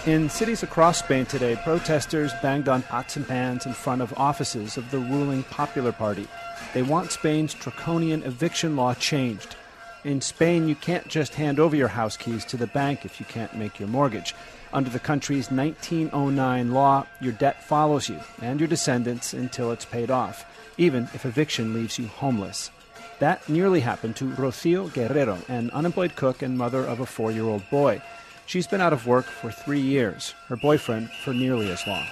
In 0.06 0.30
cities 0.30 0.64
across 0.64 1.00
Spain 1.00 1.26
today, 1.26 1.58
protesters 1.58 2.32
banged 2.42 2.70
on 2.70 2.82
pots 2.84 3.18
and 3.18 3.28
pans 3.28 3.66
in 3.66 3.74
front 3.74 4.02
of 4.02 4.14
offices 4.18 4.78
of 4.78 4.90
the 4.92 4.98
ruling 4.98 5.44
Popular 5.44 5.92
Party. 5.92 6.26
They 6.74 6.82
want 6.82 7.12
Spain's 7.12 7.54
draconian 7.54 8.24
eviction 8.24 8.78
law 8.78 8.94
changed. 8.94 9.58
In 10.06 10.22
Spain, 10.22 10.70
you 10.70 10.76
can't 10.76 11.08
just 11.10 11.36
hand 11.36 11.60
over 11.60 11.76
your 11.76 11.90
house 11.90 12.16
keys 12.16 12.46
to 12.46 12.58
the 12.58 12.68
bank 12.68 13.04
if 13.04 13.20
you 13.20 13.26
can't 13.26 13.54
make 13.56 13.78
your 13.78 13.90
mortgage. 13.90 14.34
Under 14.72 14.90
the 14.90 15.00
country's 15.00 15.50
1909 15.50 16.72
law, 16.72 17.08
your 17.20 17.34
debt 17.34 17.64
follows 17.64 18.08
you 18.08 18.20
and 18.42 18.60
your 18.60 18.68
descendants 18.68 19.34
until 19.34 19.72
it's 19.72 19.86
paid 19.86 20.12
off, 20.12 20.46
even 20.78 21.06
if 21.16 21.26
eviction 21.26 21.74
leaves 21.74 21.98
you 21.98 22.08
homeless. 22.08 22.70
That 23.18 23.48
nearly 23.50 23.80
happened 23.80 24.16
to 24.18 24.30
Rocio 24.30 24.94
Guerrero, 24.94 25.40
an 25.50 25.72
unemployed 25.72 26.16
cook 26.16 26.42
and 26.44 26.58
mother 26.58 26.86
of 26.86 27.00
a 27.00 27.06
four 27.06 27.32
year 27.32 27.46
old 27.46 27.68
boy. 27.72 28.02
She's 28.46 28.68
been 28.68 28.82
out 28.82 28.94
of 28.94 29.08
work 29.08 29.26
for 29.26 29.52
three 29.52 29.82
years, 29.82 30.34
her 30.48 30.56
boyfriend 30.56 31.10
for 31.24 31.34
nearly 31.34 31.72
as 31.72 31.86
long. 31.88 32.06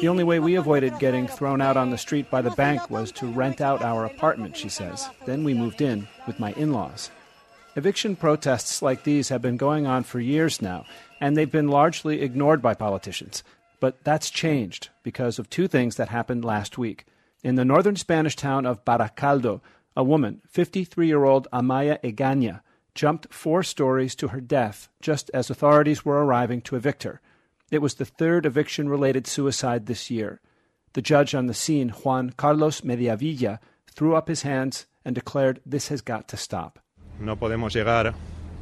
The 0.00 0.08
only 0.08 0.24
way 0.24 0.38
we 0.40 0.54
avoided 0.54 0.98
getting 0.98 1.26
thrown 1.26 1.60
out 1.60 1.76
on 1.76 1.90
the 1.90 1.98
street 1.98 2.30
by 2.30 2.42
the 2.42 2.50
bank 2.50 2.90
was 2.90 3.12
to 3.12 3.26
rent 3.26 3.60
out 3.60 3.82
our 3.82 4.04
apartment, 4.04 4.56
she 4.56 4.68
says. 4.68 5.08
Then 5.26 5.42
we 5.44 5.54
moved 5.54 5.82
in 5.82 6.08
with 6.26 6.40
my 6.40 6.52
in 6.52 6.72
laws. 6.72 7.10
Eviction 7.74 8.16
protests 8.16 8.82
like 8.82 9.04
these 9.04 9.30
have 9.30 9.40
been 9.40 9.56
going 9.56 9.86
on 9.86 10.02
for 10.02 10.20
years 10.20 10.60
now, 10.60 10.84
and 11.20 11.34
they've 11.34 11.50
been 11.50 11.68
largely 11.68 12.20
ignored 12.20 12.60
by 12.60 12.74
politicians. 12.74 13.42
But 13.80 14.04
that's 14.04 14.28
changed 14.28 14.90
because 15.02 15.38
of 15.38 15.48
two 15.48 15.68
things 15.68 15.96
that 15.96 16.10
happened 16.10 16.44
last 16.44 16.76
week. 16.76 17.06
In 17.42 17.54
the 17.54 17.64
northern 17.64 17.96
Spanish 17.96 18.36
town 18.36 18.66
of 18.66 18.84
Baracaldo, 18.84 19.62
a 19.96 20.04
woman, 20.04 20.42
53 20.46 21.06
year 21.06 21.24
old 21.24 21.48
Amaya 21.50 21.98
Egaña, 22.02 22.60
jumped 22.94 23.32
four 23.32 23.62
stories 23.62 24.14
to 24.16 24.28
her 24.28 24.40
death 24.40 24.90
just 25.00 25.30
as 25.32 25.48
authorities 25.48 26.04
were 26.04 26.22
arriving 26.22 26.60
to 26.60 26.76
evict 26.76 27.04
her. 27.04 27.22
It 27.70 27.80
was 27.80 27.94
the 27.94 28.04
third 28.04 28.44
eviction 28.44 28.90
related 28.90 29.26
suicide 29.26 29.86
this 29.86 30.10
year. 30.10 30.42
The 30.92 31.00
judge 31.00 31.34
on 31.34 31.46
the 31.46 31.54
scene, 31.54 31.88
Juan 31.88 32.34
Carlos 32.36 32.82
Mediavilla, 32.82 33.60
threw 33.90 34.14
up 34.14 34.28
his 34.28 34.42
hands 34.42 34.84
and 35.06 35.14
declared 35.14 35.62
this 35.64 35.88
has 35.88 36.02
got 36.02 36.28
to 36.28 36.36
stop. 36.36 36.81
No 37.22 37.36
podemos 37.36 37.72
llegar 37.72 38.14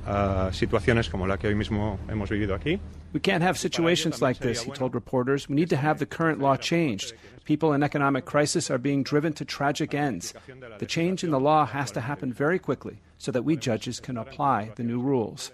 a 0.07 0.51
situaciones 0.53 1.09
como 1.09 1.27
la 1.27 1.39
que 1.39 1.49
hoy 1.49 1.55
mismo 1.55 1.99
hemos 2.09 2.29
vivido 2.29 2.55
aquí. 2.55 2.79
We 3.13 3.21
can't 3.21 3.43
have 3.43 3.59
situations 3.59 4.23
like 4.23 4.39
this, 4.39 4.63
he 4.63 4.71
told 4.71 4.95
reporters. 4.95 5.49
We 5.49 5.57
need 5.57 5.71
to 5.71 5.77
have 5.77 5.99
the 5.99 6.07
current 6.07 6.39
law 6.39 6.57
changed. 6.57 7.13
People 7.45 7.73
in 7.73 7.83
economic 7.83 8.25
crisis 8.25 8.71
are 8.71 8.79
being 8.79 9.03
driven 9.03 9.33
to 9.35 9.45
tragic 9.45 9.95
ends. 9.95 10.33
The 10.79 10.87
change 10.87 11.25
in 11.25 11.31
the 11.31 11.41
law 11.41 11.67
has 11.67 11.91
to 11.93 12.03
happen 12.03 12.33
very 12.33 12.59
quickly 12.59 13.01
so 13.19 13.33
that 13.33 13.45
we 13.45 13.57
judges 13.57 13.99
can 13.99 14.17
apply 14.17 14.73
the 14.77 14.85
new 14.85 15.01
rules. 15.01 15.51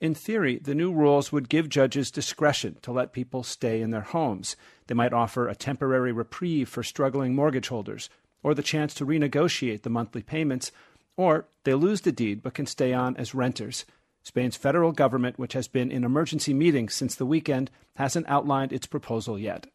In 0.00 0.14
theory, 0.14 0.60
the 0.62 0.76
new 0.76 0.92
rules 0.92 1.32
would 1.32 1.48
give 1.48 1.68
judges 1.68 2.12
discretion 2.12 2.76
to 2.82 2.92
let 2.92 3.12
people 3.12 3.42
stay 3.42 3.80
in 3.80 3.90
their 3.90 4.02
homes. 4.02 4.54
They 4.86 4.94
might 4.94 5.12
offer 5.12 5.48
a 5.48 5.56
temporary 5.56 6.12
reprieve 6.12 6.68
for 6.68 6.84
struggling 6.84 7.34
mortgage 7.34 7.68
holders, 7.68 8.08
or 8.44 8.54
the 8.54 8.62
chance 8.62 8.94
to 8.94 9.06
renegotiate 9.06 9.82
the 9.82 9.90
monthly 9.90 10.22
payments 10.22 10.70
or 11.18 11.44
they 11.64 11.74
lose 11.74 12.00
the 12.00 12.12
deed 12.12 12.42
but 12.42 12.54
can 12.54 12.64
stay 12.64 12.94
on 12.94 13.14
as 13.18 13.34
renters. 13.34 13.84
Spain's 14.22 14.56
federal 14.56 14.92
government, 14.92 15.38
which 15.38 15.54
has 15.54 15.68
been 15.68 15.90
in 15.90 16.04
emergency 16.04 16.52
meetings 16.52 16.94
since 16.94 17.14
the 17.14 17.26
weekend, 17.26 17.70
hasn't 17.96 18.28
outlined 18.28 18.72
its 18.72 18.86
proposal 18.86 19.38
yet. 19.38 19.66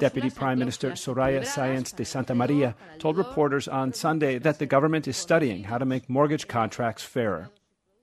Deputy 0.00 0.30
Prime 0.30 0.58
Minister 0.58 0.90
Soraya 0.92 1.40
Sáenz 1.42 1.96
de 1.96 2.04
Santamaría 2.04 2.74
told 2.98 3.16
reporters 3.16 3.68
on 3.68 3.92
Sunday 3.92 4.38
that 4.38 4.58
the 4.58 4.66
government 4.66 5.08
is 5.08 5.16
studying 5.16 5.64
how 5.64 5.78
to 5.78 5.84
make 5.86 6.10
mortgage 6.10 6.46
contracts 6.46 7.02
fairer. 7.02 7.48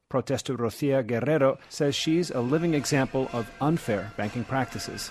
Protester 0.10 0.58
Rocio 0.58 1.06
Guerrero 1.06 1.58
says 1.70 1.96
she's 1.96 2.32
a 2.32 2.42
living 2.42 2.74
example 2.74 3.30
of 3.32 3.50
unfair 3.62 4.12
banking 4.18 4.44
practices. 4.44 5.10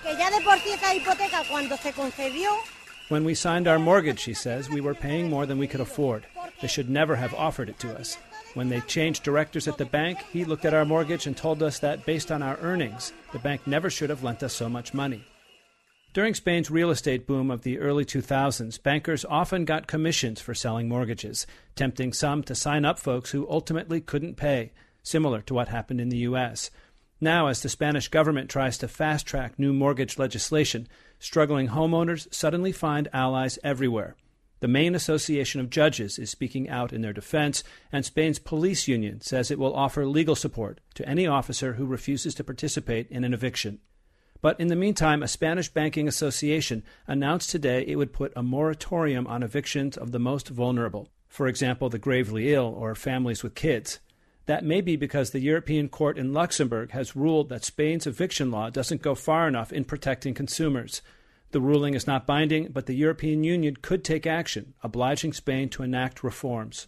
When 3.11 3.25
we 3.25 3.35
signed 3.35 3.67
our 3.67 3.77
mortgage, 3.77 4.21
she 4.21 4.33
says, 4.33 4.69
we 4.69 4.79
were 4.79 4.93
paying 4.93 5.29
more 5.29 5.45
than 5.45 5.57
we 5.57 5.67
could 5.67 5.81
afford. 5.81 6.25
They 6.61 6.69
should 6.69 6.89
never 6.89 7.17
have 7.17 7.33
offered 7.33 7.67
it 7.67 7.77
to 7.79 7.93
us. 7.93 8.17
When 8.53 8.69
they 8.69 8.79
changed 8.79 9.23
directors 9.23 9.67
at 9.67 9.77
the 9.77 9.83
bank, 9.83 10.19
he 10.31 10.45
looked 10.45 10.63
at 10.63 10.73
our 10.73 10.85
mortgage 10.85 11.27
and 11.27 11.35
told 11.35 11.61
us 11.61 11.77
that 11.79 12.05
based 12.05 12.31
on 12.31 12.41
our 12.41 12.57
earnings, 12.59 13.11
the 13.33 13.39
bank 13.39 13.67
never 13.67 13.89
should 13.89 14.09
have 14.09 14.23
lent 14.23 14.43
us 14.43 14.53
so 14.53 14.69
much 14.69 14.93
money. 14.93 15.25
During 16.13 16.33
Spain's 16.33 16.71
real 16.71 16.89
estate 16.89 17.27
boom 17.27 17.51
of 17.51 17.63
the 17.63 17.79
early 17.79 18.05
2000s, 18.05 18.81
bankers 18.81 19.25
often 19.25 19.65
got 19.65 19.87
commissions 19.87 20.39
for 20.39 20.53
selling 20.53 20.87
mortgages, 20.87 21.45
tempting 21.75 22.13
some 22.13 22.43
to 22.43 22.55
sign 22.55 22.85
up 22.85 22.97
folks 22.97 23.31
who 23.31 23.45
ultimately 23.49 23.99
couldn't 23.99 24.37
pay, 24.37 24.71
similar 25.03 25.41
to 25.41 25.53
what 25.53 25.67
happened 25.67 25.99
in 25.99 26.07
the 26.07 26.19
U.S. 26.19 26.71
Now, 27.19 27.47
as 27.47 27.61
the 27.61 27.67
Spanish 27.67 28.07
government 28.07 28.49
tries 28.49 28.77
to 28.77 28.87
fast 28.87 29.27
track 29.27 29.59
new 29.59 29.73
mortgage 29.73 30.17
legislation, 30.17 30.87
struggling 31.21 31.69
homeowners 31.69 32.27
suddenly 32.33 32.71
find 32.71 33.07
allies 33.13 33.59
everywhere. 33.63 34.15
The 34.59 34.67
main 34.67 34.95
association 34.95 35.61
of 35.61 35.69
judges 35.69 36.19
is 36.19 36.29
speaking 36.29 36.67
out 36.67 36.91
in 36.91 37.01
their 37.01 37.13
defense, 37.13 37.63
and 37.91 38.03
Spain's 38.03 38.39
police 38.39 38.87
union 38.87 39.21
says 39.21 39.49
it 39.49 39.59
will 39.59 39.75
offer 39.75 40.05
legal 40.05 40.35
support 40.35 40.81
to 40.95 41.07
any 41.07 41.25
officer 41.25 41.73
who 41.73 41.85
refuses 41.85 42.35
to 42.35 42.43
participate 42.43 43.09
in 43.09 43.23
an 43.23 43.33
eviction. 43.33 43.79
But 44.41 44.59
in 44.59 44.67
the 44.67 44.75
meantime, 44.75 45.21
a 45.21 45.27
Spanish 45.27 45.69
banking 45.69 46.07
association 46.07 46.83
announced 47.07 47.51
today 47.51 47.85
it 47.87 47.95
would 47.95 48.13
put 48.13 48.33
a 48.35 48.43
moratorium 48.43 49.27
on 49.27 49.43
evictions 49.43 49.97
of 49.97 50.11
the 50.11 50.19
most 50.19 50.49
vulnerable, 50.49 51.09
for 51.27 51.47
example, 51.47 51.89
the 51.89 51.99
gravely 51.99 52.53
ill 52.53 52.65
or 52.65 52.93
families 52.95 53.43
with 53.43 53.55
kids. 53.55 53.99
That 54.47 54.63
may 54.65 54.81
be 54.81 54.95
because 54.95 55.31
the 55.31 55.39
European 55.39 55.87
Court 55.87 56.17
in 56.17 56.33
Luxembourg 56.33 56.91
has 56.91 57.15
ruled 57.15 57.49
that 57.49 57.63
Spain's 57.63 58.07
eviction 58.07 58.51
law 58.51 58.69
doesn't 58.69 59.01
go 59.01 59.15
far 59.15 59.47
enough 59.47 59.71
in 59.71 59.85
protecting 59.85 60.33
consumers. 60.33 61.01
The 61.51 61.59
ruling 61.59 61.95
is 61.95 62.07
not 62.07 62.25
binding, 62.25 62.69
but 62.71 62.85
the 62.85 62.95
European 62.95 63.43
Union 63.43 63.75
could 63.81 64.05
take 64.05 64.25
action, 64.25 64.73
obliging 64.83 65.33
Spain 65.33 65.67
to 65.69 65.83
enact 65.83 66.23
reforms. 66.23 66.87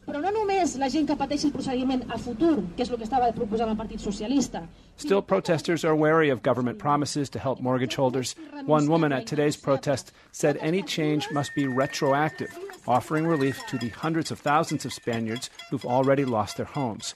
Still, 4.95 5.21
protesters 5.21 5.83
are 5.83 5.95
wary 5.95 6.29
of 6.29 6.43
government 6.43 6.79
promises 6.79 7.29
to 7.31 7.39
help 7.39 7.59
mortgage 7.59 7.95
holders. 7.95 8.35
One 8.65 8.87
woman 8.87 9.11
at 9.11 9.27
today's 9.27 9.57
protest 9.57 10.13
said 10.31 10.57
any 10.61 10.81
change 10.81 11.29
must 11.31 11.53
be 11.55 11.67
retroactive, 11.67 12.57
offering 12.87 13.27
relief 13.27 13.61
to 13.67 13.77
the 13.77 13.89
hundreds 13.89 14.31
of 14.31 14.39
thousands 14.39 14.85
of 14.85 14.93
Spaniards 14.93 15.49
who've 15.69 15.85
already 15.85 16.23
lost 16.23 16.55
their 16.55 16.65
homes. 16.65 17.15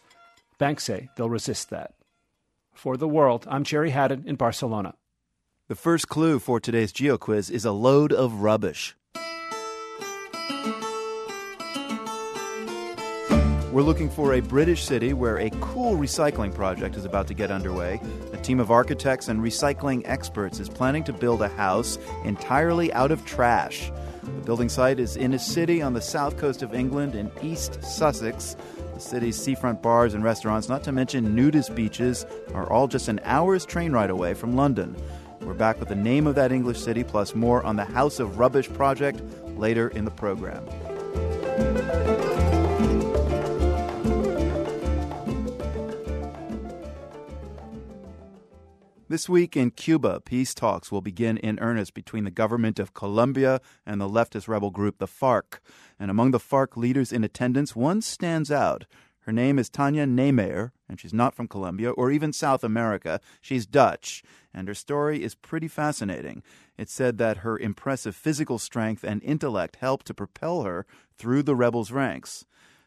Banks 0.58 0.86
say 0.86 1.10
they'll 1.16 1.30
resist 1.30 1.70
that. 1.70 1.94
For 2.74 2.98
the 2.98 3.08
world, 3.08 3.46
I'm 3.50 3.64
Gerry 3.64 3.92
Hadden 3.92 4.24
in 4.26 4.36
Barcelona. 4.36 4.96
The 5.68 5.76
first 5.76 6.08
clue 6.08 6.40
for 6.40 6.60
today's 6.60 6.92
Geo 6.92 7.18
quiz 7.18 7.50
is 7.50 7.66
a 7.66 7.72
load 7.72 8.12
of 8.12 8.42
rubbish. 8.42 8.96
We're 13.72 13.84
looking 13.84 14.10
for 14.10 14.34
a 14.34 14.40
British 14.40 14.84
city 14.84 15.14
where 15.14 15.38
a 15.38 15.52
cool 15.62 15.96
recycling 15.98 16.56
project 16.56 16.96
is 16.96 17.06
about 17.06 17.28
to 17.28 17.36
get 17.36 17.52
underway. 17.52 18.02
A 18.34 18.38
team 18.38 18.60
of 18.60 18.72
architects 18.72 19.28
and 19.28 19.42
recycling 19.42 20.02
experts 20.06 20.60
is 20.60 20.70
planning 20.70 21.04
to 21.04 21.14
build 21.14 21.44
a 21.44 21.50
house 21.50 22.00
entirely 22.26 22.92
out 22.94 23.12
of 23.12 23.24
trash. 23.26 23.92
The 24.24 24.42
building 24.42 24.70
site 24.70 25.00
is 25.00 25.16
in 25.16 25.34
a 25.34 25.40
city 25.40 25.84
on 25.84 25.94
the 25.94 26.02
south 26.02 26.38
coast 26.38 26.64
of 26.64 26.74
England 26.74 27.14
in 27.14 27.32
East 27.44 27.84
Sussex. 27.84 28.56
The 28.98 29.04
city's 29.04 29.40
seafront 29.40 29.84
bars 29.84 30.16
and 30.16 30.24
restaurants, 30.24 30.70
not 30.70 30.84
to 30.86 30.92
mention 30.92 31.36
nudist 31.36 31.76
beaches, 31.76 32.26
are 32.56 32.68
all 32.72 32.88
just 32.88 33.10
an 33.10 33.20
hour's 33.24 33.64
train 33.64 33.92
ride 33.92 34.10
away 34.10 34.34
from 34.34 34.56
London. 34.56 34.96
We're 35.42 35.54
back 35.54 35.80
with 35.80 35.90
the 35.90 35.96
name 35.96 36.26
of 36.26 36.34
that 36.34 36.52
English 36.52 36.80
city, 36.80 37.04
plus 37.04 37.36
more 37.36 37.64
on 37.64 37.76
the 37.76 37.86
House 37.86 38.20
of 38.20 38.40
Rubbish 38.40 38.68
project 38.74 39.22
later 39.56 39.90
in 39.90 40.04
the 40.04 40.10
program. 40.10 40.66
This 49.10 49.30
week 49.30 49.56
in 49.56 49.72
Cuba, 49.72 50.20
peace 50.20 50.54
talks 50.54 50.92
will 50.92 51.02
begin 51.02 51.38
in 51.38 51.60
earnest 51.60 51.94
between 51.94 52.26
the 52.26 52.32
government 52.32 52.78
of 52.78 52.94
Colombia 52.94 53.62
and 53.86 54.02
the 54.02 54.10
leftist 54.10 54.50
rebel 54.50 54.70
group, 54.70 54.98
the 54.98 55.08
FARC. 55.08 55.60
And 56.00 56.12
among 56.12 56.32
the 56.32 56.40
FARC 56.40 56.78
leaders 56.78 57.12
in 57.12 57.24
attendance, 57.24 57.76
one 57.76 58.02
stands 58.02 58.52
out. 58.52 58.86
Her 59.22 59.34
name 59.34 59.60
is 59.60 59.70
Tanja 59.70 60.08
Nijmeijer, 60.08 60.72
and 60.88 61.00
she's 61.00 61.14
not 61.14 61.36
from 61.36 61.50
Colombia 61.50 61.92
or 61.92 62.12
even 62.12 62.32
South 62.32 62.64
America. 62.64 63.20
She's 63.42 63.66
Dutch, 63.66 64.24
and 64.54 64.70
her 64.70 64.74
story 64.74 65.22
is 65.22 65.36
pretty 65.36 65.68
fascinating. 65.68 66.44
It's 66.78 66.94
said 66.94 67.18
that 67.18 67.40
her 67.40 67.60
impressive 67.60 68.16
physical 68.16 68.58
strength 68.58 69.04
and 69.04 69.22
intellect 69.24 69.78
helped 69.82 70.08
to 70.08 70.14
propel 70.14 70.64
her 70.64 70.86
through 71.18 71.44
the 71.44 71.56
rebels' 71.56 71.92
ranks. 71.92 72.46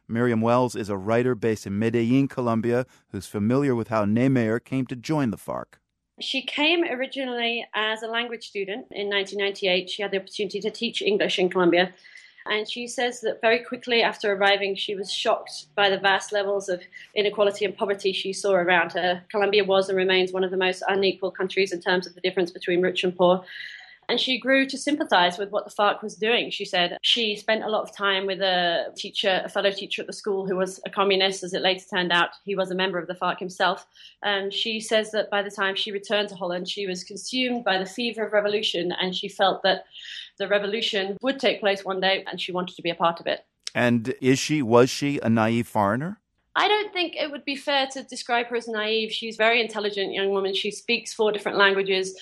Miriam 0.08 0.40
Wells 0.40 0.74
is 0.74 0.88
a 0.88 0.96
writer 0.96 1.34
based 1.34 1.66
in 1.66 1.78
Medellin, 1.78 2.26
Colombia, 2.26 2.86
who's 3.10 3.26
familiar 3.26 3.74
with 3.74 3.88
how 3.88 4.06
Nijmeijer 4.06 4.64
came 4.64 4.86
to 4.86 4.96
join 4.96 5.30
the 5.30 5.36
FARC. 5.36 5.78
She 6.20 6.42
came 6.42 6.84
originally 6.84 7.66
as 7.74 8.02
a 8.02 8.06
language 8.06 8.46
student 8.48 8.86
in 8.90 9.08
1998. 9.08 9.88
She 9.90 10.02
had 10.02 10.10
the 10.10 10.18
opportunity 10.18 10.60
to 10.60 10.70
teach 10.70 11.02
English 11.02 11.38
in 11.38 11.48
Colombia. 11.48 11.92
And 12.46 12.68
she 12.68 12.88
says 12.88 13.20
that 13.20 13.40
very 13.40 13.58
quickly 13.58 14.02
after 14.02 14.32
arriving, 14.32 14.74
she 14.74 14.94
was 14.94 15.12
shocked 15.12 15.66
by 15.74 15.90
the 15.90 15.98
vast 15.98 16.32
levels 16.32 16.68
of 16.68 16.82
inequality 17.14 17.64
and 17.64 17.76
poverty 17.76 18.12
she 18.12 18.32
saw 18.32 18.52
around 18.52 18.92
her. 18.92 19.22
Colombia 19.30 19.64
was 19.64 19.88
and 19.88 19.98
remains 19.98 20.32
one 20.32 20.44
of 20.44 20.50
the 20.50 20.56
most 20.56 20.82
unequal 20.88 21.30
countries 21.30 21.72
in 21.72 21.80
terms 21.80 22.06
of 22.06 22.14
the 22.14 22.20
difference 22.20 22.50
between 22.50 22.80
rich 22.80 23.04
and 23.04 23.16
poor 23.16 23.44
and 24.10 24.18
she 24.18 24.40
grew 24.40 24.66
to 24.66 24.76
sympathize 24.76 25.38
with 25.38 25.50
what 25.50 25.64
the 25.64 25.70
FARC 25.70 26.02
was 26.02 26.16
doing. 26.16 26.50
She 26.50 26.64
said 26.64 26.98
she 27.00 27.36
spent 27.36 27.62
a 27.62 27.68
lot 27.68 27.82
of 27.82 27.94
time 27.94 28.26
with 28.26 28.40
a 28.40 28.92
teacher, 28.96 29.40
a 29.44 29.48
fellow 29.48 29.70
teacher 29.70 30.02
at 30.02 30.08
the 30.08 30.12
school 30.12 30.48
who 30.48 30.56
was 30.56 30.80
a 30.84 30.90
communist, 30.90 31.44
as 31.44 31.54
it 31.54 31.62
later 31.62 31.84
turned 31.88 32.10
out. 32.10 32.30
He 32.44 32.56
was 32.56 32.72
a 32.72 32.74
member 32.74 32.98
of 32.98 33.06
the 33.06 33.14
FARC 33.14 33.38
himself. 33.38 33.86
And 34.24 34.52
she 34.52 34.80
says 34.80 35.12
that 35.12 35.30
by 35.30 35.42
the 35.42 35.50
time 35.50 35.76
she 35.76 35.92
returned 35.92 36.28
to 36.30 36.34
Holland, 36.34 36.68
she 36.68 36.88
was 36.88 37.04
consumed 37.04 37.64
by 37.64 37.78
the 37.78 37.86
fever 37.86 38.26
of 38.26 38.32
revolution 38.32 38.92
and 39.00 39.14
she 39.14 39.28
felt 39.28 39.62
that 39.62 39.84
the 40.38 40.48
revolution 40.48 41.16
would 41.22 41.38
take 41.38 41.60
place 41.60 41.84
one 41.84 42.00
day 42.00 42.24
and 42.28 42.40
she 42.40 42.50
wanted 42.50 42.74
to 42.74 42.82
be 42.82 42.90
a 42.90 42.96
part 42.96 43.20
of 43.20 43.28
it. 43.28 43.44
And 43.76 44.12
is 44.20 44.40
she, 44.40 44.60
was 44.60 44.90
she 44.90 45.20
a 45.22 45.30
naive 45.30 45.68
foreigner? 45.68 46.18
I 46.56 46.66
don't 46.66 46.92
think 46.92 47.14
it 47.14 47.30
would 47.30 47.44
be 47.44 47.54
fair 47.54 47.86
to 47.92 48.02
describe 48.02 48.46
her 48.46 48.56
as 48.56 48.66
naive. 48.66 49.12
She's 49.12 49.36
a 49.36 49.38
very 49.38 49.60
intelligent 49.60 50.12
young 50.12 50.30
woman. 50.30 50.52
She 50.52 50.72
speaks 50.72 51.14
four 51.14 51.30
different 51.30 51.58
languages 51.58 52.18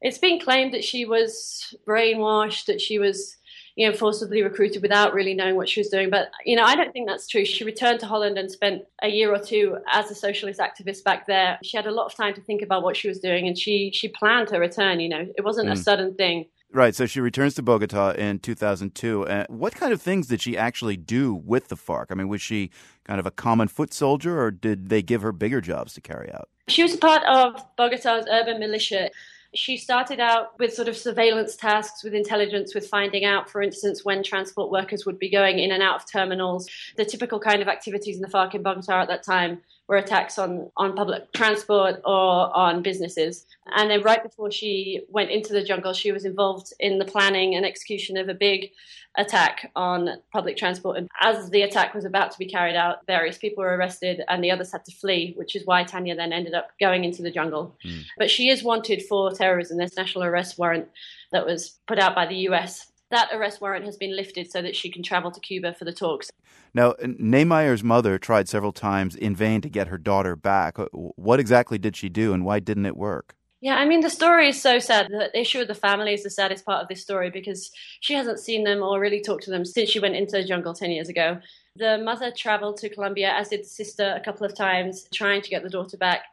it's 0.00 0.18
been 0.18 0.40
claimed 0.40 0.74
that 0.74 0.84
she 0.84 1.04
was 1.04 1.74
brainwashed, 1.86 2.66
that 2.66 2.80
she 2.80 2.98
was 2.98 3.36
you 3.76 3.90
know, 3.90 3.96
forcibly 3.96 4.42
recruited 4.42 4.82
without 4.82 5.14
really 5.14 5.34
knowing 5.34 5.56
what 5.56 5.68
she 5.68 5.80
was 5.80 5.88
doing. 5.88 6.08
But, 6.08 6.30
you 6.44 6.54
know, 6.54 6.62
I 6.62 6.76
don't 6.76 6.92
think 6.92 7.08
that's 7.08 7.26
true. 7.26 7.44
She 7.44 7.64
returned 7.64 7.98
to 8.00 8.06
Holland 8.06 8.38
and 8.38 8.50
spent 8.50 8.82
a 9.02 9.08
year 9.08 9.34
or 9.34 9.38
two 9.38 9.78
as 9.88 10.10
a 10.10 10.14
socialist 10.14 10.60
activist 10.60 11.02
back 11.02 11.26
there. 11.26 11.58
She 11.64 11.76
had 11.76 11.86
a 11.86 11.90
lot 11.90 12.06
of 12.06 12.14
time 12.14 12.34
to 12.34 12.40
think 12.40 12.62
about 12.62 12.84
what 12.84 12.96
she 12.96 13.08
was 13.08 13.18
doing 13.18 13.48
and 13.48 13.58
she, 13.58 13.90
she 13.92 14.08
planned 14.08 14.50
her 14.50 14.60
return, 14.60 15.00
you 15.00 15.08
know. 15.08 15.26
It 15.36 15.44
wasn't 15.44 15.68
mm. 15.68 15.72
a 15.72 15.76
sudden 15.76 16.14
thing. 16.14 16.46
Right. 16.72 16.94
So 16.94 17.06
she 17.06 17.20
returns 17.20 17.54
to 17.54 17.62
Bogota 17.62 18.10
in 18.12 18.40
2002. 18.40 19.26
Uh, 19.26 19.44
what 19.48 19.74
kind 19.74 19.92
of 19.92 20.02
things 20.02 20.26
did 20.26 20.40
she 20.40 20.56
actually 20.56 20.96
do 20.96 21.32
with 21.34 21.68
the 21.68 21.76
FARC? 21.76 22.06
I 22.10 22.14
mean, 22.14 22.28
was 22.28 22.42
she 22.42 22.70
kind 23.04 23.20
of 23.20 23.26
a 23.26 23.30
common 23.30 23.68
foot 23.68 23.92
soldier 23.92 24.40
or 24.40 24.50
did 24.50 24.88
they 24.88 25.02
give 25.02 25.22
her 25.22 25.32
bigger 25.32 25.60
jobs 25.60 25.94
to 25.94 26.00
carry 26.00 26.32
out? 26.32 26.48
She 26.68 26.82
was 26.82 26.94
a 26.94 26.98
part 26.98 27.22
of 27.24 27.64
Bogota's 27.76 28.26
urban 28.30 28.58
militia 28.58 29.10
she 29.54 29.76
started 29.76 30.20
out 30.20 30.58
with 30.58 30.74
sort 30.74 30.88
of 30.88 30.96
surveillance 30.96 31.56
tasks 31.56 32.02
with 32.02 32.14
intelligence, 32.14 32.74
with 32.74 32.86
finding 32.86 33.24
out, 33.24 33.48
for 33.48 33.62
instance, 33.62 34.04
when 34.04 34.22
transport 34.22 34.70
workers 34.70 35.06
would 35.06 35.18
be 35.18 35.30
going 35.30 35.58
in 35.58 35.72
and 35.72 35.82
out 35.82 35.96
of 35.96 36.10
terminals, 36.10 36.68
the 36.96 37.04
typical 37.04 37.38
kind 37.38 37.62
of 37.62 37.68
activities 37.68 38.16
in 38.16 38.22
the 38.22 38.28
FARC 38.28 38.54
in 38.54 38.62
Bogota 38.62 39.02
at 39.02 39.08
that 39.08 39.22
time 39.22 39.60
were 39.88 39.96
attacks 39.96 40.38
on, 40.38 40.70
on 40.76 40.94
public 40.96 41.32
transport 41.32 42.00
or 42.04 42.56
on 42.56 42.82
businesses. 42.82 43.44
And 43.76 43.90
then, 43.90 44.02
right 44.02 44.22
before 44.22 44.50
she 44.50 45.02
went 45.08 45.30
into 45.30 45.52
the 45.52 45.62
jungle, 45.62 45.92
she 45.92 46.12
was 46.12 46.24
involved 46.24 46.72
in 46.80 46.98
the 46.98 47.04
planning 47.04 47.54
and 47.54 47.66
execution 47.66 48.16
of 48.16 48.28
a 48.28 48.34
big 48.34 48.70
attack 49.16 49.70
on 49.76 50.08
public 50.32 50.56
transport. 50.56 50.96
And 50.96 51.08
as 51.20 51.50
the 51.50 51.62
attack 51.62 51.94
was 51.94 52.04
about 52.04 52.30
to 52.32 52.38
be 52.38 52.46
carried 52.46 52.76
out, 52.76 53.06
various 53.06 53.38
people 53.38 53.62
were 53.62 53.76
arrested 53.76 54.22
and 54.28 54.42
the 54.42 54.50
others 54.50 54.72
had 54.72 54.84
to 54.86 54.92
flee, 54.92 55.34
which 55.36 55.54
is 55.54 55.64
why 55.66 55.84
Tanja 55.84 56.16
then 56.16 56.32
ended 56.32 56.54
up 56.54 56.70
going 56.80 57.04
into 57.04 57.22
the 57.22 57.30
jungle. 57.30 57.76
Mm. 57.84 58.02
But 58.18 58.30
she 58.30 58.48
is 58.48 58.64
wanted 58.64 59.02
for 59.02 59.30
terrorism. 59.32 59.78
There's 59.78 59.96
national 59.96 60.24
arrest 60.24 60.58
warrant 60.58 60.88
that 61.32 61.46
was 61.46 61.78
put 61.86 61.98
out 61.98 62.14
by 62.14 62.26
the 62.26 62.48
US 62.48 62.90
that 63.10 63.28
arrest 63.32 63.60
warrant 63.60 63.84
has 63.84 63.96
been 63.96 64.16
lifted 64.16 64.50
so 64.50 64.62
that 64.62 64.74
she 64.76 64.90
can 64.90 65.02
travel 65.02 65.30
to 65.30 65.40
Cuba 65.40 65.74
for 65.74 65.84
the 65.84 65.92
talks. 65.92 66.30
Now, 66.72 66.94
Nijmeijer's 67.02 67.84
mother 67.84 68.18
tried 68.18 68.48
several 68.48 68.72
times 68.72 69.14
in 69.14 69.36
vain 69.36 69.60
to 69.60 69.68
get 69.68 69.88
her 69.88 69.98
daughter 69.98 70.34
back. 70.36 70.78
Uh, 70.78 70.86
what 70.92 71.38
exactly 71.38 71.78
did 71.78 71.96
she 71.96 72.08
do 72.08 72.32
and 72.32 72.44
why 72.44 72.60
didn't 72.60 72.86
it 72.86 72.96
work? 72.96 73.36
Yeah, 73.60 73.76
I 73.76 73.86
mean, 73.86 74.00
the 74.00 74.10
story 74.10 74.48
is 74.48 74.60
so 74.60 74.78
sad. 74.78 75.08
The 75.08 75.30
issue 75.38 75.58
with 75.58 75.68
the 75.68 75.74
family 75.74 76.12
is 76.12 76.22
the 76.22 76.28
saddest 76.28 76.66
part 76.66 76.82
of 76.82 76.88
this 76.88 77.00
story 77.00 77.30
because 77.30 77.70
she 78.00 78.12
hasn't 78.12 78.38
seen 78.38 78.64
them 78.64 78.82
or 78.82 79.00
really 79.00 79.22
talked 79.22 79.44
to 79.44 79.50
them 79.50 79.64
since 79.64 79.88
she 79.88 80.00
went 80.00 80.16
into 80.16 80.32
the 80.32 80.44
jungle 80.44 80.74
10 80.74 80.90
years 80.90 81.08
ago. 81.08 81.38
The 81.76 81.96
mother 81.96 82.30
traveled 82.30 82.76
to 82.78 82.90
Colombia, 82.90 83.32
as 83.32 83.48
did 83.48 83.60
the 83.60 83.68
sister, 83.68 84.14
a 84.14 84.20
couple 84.22 84.44
of 84.44 84.54
times, 84.54 85.08
trying 85.14 85.40
to 85.40 85.48
get 85.48 85.62
the 85.62 85.70
daughter 85.70 85.96
back. 85.96 86.24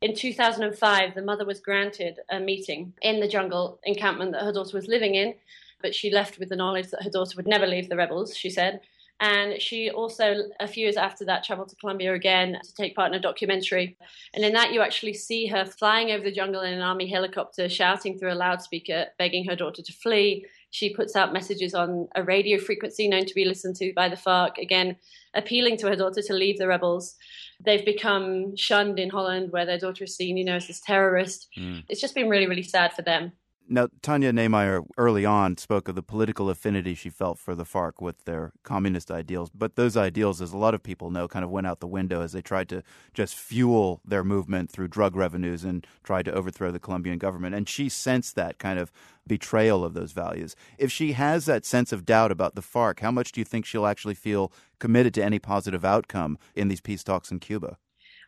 In 0.00 0.14
2005, 0.14 1.14
the 1.14 1.20
mother 1.20 1.44
was 1.44 1.60
granted 1.60 2.20
a 2.30 2.40
meeting 2.40 2.94
in 3.02 3.20
the 3.20 3.28
jungle 3.28 3.78
encampment 3.84 4.32
that 4.32 4.42
her 4.42 4.52
daughter 4.52 4.74
was 4.74 4.88
living 4.88 5.14
in 5.14 5.34
but 5.82 5.94
she 5.94 6.10
left 6.10 6.38
with 6.38 6.48
the 6.48 6.56
knowledge 6.56 6.90
that 6.90 7.02
her 7.02 7.10
daughter 7.10 7.34
would 7.36 7.46
never 7.46 7.66
leave 7.66 7.88
the 7.88 7.96
rebels, 7.96 8.36
she 8.36 8.50
said. 8.50 8.80
And 9.20 9.60
she 9.60 9.90
also, 9.90 10.34
a 10.60 10.66
few 10.66 10.84
years 10.84 10.96
after 10.96 11.26
that, 11.26 11.44
traveled 11.44 11.68
to 11.68 11.76
Colombia 11.76 12.14
again 12.14 12.58
to 12.64 12.74
take 12.74 12.96
part 12.96 13.12
in 13.12 13.18
a 13.18 13.20
documentary. 13.20 13.98
And 14.32 14.42
in 14.42 14.54
that, 14.54 14.72
you 14.72 14.80
actually 14.80 15.12
see 15.12 15.46
her 15.48 15.66
flying 15.66 16.10
over 16.10 16.24
the 16.24 16.32
jungle 16.32 16.62
in 16.62 16.72
an 16.72 16.80
army 16.80 17.06
helicopter, 17.06 17.68
shouting 17.68 18.18
through 18.18 18.32
a 18.32 18.34
loudspeaker, 18.34 19.08
begging 19.18 19.44
her 19.44 19.54
daughter 19.54 19.82
to 19.82 19.92
flee. 19.92 20.46
She 20.70 20.94
puts 20.94 21.16
out 21.16 21.34
messages 21.34 21.74
on 21.74 22.08
a 22.14 22.22
radio 22.22 22.58
frequency 22.58 23.08
known 23.08 23.26
to 23.26 23.34
be 23.34 23.44
listened 23.44 23.76
to 23.76 23.92
by 23.94 24.08
the 24.08 24.16
FARC, 24.16 24.56
again, 24.56 24.96
appealing 25.34 25.76
to 25.78 25.88
her 25.88 25.96
daughter 25.96 26.22
to 26.22 26.32
leave 26.32 26.56
the 26.56 26.68
rebels. 26.68 27.16
They've 27.62 27.84
become 27.84 28.56
shunned 28.56 28.98
in 28.98 29.10
Holland, 29.10 29.52
where 29.52 29.66
their 29.66 29.78
daughter 29.78 30.04
is 30.04 30.16
seen, 30.16 30.38
you 30.38 30.44
know, 30.44 30.56
as 30.56 30.66
this 30.66 30.80
terrorist. 30.80 31.48
Mm. 31.58 31.84
It's 31.90 32.00
just 32.00 32.14
been 32.14 32.30
really, 32.30 32.46
really 32.46 32.62
sad 32.62 32.94
for 32.94 33.02
them. 33.02 33.32
Now, 33.72 33.86
Tanja 34.02 34.32
Nijmeijer 34.32 34.84
early 34.98 35.24
on 35.24 35.56
spoke 35.56 35.86
of 35.86 35.94
the 35.94 36.02
political 36.02 36.50
affinity 36.50 36.96
she 36.96 37.08
felt 37.08 37.38
for 37.38 37.54
the 37.54 37.62
FARC 37.64 38.00
with 38.00 38.24
their 38.24 38.52
communist 38.64 39.12
ideals, 39.12 39.48
but 39.48 39.76
those 39.76 39.96
ideals, 39.96 40.42
as 40.42 40.52
a 40.52 40.56
lot 40.56 40.74
of 40.74 40.82
people 40.82 41.12
know, 41.12 41.28
kind 41.28 41.44
of 41.44 41.52
went 41.52 41.68
out 41.68 41.78
the 41.78 41.86
window 41.86 42.20
as 42.20 42.32
they 42.32 42.42
tried 42.42 42.68
to 42.70 42.82
just 43.14 43.36
fuel 43.36 44.00
their 44.04 44.24
movement 44.24 44.72
through 44.72 44.88
drug 44.88 45.14
revenues 45.14 45.62
and 45.62 45.86
tried 46.02 46.24
to 46.24 46.32
overthrow 46.32 46.72
the 46.72 46.80
Colombian 46.80 47.16
government. 47.16 47.54
And 47.54 47.68
she 47.68 47.88
sensed 47.88 48.34
that 48.34 48.58
kind 48.58 48.80
of 48.80 48.90
betrayal 49.24 49.84
of 49.84 49.94
those 49.94 50.10
values. 50.10 50.56
If 50.76 50.90
she 50.90 51.12
has 51.12 51.46
that 51.46 51.64
sense 51.64 51.92
of 51.92 52.04
doubt 52.04 52.32
about 52.32 52.56
the 52.56 52.62
FARC, 52.62 52.98
how 52.98 53.12
much 53.12 53.30
do 53.30 53.40
you 53.40 53.44
think 53.44 53.66
she'll 53.66 53.86
actually 53.86 54.16
feel 54.16 54.52
committed 54.80 55.14
to 55.14 55.24
any 55.24 55.38
positive 55.38 55.84
outcome 55.84 56.38
in 56.56 56.66
these 56.66 56.80
peace 56.80 57.04
talks 57.04 57.30
in 57.30 57.38
Cuba? 57.38 57.76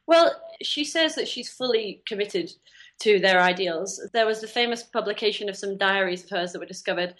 Well, 0.06 0.34
she 0.62 0.84
says 0.84 1.14
that 1.14 1.28
she's 1.28 1.50
fully 1.50 2.02
committed 2.06 2.52
to 3.00 3.18
their 3.18 3.40
ideals. 3.40 4.00
There 4.12 4.26
was 4.26 4.40
the 4.40 4.46
famous 4.46 4.82
publication 4.82 5.48
of 5.48 5.56
some 5.56 5.76
diaries 5.76 6.24
of 6.24 6.30
hers 6.30 6.52
that 6.52 6.58
were 6.58 6.66
discovered 6.66 7.14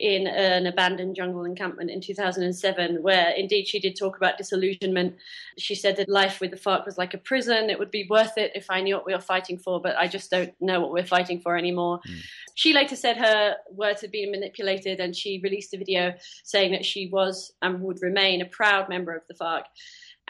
in 0.00 0.26
an 0.26 0.66
abandoned 0.66 1.14
jungle 1.14 1.44
encampment 1.44 1.90
in 1.90 2.00
2007, 2.00 3.02
where 3.02 3.30
indeed 3.36 3.68
she 3.68 3.78
did 3.78 3.94
talk 3.94 4.16
about 4.16 4.38
disillusionment. 4.38 5.14
She 5.58 5.74
said 5.74 5.96
that 5.98 6.08
life 6.08 6.40
with 6.40 6.50
the 6.50 6.56
FARC 6.56 6.86
was 6.86 6.96
like 6.96 7.12
a 7.12 7.18
prison. 7.18 7.68
It 7.68 7.78
would 7.78 7.90
be 7.90 8.06
worth 8.08 8.38
it 8.38 8.52
if 8.54 8.70
I 8.70 8.80
knew 8.80 8.94
what 8.94 9.04
we 9.04 9.12
were 9.12 9.20
fighting 9.20 9.58
for, 9.58 9.78
but 9.78 9.96
I 9.96 10.08
just 10.08 10.30
don't 10.30 10.54
know 10.58 10.80
what 10.80 10.92
we're 10.92 11.04
fighting 11.04 11.38
for 11.38 11.54
anymore. 11.54 12.00
Mm. 12.08 12.22
She 12.54 12.72
later 12.72 12.96
said 12.96 13.18
her 13.18 13.56
words 13.70 14.00
had 14.00 14.10
been 14.10 14.30
manipulated, 14.30 15.00
and 15.00 15.14
she 15.14 15.38
released 15.42 15.74
a 15.74 15.78
video 15.78 16.14
saying 16.44 16.72
that 16.72 16.86
she 16.86 17.08
was 17.12 17.52
and 17.60 17.82
would 17.82 18.00
remain 18.00 18.40
a 18.40 18.46
proud 18.46 18.88
member 18.88 19.14
of 19.14 19.22
the 19.28 19.34
FARC. 19.34 19.64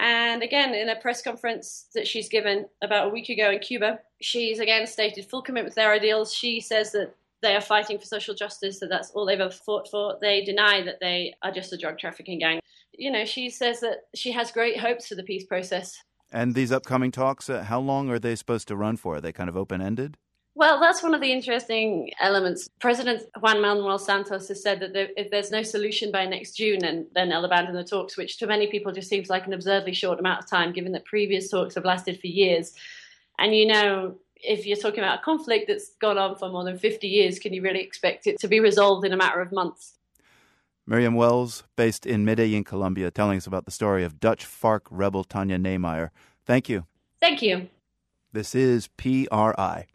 And 0.01 0.43
again, 0.43 0.75
in 0.75 0.89
a 0.89 0.97
press 0.97 1.21
conference 1.21 1.87
that 1.95 2.09
she's 2.09 2.31
given 2.31 2.67
about 2.83 3.09
a 3.09 3.11
week 3.11 3.29
ago 3.29 3.51
in 3.51 3.59
Cuba, 3.59 3.99
she's 4.23 4.59
again 4.59 4.87
stated 4.87 5.27
full 5.27 5.43
commitment 5.43 5.75
to 5.75 5.77
their 5.77 5.93
ideals. 5.93 6.33
She 6.33 6.59
says 6.59 6.93
that 6.93 7.15
they 7.43 7.55
are 7.55 7.61
fighting 7.61 7.99
for 7.99 8.07
social 8.07 8.35
justice, 8.35 8.81
that 8.81 8.89
that's 8.89 9.11
all 9.11 9.27
they've 9.27 9.39
ever 9.39 9.51
fought 9.51 9.89
for. 9.91 10.17
They 10.19 10.43
deny 10.43 10.83
that 10.83 11.01
they 11.01 11.35
are 11.43 11.53
just 11.53 11.75
a 11.75 11.77
drug 11.77 11.99
trafficking 11.99 12.39
gang. 12.39 12.61
you 12.93 13.11
know, 13.11 13.27
she 13.27 13.51
says 13.51 13.81
that 13.81 14.09
she 14.15 14.33
has 14.33 14.51
great 14.51 14.81
hopes 14.81 15.09
for 15.09 15.15
the 15.17 15.23
peace 15.23 15.45
process. 15.45 15.99
And 16.33 16.55
these 16.55 16.73
upcoming 16.73 17.11
talks, 17.11 17.51
uh, 17.51 17.65
how 17.65 17.81
long 17.81 18.09
are 18.09 18.19
they 18.19 18.37
supposed 18.37 18.69
to 18.69 18.77
run 18.77 18.97
for? 18.97 19.17
Are 19.17 19.21
they 19.21 19.33
kind 19.33 19.49
of 19.51 19.57
open 19.57 19.83
ended? 19.83 20.17
Well, 20.57 20.81
that's 20.81 21.03
one 21.03 21.15
of 21.15 21.21
the 21.21 21.31
interesting 21.33 22.11
elements. 22.21 22.69
President 22.81 23.23
Juan 23.41 23.61
Manuel 23.61 23.99
Santos 23.99 24.49
has 24.49 24.63
said 24.63 24.81
that 24.81 24.93
there, 24.93 25.09
if 25.17 25.31
there's 25.31 25.51
no 25.51 25.63
solution 25.63 26.11
by 26.11 26.27
next 26.27 26.57
June, 26.57 26.81
then, 26.81 27.07
then 27.15 27.29
they'll 27.29 27.45
abandon 27.45 27.75
the 27.75 27.85
talks, 27.85 28.17
which 28.17 28.37
to 28.39 28.47
many 28.47 28.67
people 28.67 28.93
just 28.93 29.09
seems 29.09 29.31
like 29.31 29.47
an 29.47 29.53
absurdly 29.53 29.95
short 29.95 30.19
amount 30.19 30.43
of 30.43 30.51
time, 30.51 30.73
given 30.73 30.93
that 30.93 31.05
previous 31.05 31.51
talks 31.51 31.77
have 31.77 31.85
lasted 31.85 32.21
for 32.21 32.27
years. 32.27 32.75
And 33.39 33.55
you 33.55 33.67
know, 33.67 34.17
if 34.37 34.67
you're 34.67 34.77
talking 34.77 35.01
about 35.01 35.21
a 35.21 35.23
conflict 35.23 35.67
that's 35.69 35.93
gone 36.01 36.19
on 36.19 36.37
for 36.37 36.49
more 36.49 36.65
than 36.65 36.79
50 36.79 37.07
years, 37.07 37.39
can 37.39 37.53
you 37.53 37.63
really 37.63 37.81
expect 37.81 38.27
it 38.27 38.39
to 38.41 38.49
be 38.49 38.59
resolved 38.59 39.07
in 39.07 39.13
a 39.13 39.17
matter 39.17 39.41
of 39.41 39.53
months? 39.53 39.99
Miriam 40.87 41.15
Wells, 41.15 41.63
based 41.77 42.07
in 42.07 42.25
Medellin, 42.25 42.65
Colombia, 42.65 43.11
telling 43.13 43.37
us 43.37 43.47
about 43.47 43.65
the 43.65 43.71
story 43.71 44.03
of 44.03 44.19
Dutch 44.19 44.45
FARC 44.45 44.83
rebel 44.91 45.25
Tanja 45.25 45.61
Nijmeijer. 45.61 46.11
Thank 46.45 46.69
you. 46.69 46.87
Thank 47.21 47.43
you. 47.43 47.69
This 48.33 48.55
is 48.55 48.89
PRI. 48.97 49.87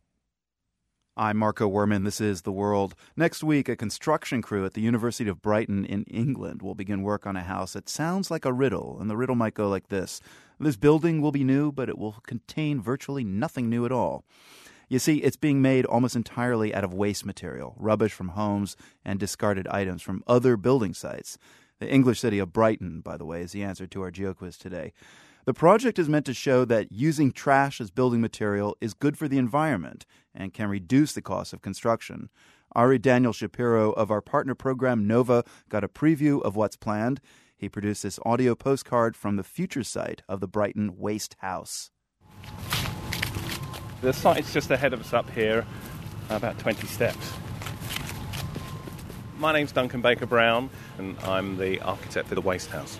I'm 1.17 1.37
Marco 1.37 1.69
Werman. 1.69 2.03
This 2.03 2.19
is 2.19 2.41
The 2.41 2.51
World. 2.51 2.93
Next 3.15 3.41
week, 3.41 3.69
a 3.69 3.77
construction 3.77 4.41
crew 4.41 4.65
at 4.65 4.73
the 4.73 4.81
University 4.81 5.29
of 5.29 5.41
Brighton 5.41 5.85
in 5.85 6.03
England 6.03 6.61
will 6.61 6.75
begin 6.75 7.03
work 7.03 7.25
on 7.25 7.37
a 7.37 7.43
house 7.43 7.71
that 7.71 7.87
sounds 7.87 8.29
like 8.29 8.43
a 8.43 8.51
riddle, 8.51 8.97
and 8.99 9.09
the 9.09 9.15
riddle 9.15 9.37
might 9.37 9.53
go 9.53 9.69
like 9.69 9.87
this 9.87 10.19
This 10.59 10.75
building 10.75 11.21
will 11.21 11.31
be 11.31 11.45
new, 11.45 11.71
but 11.71 11.87
it 11.87 11.97
will 11.97 12.17
contain 12.23 12.81
virtually 12.81 13.23
nothing 13.23 13.69
new 13.69 13.85
at 13.85 13.93
all. 13.93 14.25
You 14.89 14.99
see, 14.99 15.19
it's 15.19 15.37
being 15.37 15.61
made 15.61 15.85
almost 15.85 16.17
entirely 16.17 16.75
out 16.75 16.83
of 16.83 16.93
waste 16.93 17.25
material, 17.25 17.75
rubbish 17.79 18.11
from 18.11 18.29
homes, 18.29 18.75
and 19.05 19.17
discarded 19.17 19.69
items 19.69 20.01
from 20.01 20.21
other 20.27 20.57
building 20.57 20.93
sites. 20.93 21.37
The 21.79 21.89
English 21.89 22.19
city 22.19 22.39
of 22.39 22.51
Brighton, 22.51 22.99
by 22.99 23.15
the 23.15 23.25
way, 23.25 23.41
is 23.41 23.53
the 23.53 23.63
answer 23.63 23.87
to 23.87 24.01
our 24.01 24.11
GeoQuiz 24.11 24.57
today. 24.57 24.91
The 25.45 25.53
project 25.53 25.99
is 25.99 26.09
meant 26.09 26.25
to 26.25 26.33
show 26.33 26.65
that 26.65 26.91
using 26.91 27.31
trash 27.31 27.79
as 27.79 27.91
building 27.91 28.19
material 28.19 28.75
is 28.81 28.95
good 28.95 29.15
for 29.15 29.27
the 29.27 29.37
environment 29.37 30.03
and 30.33 30.51
can 30.51 30.69
reduce 30.69 31.13
the 31.13 31.21
cost 31.21 31.53
of 31.53 31.61
construction. 31.61 32.31
Ari 32.71 32.97
Daniel 32.97 33.31
Shapiro 33.31 33.91
of 33.91 34.09
our 34.09 34.21
partner 34.21 34.55
program 34.55 35.05
Nova 35.05 35.43
got 35.69 35.83
a 35.83 35.87
preview 35.87 36.41
of 36.41 36.55
what's 36.55 36.75
planned. 36.75 37.21
He 37.55 37.69
produced 37.69 38.01
this 38.01 38.19
audio 38.25 38.55
postcard 38.55 39.15
from 39.15 39.35
the 39.35 39.43
future 39.43 39.83
site 39.83 40.23
of 40.27 40.39
the 40.39 40.47
Brighton 40.47 40.97
Waste 40.97 41.35
House. 41.37 41.91
The 44.01 44.13
site's 44.13 44.51
just 44.51 44.71
ahead 44.71 44.93
of 44.93 44.99
us 44.99 45.13
up 45.13 45.29
here, 45.29 45.63
about 46.31 46.57
20 46.57 46.87
steps. 46.87 47.33
My 49.37 49.53
name's 49.53 49.71
Duncan 49.71 50.01
Baker 50.01 50.25
Brown, 50.25 50.71
and 50.97 51.15
I'm 51.19 51.57
the 51.57 51.79
architect 51.81 52.29
for 52.29 52.35
the 52.35 52.41
Waste 52.41 52.71
House. 52.71 52.97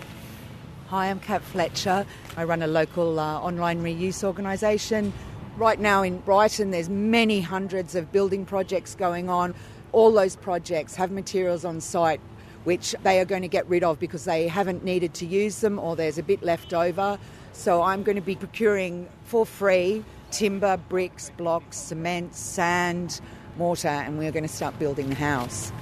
Hi, 0.90 1.10
I'm 1.10 1.18
Kat 1.18 1.42
Fletcher. 1.42 2.06
I 2.36 2.44
run 2.44 2.62
a 2.62 2.68
local 2.68 3.18
uh, 3.18 3.40
online 3.40 3.82
reuse 3.82 4.22
organisation. 4.22 5.12
Right 5.56 5.80
now 5.80 6.04
in 6.04 6.18
Brighton, 6.18 6.70
there's 6.70 6.88
many 6.88 7.40
hundreds 7.40 7.96
of 7.96 8.12
building 8.12 8.46
projects 8.46 8.94
going 8.94 9.28
on. 9.28 9.52
All 9.90 10.12
those 10.12 10.36
projects 10.36 10.94
have 10.94 11.10
materials 11.10 11.64
on 11.64 11.80
site 11.80 12.20
which 12.62 12.94
they 13.02 13.18
are 13.18 13.24
going 13.24 13.42
to 13.42 13.48
get 13.48 13.68
rid 13.68 13.82
of 13.82 13.98
because 13.98 14.24
they 14.26 14.46
haven't 14.46 14.84
needed 14.84 15.12
to 15.14 15.26
use 15.26 15.60
them 15.60 15.80
or 15.80 15.96
there's 15.96 16.18
a 16.18 16.22
bit 16.22 16.44
left 16.44 16.72
over. 16.72 17.18
So 17.52 17.82
I'm 17.82 18.04
going 18.04 18.16
to 18.16 18.22
be 18.22 18.36
procuring 18.36 19.08
for 19.24 19.44
free 19.44 20.04
timber, 20.30 20.76
bricks, 20.76 21.30
blocks, 21.36 21.76
cement, 21.76 22.32
sand, 22.36 23.20
mortar, 23.56 23.88
and 23.88 24.18
we're 24.18 24.32
going 24.32 24.46
to 24.46 24.52
start 24.52 24.78
building 24.78 25.08
the 25.08 25.16
house. 25.16 25.72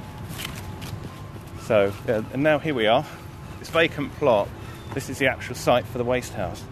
So, 1.63 1.93
uh, 2.09 2.23
and 2.33 2.43
now 2.43 2.59
here 2.59 2.75
we 2.75 2.87
are. 2.87 3.05
This 3.59 3.69
vacant 3.69 4.11
plot 4.15 4.49
this 4.95 5.11
is 5.11 5.19
the 5.19 5.27
actual 5.27 5.57
site 5.57 5.85
for 5.87 5.99
the 5.99 6.05
waste 6.05 6.33
house. 6.35 6.63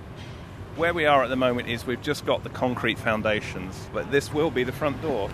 Where 0.77 0.95
we 0.95 1.05
are 1.05 1.23
at 1.23 1.29
the 1.29 1.37
moment 1.37 1.69
is 1.69 1.85
we've 1.85 2.01
just 2.01 2.25
got 2.25 2.45
the 2.45 2.49
concrete 2.49 2.99
foundations, 2.99 3.89
but 3.93 4.11
this 4.11 4.33
will 4.33 4.51
be 4.51 4.65
the 4.65 4.73
front 4.73 5.03
door. 5.03 5.29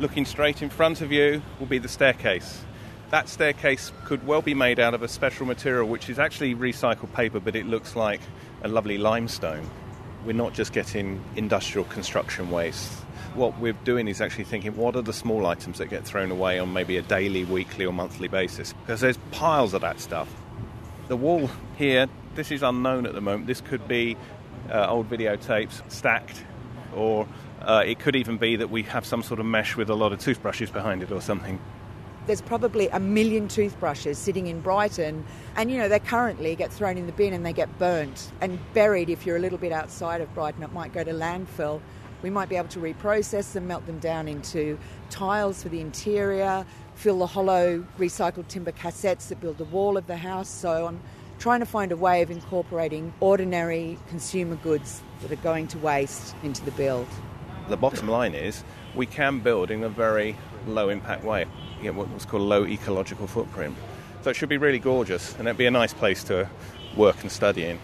Looking 0.00 0.24
straight 0.24 0.62
in 0.62 0.70
front 0.70 1.02
of 1.02 1.12
you 1.12 1.42
will 1.58 1.66
be 1.66 1.78
the 1.78 1.88
staircase. 1.88 2.64
That 3.10 3.28
staircase 3.28 3.92
could 4.06 4.26
well 4.26 4.40
be 4.40 4.54
made 4.54 4.80
out 4.80 4.94
of 4.94 5.02
a 5.02 5.08
special 5.08 5.44
material 5.44 5.86
which 5.86 6.08
is 6.08 6.18
actually 6.18 6.54
recycled 6.54 7.12
paper, 7.12 7.38
but 7.38 7.54
it 7.54 7.66
looks 7.66 7.94
like 7.94 8.20
a 8.62 8.68
lovely 8.68 8.98
limestone. 8.98 9.68
We're 10.24 10.32
not 10.32 10.54
just 10.54 10.72
getting 10.72 11.22
industrial 11.36 11.84
construction 11.84 12.50
waste. 12.50 12.90
What 13.34 13.58
we're 13.58 13.72
doing 13.84 14.08
is 14.08 14.20
actually 14.20 14.44
thinking 14.44 14.74
what 14.76 14.96
are 14.96 15.02
the 15.02 15.12
small 15.12 15.46
items 15.46 15.78
that 15.78 15.86
get 15.86 16.04
thrown 16.04 16.30
away 16.30 16.58
on 16.58 16.72
maybe 16.72 16.96
a 16.96 17.02
daily, 17.02 17.44
weekly, 17.44 17.84
or 17.84 17.92
monthly 17.92 18.28
basis? 18.28 18.72
Because 18.72 19.00
there's 19.00 19.18
piles 19.32 19.74
of 19.74 19.82
that 19.82 20.00
stuff. 20.00 20.28
The 21.10 21.16
wall 21.16 21.50
here, 21.76 22.06
this 22.36 22.52
is 22.52 22.62
unknown 22.62 23.04
at 23.04 23.14
the 23.14 23.20
moment. 23.20 23.48
This 23.48 23.60
could 23.60 23.88
be 23.88 24.16
uh, 24.70 24.86
old 24.88 25.10
videotapes 25.10 25.82
stacked, 25.90 26.44
or 26.94 27.26
uh, 27.62 27.82
it 27.84 27.98
could 27.98 28.14
even 28.14 28.36
be 28.36 28.54
that 28.54 28.70
we 28.70 28.84
have 28.84 29.04
some 29.04 29.24
sort 29.24 29.40
of 29.40 29.46
mesh 29.46 29.76
with 29.76 29.90
a 29.90 29.94
lot 29.96 30.12
of 30.12 30.20
toothbrushes 30.20 30.70
behind 30.70 31.02
it 31.02 31.10
or 31.10 31.20
something. 31.20 31.58
There's 32.28 32.40
probably 32.40 32.86
a 32.90 33.00
million 33.00 33.48
toothbrushes 33.48 34.18
sitting 34.18 34.46
in 34.46 34.60
Brighton, 34.60 35.24
and 35.56 35.68
you 35.68 35.78
know, 35.78 35.88
they 35.88 35.98
currently 35.98 36.54
get 36.54 36.72
thrown 36.72 36.96
in 36.96 37.06
the 37.06 37.12
bin 37.12 37.32
and 37.32 37.44
they 37.44 37.52
get 37.52 37.76
burnt 37.80 38.30
and 38.40 38.60
buried. 38.72 39.10
If 39.10 39.26
you're 39.26 39.34
a 39.34 39.40
little 39.40 39.58
bit 39.58 39.72
outside 39.72 40.20
of 40.20 40.32
Brighton, 40.32 40.62
it 40.62 40.72
might 40.72 40.92
go 40.92 41.02
to 41.02 41.10
landfill. 41.10 41.80
We 42.22 42.30
might 42.30 42.48
be 42.48 42.54
able 42.54 42.68
to 42.68 42.78
reprocess 42.78 43.52
them, 43.52 43.66
melt 43.66 43.84
them 43.86 43.98
down 43.98 44.28
into 44.28 44.78
tiles 45.08 45.62
for 45.62 45.70
the 45.70 45.80
interior, 45.80 46.64
fill 47.00 47.20
the 47.20 47.26
hollow 47.26 47.82
recycled 47.98 48.46
timber 48.48 48.72
cassettes 48.72 49.28
that 49.28 49.40
build 49.40 49.56
the 49.56 49.64
wall 49.64 49.96
of 49.96 50.06
the 50.06 50.18
house. 50.18 50.50
So 50.50 50.86
I'm 50.86 51.00
trying 51.38 51.60
to 51.60 51.66
find 51.66 51.92
a 51.92 51.96
way 51.96 52.20
of 52.20 52.30
incorporating 52.30 53.10
ordinary 53.20 53.98
consumer 54.10 54.56
goods 54.56 55.00
that 55.22 55.32
are 55.32 55.42
going 55.42 55.66
to 55.68 55.78
waste 55.78 56.34
into 56.42 56.62
the 56.62 56.72
build. 56.72 57.06
The 57.70 57.78
bottom 57.78 58.06
line 58.06 58.34
is 58.34 58.64
we 58.94 59.06
can 59.06 59.40
build 59.40 59.70
in 59.70 59.82
a 59.82 59.88
very 59.88 60.36
low 60.66 60.90
impact 60.90 61.24
way, 61.24 61.46
you 61.78 61.84
get 61.84 61.94
what's 61.94 62.26
called 62.26 62.42
low 62.42 62.66
ecological 62.66 63.26
footprint. 63.26 63.76
So 64.20 64.28
it 64.28 64.36
should 64.36 64.50
be 64.50 64.58
really 64.58 64.78
gorgeous 64.78 65.34
and 65.38 65.48
it'd 65.48 65.56
be 65.56 65.64
a 65.64 65.70
nice 65.70 65.94
place 65.94 66.22
to 66.24 66.50
work 66.98 67.22
and 67.22 67.32
study 67.32 67.64
in. 67.64 67.78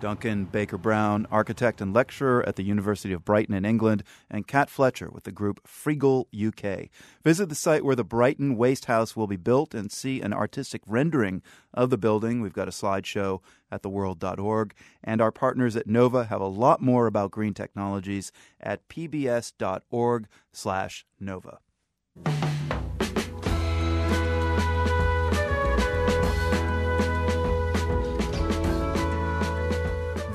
Duncan 0.00 0.44
Baker 0.44 0.78
Brown, 0.78 1.26
architect 1.30 1.80
and 1.80 1.92
lecturer 1.92 2.46
at 2.46 2.56
the 2.56 2.62
University 2.62 3.12
of 3.12 3.24
Brighton 3.24 3.54
in 3.54 3.64
England, 3.64 4.04
and 4.30 4.46
Kat 4.46 4.70
Fletcher 4.70 5.10
with 5.10 5.24
the 5.24 5.32
group 5.32 5.60
Freegle 5.66 6.26
UK. 6.34 6.88
Visit 7.24 7.48
the 7.48 7.54
site 7.54 7.84
where 7.84 7.96
the 7.96 8.04
Brighton 8.04 8.56
Waste 8.56 8.84
House 8.84 9.16
will 9.16 9.26
be 9.26 9.36
built 9.36 9.74
and 9.74 9.90
see 9.90 10.20
an 10.20 10.32
artistic 10.32 10.82
rendering 10.86 11.42
of 11.74 11.90
the 11.90 11.98
building. 11.98 12.40
We've 12.40 12.52
got 12.52 12.68
a 12.68 12.72
slideshow 12.72 13.40
at 13.70 13.82
theworld.org. 13.82 14.74
And 15.02 15.20
our 15.20 15.32
partners 15.32 15.76
at 15.76 15.86
Nova 15.86 16.24
have 16.24 16.40
a 16.40 16.46
lot 16.46 16.80
more 16.80 17.06
about 17.06 17.30
green 17.30 17.54
technologies 17.54 18.32
at 18.60 18.88
pbs.org 18.88 20.28
slash 20.52 21.06
Nova. 21.20 21.58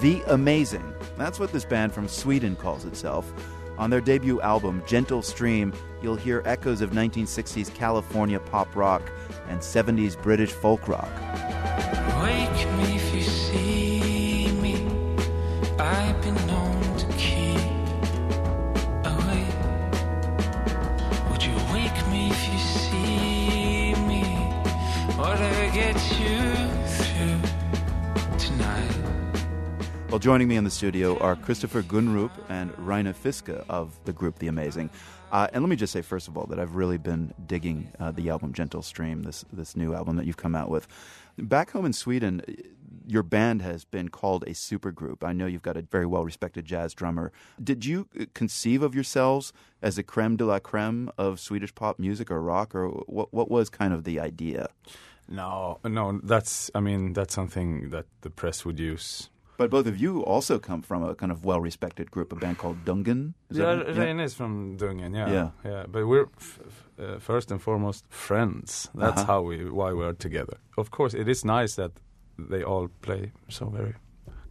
The 0.04 0.22
Amazing. 0.28 0.93
That's 1.18 1.39
what 1.39 1.54
this 1.54 1.64
band 1.64 1.93
from 1.93 2.10
Sweden 2.10 2.58
calls 2.58 2.84
itself. 2.84 3.32
On 3.78 3.89
their 3.89 4.01
debut 4.01 4.41
album, 4.41 4.84
Gentle 4.86 5.22
Stream, 5.22 5.72
you'll 6.01 6.18
hear 6.18 6.43
echoes 6.43 6.82
of 6.82 6.89
1960s 6.89 7.74
California 7.74 8.41
pop 8.41 8.76
rock 8.76 9.01
and 9.47 9.62
70s 9.62 10.22
British 10.22 10.51
folk 10.51 10.89
rock. 10.89 11.10
Well, 30.14 30.20
joining 30.20 30.47
me 30.47 30.57
in 30.57 30.64
the 30.64 30.70
studio 30.70 31.18
are 31.18 31.36
Christopher 31.36 31.82
Gunrup 31.82 32.30
and 32.47 32.72
Reine 32.78 33.11
Fiske 33.14 33.49
of 33.68 33.97
the 34.05 34.14
group 34.14 34.38
The 34.38 34.45
Amazing. 34.45 34.91
Uh, 35.32 35.47
and 35.51 35.64
let 35.64 35.70
me 35.72 35.76
just 35.76 35.91
say, 35.91 36.03
first 36.03 36.28
of 36.28 36.38
all, 36.38 36.45
that 36.51 36.59
I've 36.59 36.76
really 36.76 36.99
been 36.99 37.34
digging 37.47 37.91
uh, 37.99 38.11
the 38.11 38.30
album 38.30 38.53
Gentle 38.53 38.84
Stream, 38.84 39.24
this 39.24 39.43
this 39.51 39.76
new 39.76 39.95
album 39.95 40.18
that 40.18 40.28
you've 40.28 40.38
come 40.38 40.53
out 40.53 40.70
with. 40.70 40.88
Back 41.39 41.72
home 41.72 41.84
in 41.88 41.93
Sweden, 41.93 42.43
your 43.07 43.24
band 43.24 43.64
has 43.64 43.86
been 43.86 44.09
called 44.09 44.43
a 44.43 44.51
supergroup. 44.51 45.24
I 45.24 45.34
know 45.34 45.47
you've 45.47 45.64
got 45.64 45.78
a 45.78 45.82
very 45.82 46.05
well 46.05 46.24
respected 46.24 46.64
jazz 46.64 46.93
drummer. 46.93 47.32
Did 47.64 47.84
you 47.84 48.07
uh, 48.16 48.26
conceive 48.36 48.84
of 48.84 48.93
yourselves 48.93 49.51
as 49.82 49.97
a 49.97 50.03
creme 50.03 50.38
de 50.38 50.45
la 50.45 50.59
creme 50.59 51.09
of 51.18 51.39
Swedish 51.39 51.74
pop 51.74 51.97
music 51.97 52.30
or 52.30 52.39
rock, 52.39 52.76
or 52.76 52.88
what, 53.07 53.34
what 53.34 53.49
was 53.49 53.68
kind 53.72 53.91
of 53.91 54.03
the 54.03 54.20
idea? 54.20 54.68
No, 55.28 55.80
no, 55.84 56.20
that's 56.22 56.70
I 56.76 56.82
mean 56.82 57.14
that's 57.14 57.34
something 57.34 57.89
that 57.89 58.05
the 58.22 58.30
press 58.30 58.64
would 58.64 58.78
use. 58.78 59.32
But 59.58 59.70
both 59.70 59.86
of 59.88 59.97
you 59.97 60.22
also 60.24 60.58
come 60.60 60.82
from 60.82 61.04
a 61.04 61.14
kind 61.16 61.32
of 61.32 61.45
well-respected 61.45 62.10
group, 62.12 62.32
a 62.34 62.36
band 62.36 62.58
called 62.58 62.84
Dungen. 62.86 63.34
Is 63.49 63.58
yeah, 63.58 63.76
that 63.76 63.88
right? 63.88 63.97
Reine 63.97 64.20
is 64.20 64.34
from 64.34 64.78
Dungen. 64.78 65.14
Yeah, 65.16 65.30
Yeah. 65.32 65.49
yeah. 65.64 65.86
But 65.91 66.08
we're 66.08 66.28
f- 66.38 66.60
f- 66.66 66.89
uh, 66.99 67.20
first 67.20 67.51
and 67.51 67.62
foremost 67.62 68.04
friends. 68.10 68.89
That's 68.95 69.22
Uh-huh. 69.22 69.34
how 69.34 69.41
we 69.49 69.70
why 69.70 69.93
we're 69.93 70.14
together. 70.18 70.58
Of 70.78 70.89
course, 70.89 71.14
it 71.14 71.28
is 71.28 71.43
nice 71.45 71.76
that 71.76 71.91
they 72.49 72.64
all 72.64 72.88
play 73.01 73.32
so 73.49 73.66
very 73.70 73.93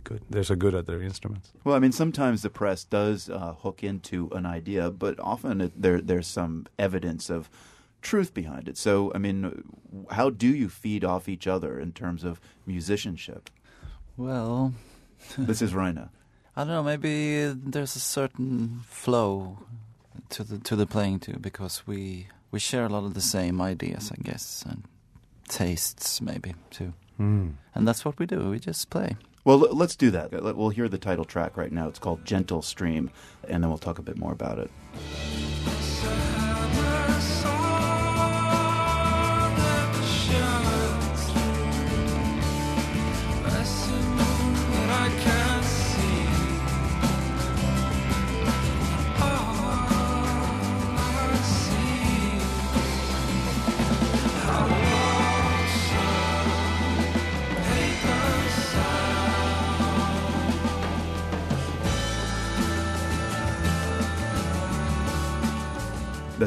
good. 0.05 0.21
They're 0.31 0.45
so 0.45 0.55
good 0.57 0.75
at 0.75 0.87
their 0.87 1.03
instruments. 1.03 1.53
Well, 1.65 1.75
I 1.77 1.81
mean, 1.81 1.93
sometimes 1.93 2.43
the 2.43 2.51
press 2.51 2.85
does 2.85 3.29
uh, 3.29 3.55
hook 3.63 3.83
into 3.83 4.29
an 4.33 4.47
idea, 4.47 4.91
but 4.91 5.19
often 5.19 5.61
it, 5.61 5.73
there 5.83 6.01
there's 6.01 6.29
some 6.29 6.67
evidence 6.79 7.29
of 7.35 7.51
truth 8.03 8.33
behind 8.35 8.69
it. 8.69 8.77
So, 8.79 9.11
I 9.15 9.19
mean, 9.19 9.63
how 10.11 10.31
do 10.31 10.47
you 10.47 10.69
feed 10.69 11.05
off 11.05 11.29
each 11.29 11.47
other 11.49 11.81
in 11.81 11.93
terms 11.93 12.25
of 12.25 12.41
musicianship? 12.67 13.51
Well, 14.17 14.73
this 15.39 15.63
is 15.63 15.75
Reine. 15.75 16.09
I 16.57 16.61
don't 16.65 16.69
know. 16.69 16.83
Maybe 16.83 17.47
there's 17.47 17.97
a 17.97 18.01
certain 18.01 18.83
flow 18.87 19.59
to 20.31 20.45
the 20.45 20.59
to 20.59 20.77
the 20.77 20.87
playing 20.87 21.21
too, 21.21 21.39
because 21.41 21.87
we 21.87 22.29
we 22.51 22.59
share 22.59 22.85
a 22.85 22.89
lot 22.89 23.05
of 23.05 23.15
the 23.15 23.21
same 23.21 23.61
ideas, 23.61 24.13
I 24.13 24.23
guess, 24.23 24.65
and 24.69 24.85
tastes 25.49 26.21
maybe 26.21 26.55
too. 26.71 26.93
Mm. 27.19 27.55
And 27.75 27.89
that's 27.89 28.05
what 28.05 28.19
we 28.19 28.27
do. 28.27 28.51
We 28.51 28.59
just 28.59 28.91
play. 28.91 29.17
Well, 29.45 29.59
let's 29.59 29.97
do 29.97 30.11
that. 30.13 30.31
We'll 30.31 30.69
hear 30.69 30.89
the 30.89 30.99
title 30.99 31.25
track 31.25 31.57
right 31.57 31.73
now. 31.73 31.89
It's 31.89 31.99
called 31.99 32.25
Gentle 32.25 32.63
Stream, 32.63 33.11
and 33.49 33.63
then 33.63 33.71
we'll 33.71 33.79
talk 33.79 33.99
a 33.99 34.03
bit 34.03 34.17
more 34.17 34.33
about 34.33 34.59
it. 34.59 34.71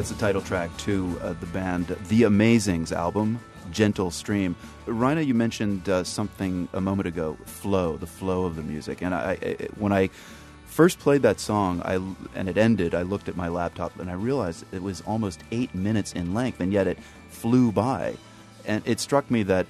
That's 0.06 0.20
the 0.20 0.24
title 0.24 0.42
track 0.42 0.70
to 0.78 1.18
uh, 1.20 1.32
the 1.32 1.46
band 1.46 1.88
The 1.88 2.22
Amazings 2.22 2.92
album, 2.92 3.40
Gentle 3.72 4.12
Stream. 4.12 4.54
Reine, 4.86 5.26
you 5.26 5.34
mentioned 5.34 5.88
uh, 5.88 6.04
something 6.04 6.68
a 6.74 6.80
moment 6.80 7.08
ago, 7.08 7.36
flow, 7.44 7.96
the 7.96 8.06
flow 8.06 8.44
of 8.44 8.54
the 8.54 8.62
music. 8.62 9.02
And 9.02 9.12
I, 9.12 9.36
I, 9.42 9.56
when 9.74 9.92
I 9.92 10.10
first 10.66 11.00
played 11.00 11.22
that 11.22 11.40
song 11.40 11.82
I, 11.84 11.96
and 12.36 12.48
it 12.48 12.56
ended, 12.56 12.94
I 12.94 13.02
looked 13.02 13.28
at 13.28 13.34
my 13.36 13.48
laptop 13.48 13.98
and 13.98 14.08
I 14.08 14.12
realized 14.12 14.64
it 14.70 14.80
was 14.80 15.00
almost 15.08 15.40
eight 15.50 15.74
minutes 15.74 16.12
in 16.12 16.34
length, 16.34 16.60
and 16.60 16.72
yet 16.72 16.86
it 16.86 16.98
flew 17.28 17.72
by. 17.72 18.14
And 18.64 18.86
it 18.86 19.00
struck 19.00 19.28
me 19.28 19.42
that, 19.42 19.66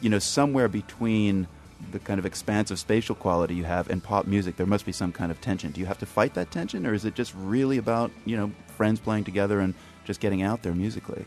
you 0.00 0.08
know, 0.08 0.20
somewhere 0.20 0.68
between 0.68 1.48
the 1.92 1.98
kind 1.98 2.18
of 2.18 2.26
expansive 2.26 2.78
spatial 2.78 3.14
quality 3.14 3.54
you 3.54 3.64
have 3.64 3.90
in 3.90 4.00
pop 4.00 4.26
music, 4.26 4.56
there 4.56 4.66
must 4.66 4.86
be 4.86 4.92
some 4.92 5.12
kind 5.12 5.30
of 5.30 5.40
tension. 5.40 5.70
Do 5.70 5.80
you 5.80 5.86
have 5.86 5.98
to 5.98 6.06
fight 6.06 6.34
that 6.34 6.50
tension, 6.50 6.86
or 6.86 6.94
is 6.94 7.04
it 7.04 7.14
just 7.14 7.34
really 7.34 7.78
about 7.78 8.10
you 8.24 8.36
know 8.36 8.50
friends 8.76 9.00
playing 9.00 9.24
together 9.24 9.60
and 9.60 9.74
just 10.04 10.20
getting 10.20 10.42
out 10.42 10.62
there 10.62 10.74
musically? 10.74 11.24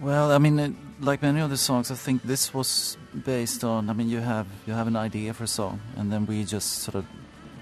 Well, 0.00 0.30
I 0.30 0.38
mean, 0.38 0.76
like 1.00 1.22
many 1.22 1.40
of 1.40 1.50
the 1.50 1.56
songs, 1.56 1.90
I 1.90 1.94
think 1.94 2.22
this 2.22 2.54
was 2.54 2.96
based 3.24 3.64
on. 3.64 3.90
I 3.90 3.92
mean, 3.92 4.08
you 4.08 4.20
have 4.20 4.46
you 4.66 4.72
have 4.72 4.86
an 4.86 4.96
idea 4.96 5.34
for 5.34 5.44
a 5.44 5.48
song, 5.48 5.80
and 5.96 6.12
then 6.12 6.26
we 6.26 6.44
just 6.44 6.82
sort 6.82 6.94
of 6.94 7.04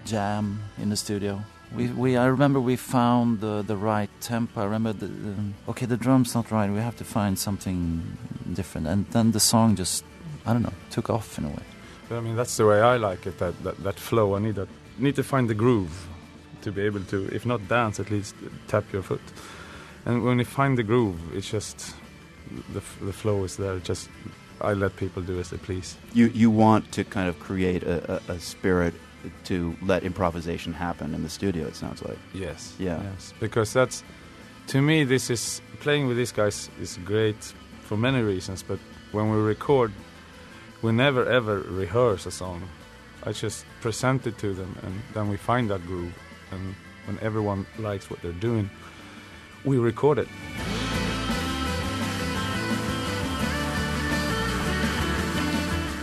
jam 0.04 0.60
in 0.78 0.90
the 0.90 0.96
studio. 0.96 1.42
We, 1.74 1.88
we 1.88 2.16
I 2.16 2.26
remember 2.26 2.60
we 2.60 2.76
found 2.76 3.40
the 3.40 3.62
the 3.62 3.76
right 3.76 4.10
tempo. 4.20 4.60
I 4.60 4.64
remember 4.64 4.92
the 4.92 5.10
okay, 5.68 5.86
the 5.86 5.96
drum's 5.96 6.34
not 6.34 6.50
right. 6.50 6.70
We 6.70 6.78
have 6.78 6.96
to 6.96 7.04
find 7.04 7.38
something 7.38 8.16
different, 8.52 8.86
and 8.86 9.06
then 9.10 9.32
the 9.32 9.40
song 9.40 9.74
just 9.74 10.04
I 10.46 10.52
don't 10.52 10.62
know, 10.62 10.72
took 10.90 11.10
off 11.10 11.38
in 11.38 11.44
a 11.44 11.48
way. 11.48 11.62
But, 12.08 12.18
I 12.18 12.20
mean, 12.20 12.36
that's 12.36 12.56
the 12.56 12.66
way 12.66 12.80
I 12.80 12.96
like 12.96 13.26
it. 13.26 13.38
That, 13.38 13.62
that 13.64 13.82
that 13.82 13.98
flow. 13.98 14.36
I 14.36 14.38
need 14.38 14.54
that. 14.54 14.68
Need 14.98 15.16
to 15.16 15.22
find 15.22 15.50
the 15.50 15.54
groove 15.54 16.08
to 16.62 16.72
be 16.72 16.82
able 16.82 17.00
to, 17.04 17.28
if 17.34 17.44
not 17.44 17.68
dance, 17.68 18.00
at 18.00 18.10
least 18.10 18.34
tap 18.68 18.84
your 18.92 19.02
foot. 19.02 19.20
And 20.04 20.24
when 20.24 20.38
you 20.38 20.44
find 20.44 20.78
the 20.78 20.84
groove, 20.84 21.18
it's 21.34 21.50
just 21.50 21.94
the 22.72 22.82
the 23.04 23.12
flow 23.12 23.44
is 23.44 23.56
there. 23.56 23.78
Just 23.80 24.08
I 24.60 24.72
let 24.72 24.96
people 24.96 25.22
do 25.22 25.38
as 25.40 25.50
they 25.50 25.58
please. 25.58 25.96
You 26.14 26.26
you 26.26 26.50
want 26.50 26.92
to 26.92 27.04
kind 27.04 27.28
of 27.28 27.38
create 27.40 27.82
a, 27.82 28.20
a, 28.28 28.32
a 28.34 28.40
spirit 28.40 28.94
to 29.44 29.76
let 29.82 30.04
improvisation 30.04 30.72
happen 30.72 31.14
in 31.14 31.22
the 31.22 31.28
studio. 31.28 31.66
It 31.66 31.74
sounds 31.76 32.02
like. 32.02 32.18
Yes. 32.32 32.74
Yeah. 32.78 33.02
Yes. 33.02 33.34
Because 33.40 33.72
that's 33.72 34.04
to 34.68 34.80
me, 34.80 35.04
this 35.04 35.30
is 35.30 35.60
playing 35.80 36.08
with 36.08 36.16
these 36.16 36.32
guys 36.32 36.70
is 36.80 36.98
great 37.04 37.54
for 37.82 37.96
many 37.96 38.22
reasons. 38.22 38.62
But 38.62 38.78
when 39.12 39.30
we 39.30 39.38
record 39.38 39.92
we 40.86 40.92
never 40.92 41.28
ever 41.28 41.58
rehearse 41.62 42.26
a 42.26 42.30
song. 42.30 42.62
I 43.24 43.32
just 43.32 43.66
present 43.80 44.24
it 44.24 44.38
to 44.38 44.54
them, 44.54 44.78
and 44.84 45.02
then 45.14 45.28
we 45.28 45.36
find 45.36 45.68
that 45.70 45.84
groove. 45.84 46.14
And 46.52 46.76
when 47.06 47.18
everyone 47.18 47.66
likes 47.76 48.08
what 48.08 48.22
they're 48.22 48.30
doing, 48.30 48.70
we 49.64 49.78
record 49.78 50.20
it. 50.20 50.28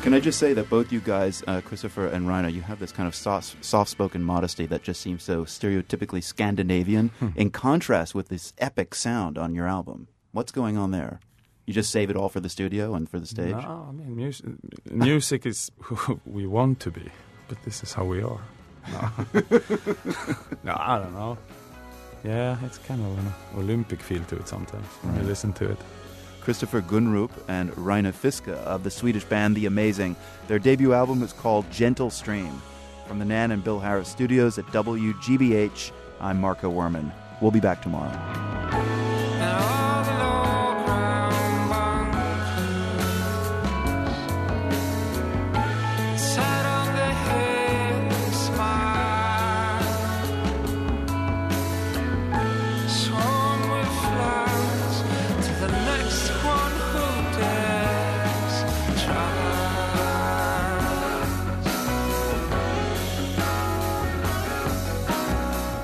Can 0.02 0.14
I 0.14 0.20
just 0.20 0.38
say 0.38 0.52
that 0.52 0.70
both 0.70 0.92
you 0.92 1.00
guys, 1.00 1.46
uh, 1.48 1.62
Christopher 1.62 2.08
and 2.08 2.28
Reine, 2.28 2.54
you 2.54 2.62
have 2.62 2.80
this 2.80 2.92
kind 2.92 3.08
of 3.08 3.16
soft, 3.16 3.64
soft-spoken 3.64 4.22
modesty 4.22 4.66
that 4.66 4.84
just 4.84 5.00
seems 5.00 5.24
so 5.24 5.46
stereotypically 5.46 6.22
Scandinavian, 6.22 7.12
in 7.38 7.52
contrast 7.52 8.14
with 8.14 8.28
this 8.28 8.52
epic 8.58 8.96
sound 8.96 9.38
on 9.38 9.56
your 9.56 9.66
album. 9.66 10.10
What's 10.34 10.52
going 10.52 10.78
on 10.78 10.92
there? 10.92 11.22
You 11.66 11.74
just 11.74 11.92
save 11.92 12.10
it 12.10 12.18
all 12.18 12.30
for 12.30 12.42
the 12.42 12.50
studio 12.50 12.94
and 12.94 13.10
for 13.10 13.20
the 13.20 13.26
stage? 13.26 13.52
No, 13.52 13.88
I 13.90 13.92
mean, 13.94 14.16
music, 14.16 14.46
music 14.92 15.46
is 15.46 15.72
who 15.80 16.20
we 16.26 16.46
want 16.46 16.80
to 16.82 16.92
be, 16.92 17.10
but 17.48 17.62
this 17.64 17.84
is 17.84 17.94
how 17.94 18.04
we 18.04 18.22
are. 18.22 18.42
No, 18.92 19.10
no 20.64 20.76
I 20.78 21.00
don't 21.00 21.14
know. 21.14 21.38
Yeah, 22.26 22.58
it's 22.66 22.78
kind 22.78 23.02
of 23.02 23.18
an 23.18 23.34
Olympic 23.58 24.02
feel 24.02 24.24
to 24.26 24.38
it 24.38 24.48
sometimes 24.48 24.86
when 25.02 25.16
you 25.16 25.24
listen 25.24 25.54
to 25.54 25.72
it. 25.72 25.78
Christopher 26.42 26.82
Gunrup 26.82 27.32
and 27.48 27.76
Reine 27.78 28.12
Fiske 28.12 28.50
of 28.50 28.84
the 28.84 28.92
Swedish 28.92 29.24
band 29.24 29.56
The 29.56 29.66
Amazing. 29.66 30.18
Their 30.48 30.60
debut 30.60 30.94
album 30.94 31.24
is 31.24 31.32
called 31.32 31.70
Gentle 31.72 32.10
Stream. 32.10 32.62
From 33.08 33.20
the 33.20 33.26
Nan 33.26 33.52
and 33.52 33.64
Bill 33.64 33.80
Harris 33.80 34.10
studios 34.10 34.58
at 34.58 34.66
WGBH, 34.68 35.92
I'm 36.20 36.42
Marco 36.42 36.70
Werman. 36.70 37.14
We'll 37.42 37.52
be 37.52 37.62
back 37.62 37.82
tomorrow. 37.82 38.63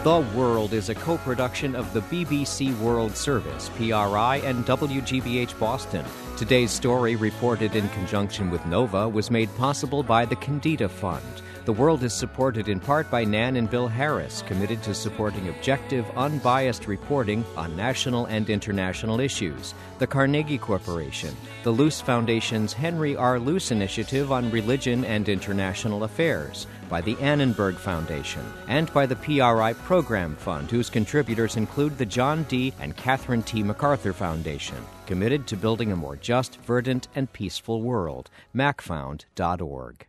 The 0.10 0.26
World 0.34 0.74
is 0.74 0.90
a 0.90 0.96
co 0.96 1.20
production 1.20 1.76
of 1.76 1.94
the 1.94 2.02
BBC 2.02 2.76
World 2.80 3.16
Service, 3.16 3.70
PRI, 3.76 4.42
and 4.44 4.66
WGBH 4.66 5.60
Boston. 5.60 6.04
Today's 6.36 6.72
story, 6.72 7.16
reported 7.16 7.76
in 7.76 7.88
conjunction 7.90 8.50
with 8.50 8.66
Nova, 8.66 9.08
was 9.08 9.30
made 9.30 9.56
possible 9.56 10.02
by 10.02 10.26
the 10.26 10.36
Kendeda 10.36 10.90
Fund. 10.90 11.44
The 11.70 11.74
World 11.74 12.02
is 12.02 12.16
supported 12.16 12.68
in 12.68 12.80
part 12.80 13.12
by 13.12 13.24
Nan 13.24 13.56
and 13.56 13.70
Bill 13.70 13.88
Harris, 13.88 14.42
committed 14.48 14.82
to 14.82 14.96
supporting 14.96 15.50
objective, 15.50 16.04
unbiased 16.18 16.88
reporting 16.88 17.46
on 17.56 17.76
national 17.76 18.26
and 18.26 18.50
international 18.50 19.20
issues, 19.20 19.76
the 20.00 20.08
Carnegie 20.08 20.58
Corporation, 20.58 21.38
the 21.62 21.70
Luce 21.70 22.02
Foundation's 22.02 22.74
Henry 22.74 23.16
R. 23.16 23.38
Luce 23.38 23.70
Initiative 23.70 24.32
on 24.32 24.50
Religion 24.50 25.06
and 25.06 25.30
International 25.30 26.06
Affairs, 26.06 26.66
by 26.90 27.02
the 27.02 27.16
Annenberg 27.20 27.76
Foundation, 27.76 28.42
and 28.68 28.92
by 28.92 29.06
the 29.06 29.18
PRI 29.18 29.74
Program 29.74 30.36
Fund, 30.38 30.72
whose 30.72 30.90
contributors 30.90 31.56
include 31.56 32.00
the 32.00 32.06
John 32.08 32.46
D. 32.50 32.74
and 32.80 32.98
Catherine 32.98 33.44
T. 33.44 33.62
MacArthur 33.62 34.14
Foundation, 34.14 34.84
committed 35.06 35.46
to 35.46 35.56
building 35.56 35.92
a 35.92 35.96
more 35.96 36.16
just, 36.16 36.60
verdant, 36.62 37.10
and 37.14 37.32
peaceful 37.32 37.84
world. 37.84 38.32
MacFound.org. 38.56 40.09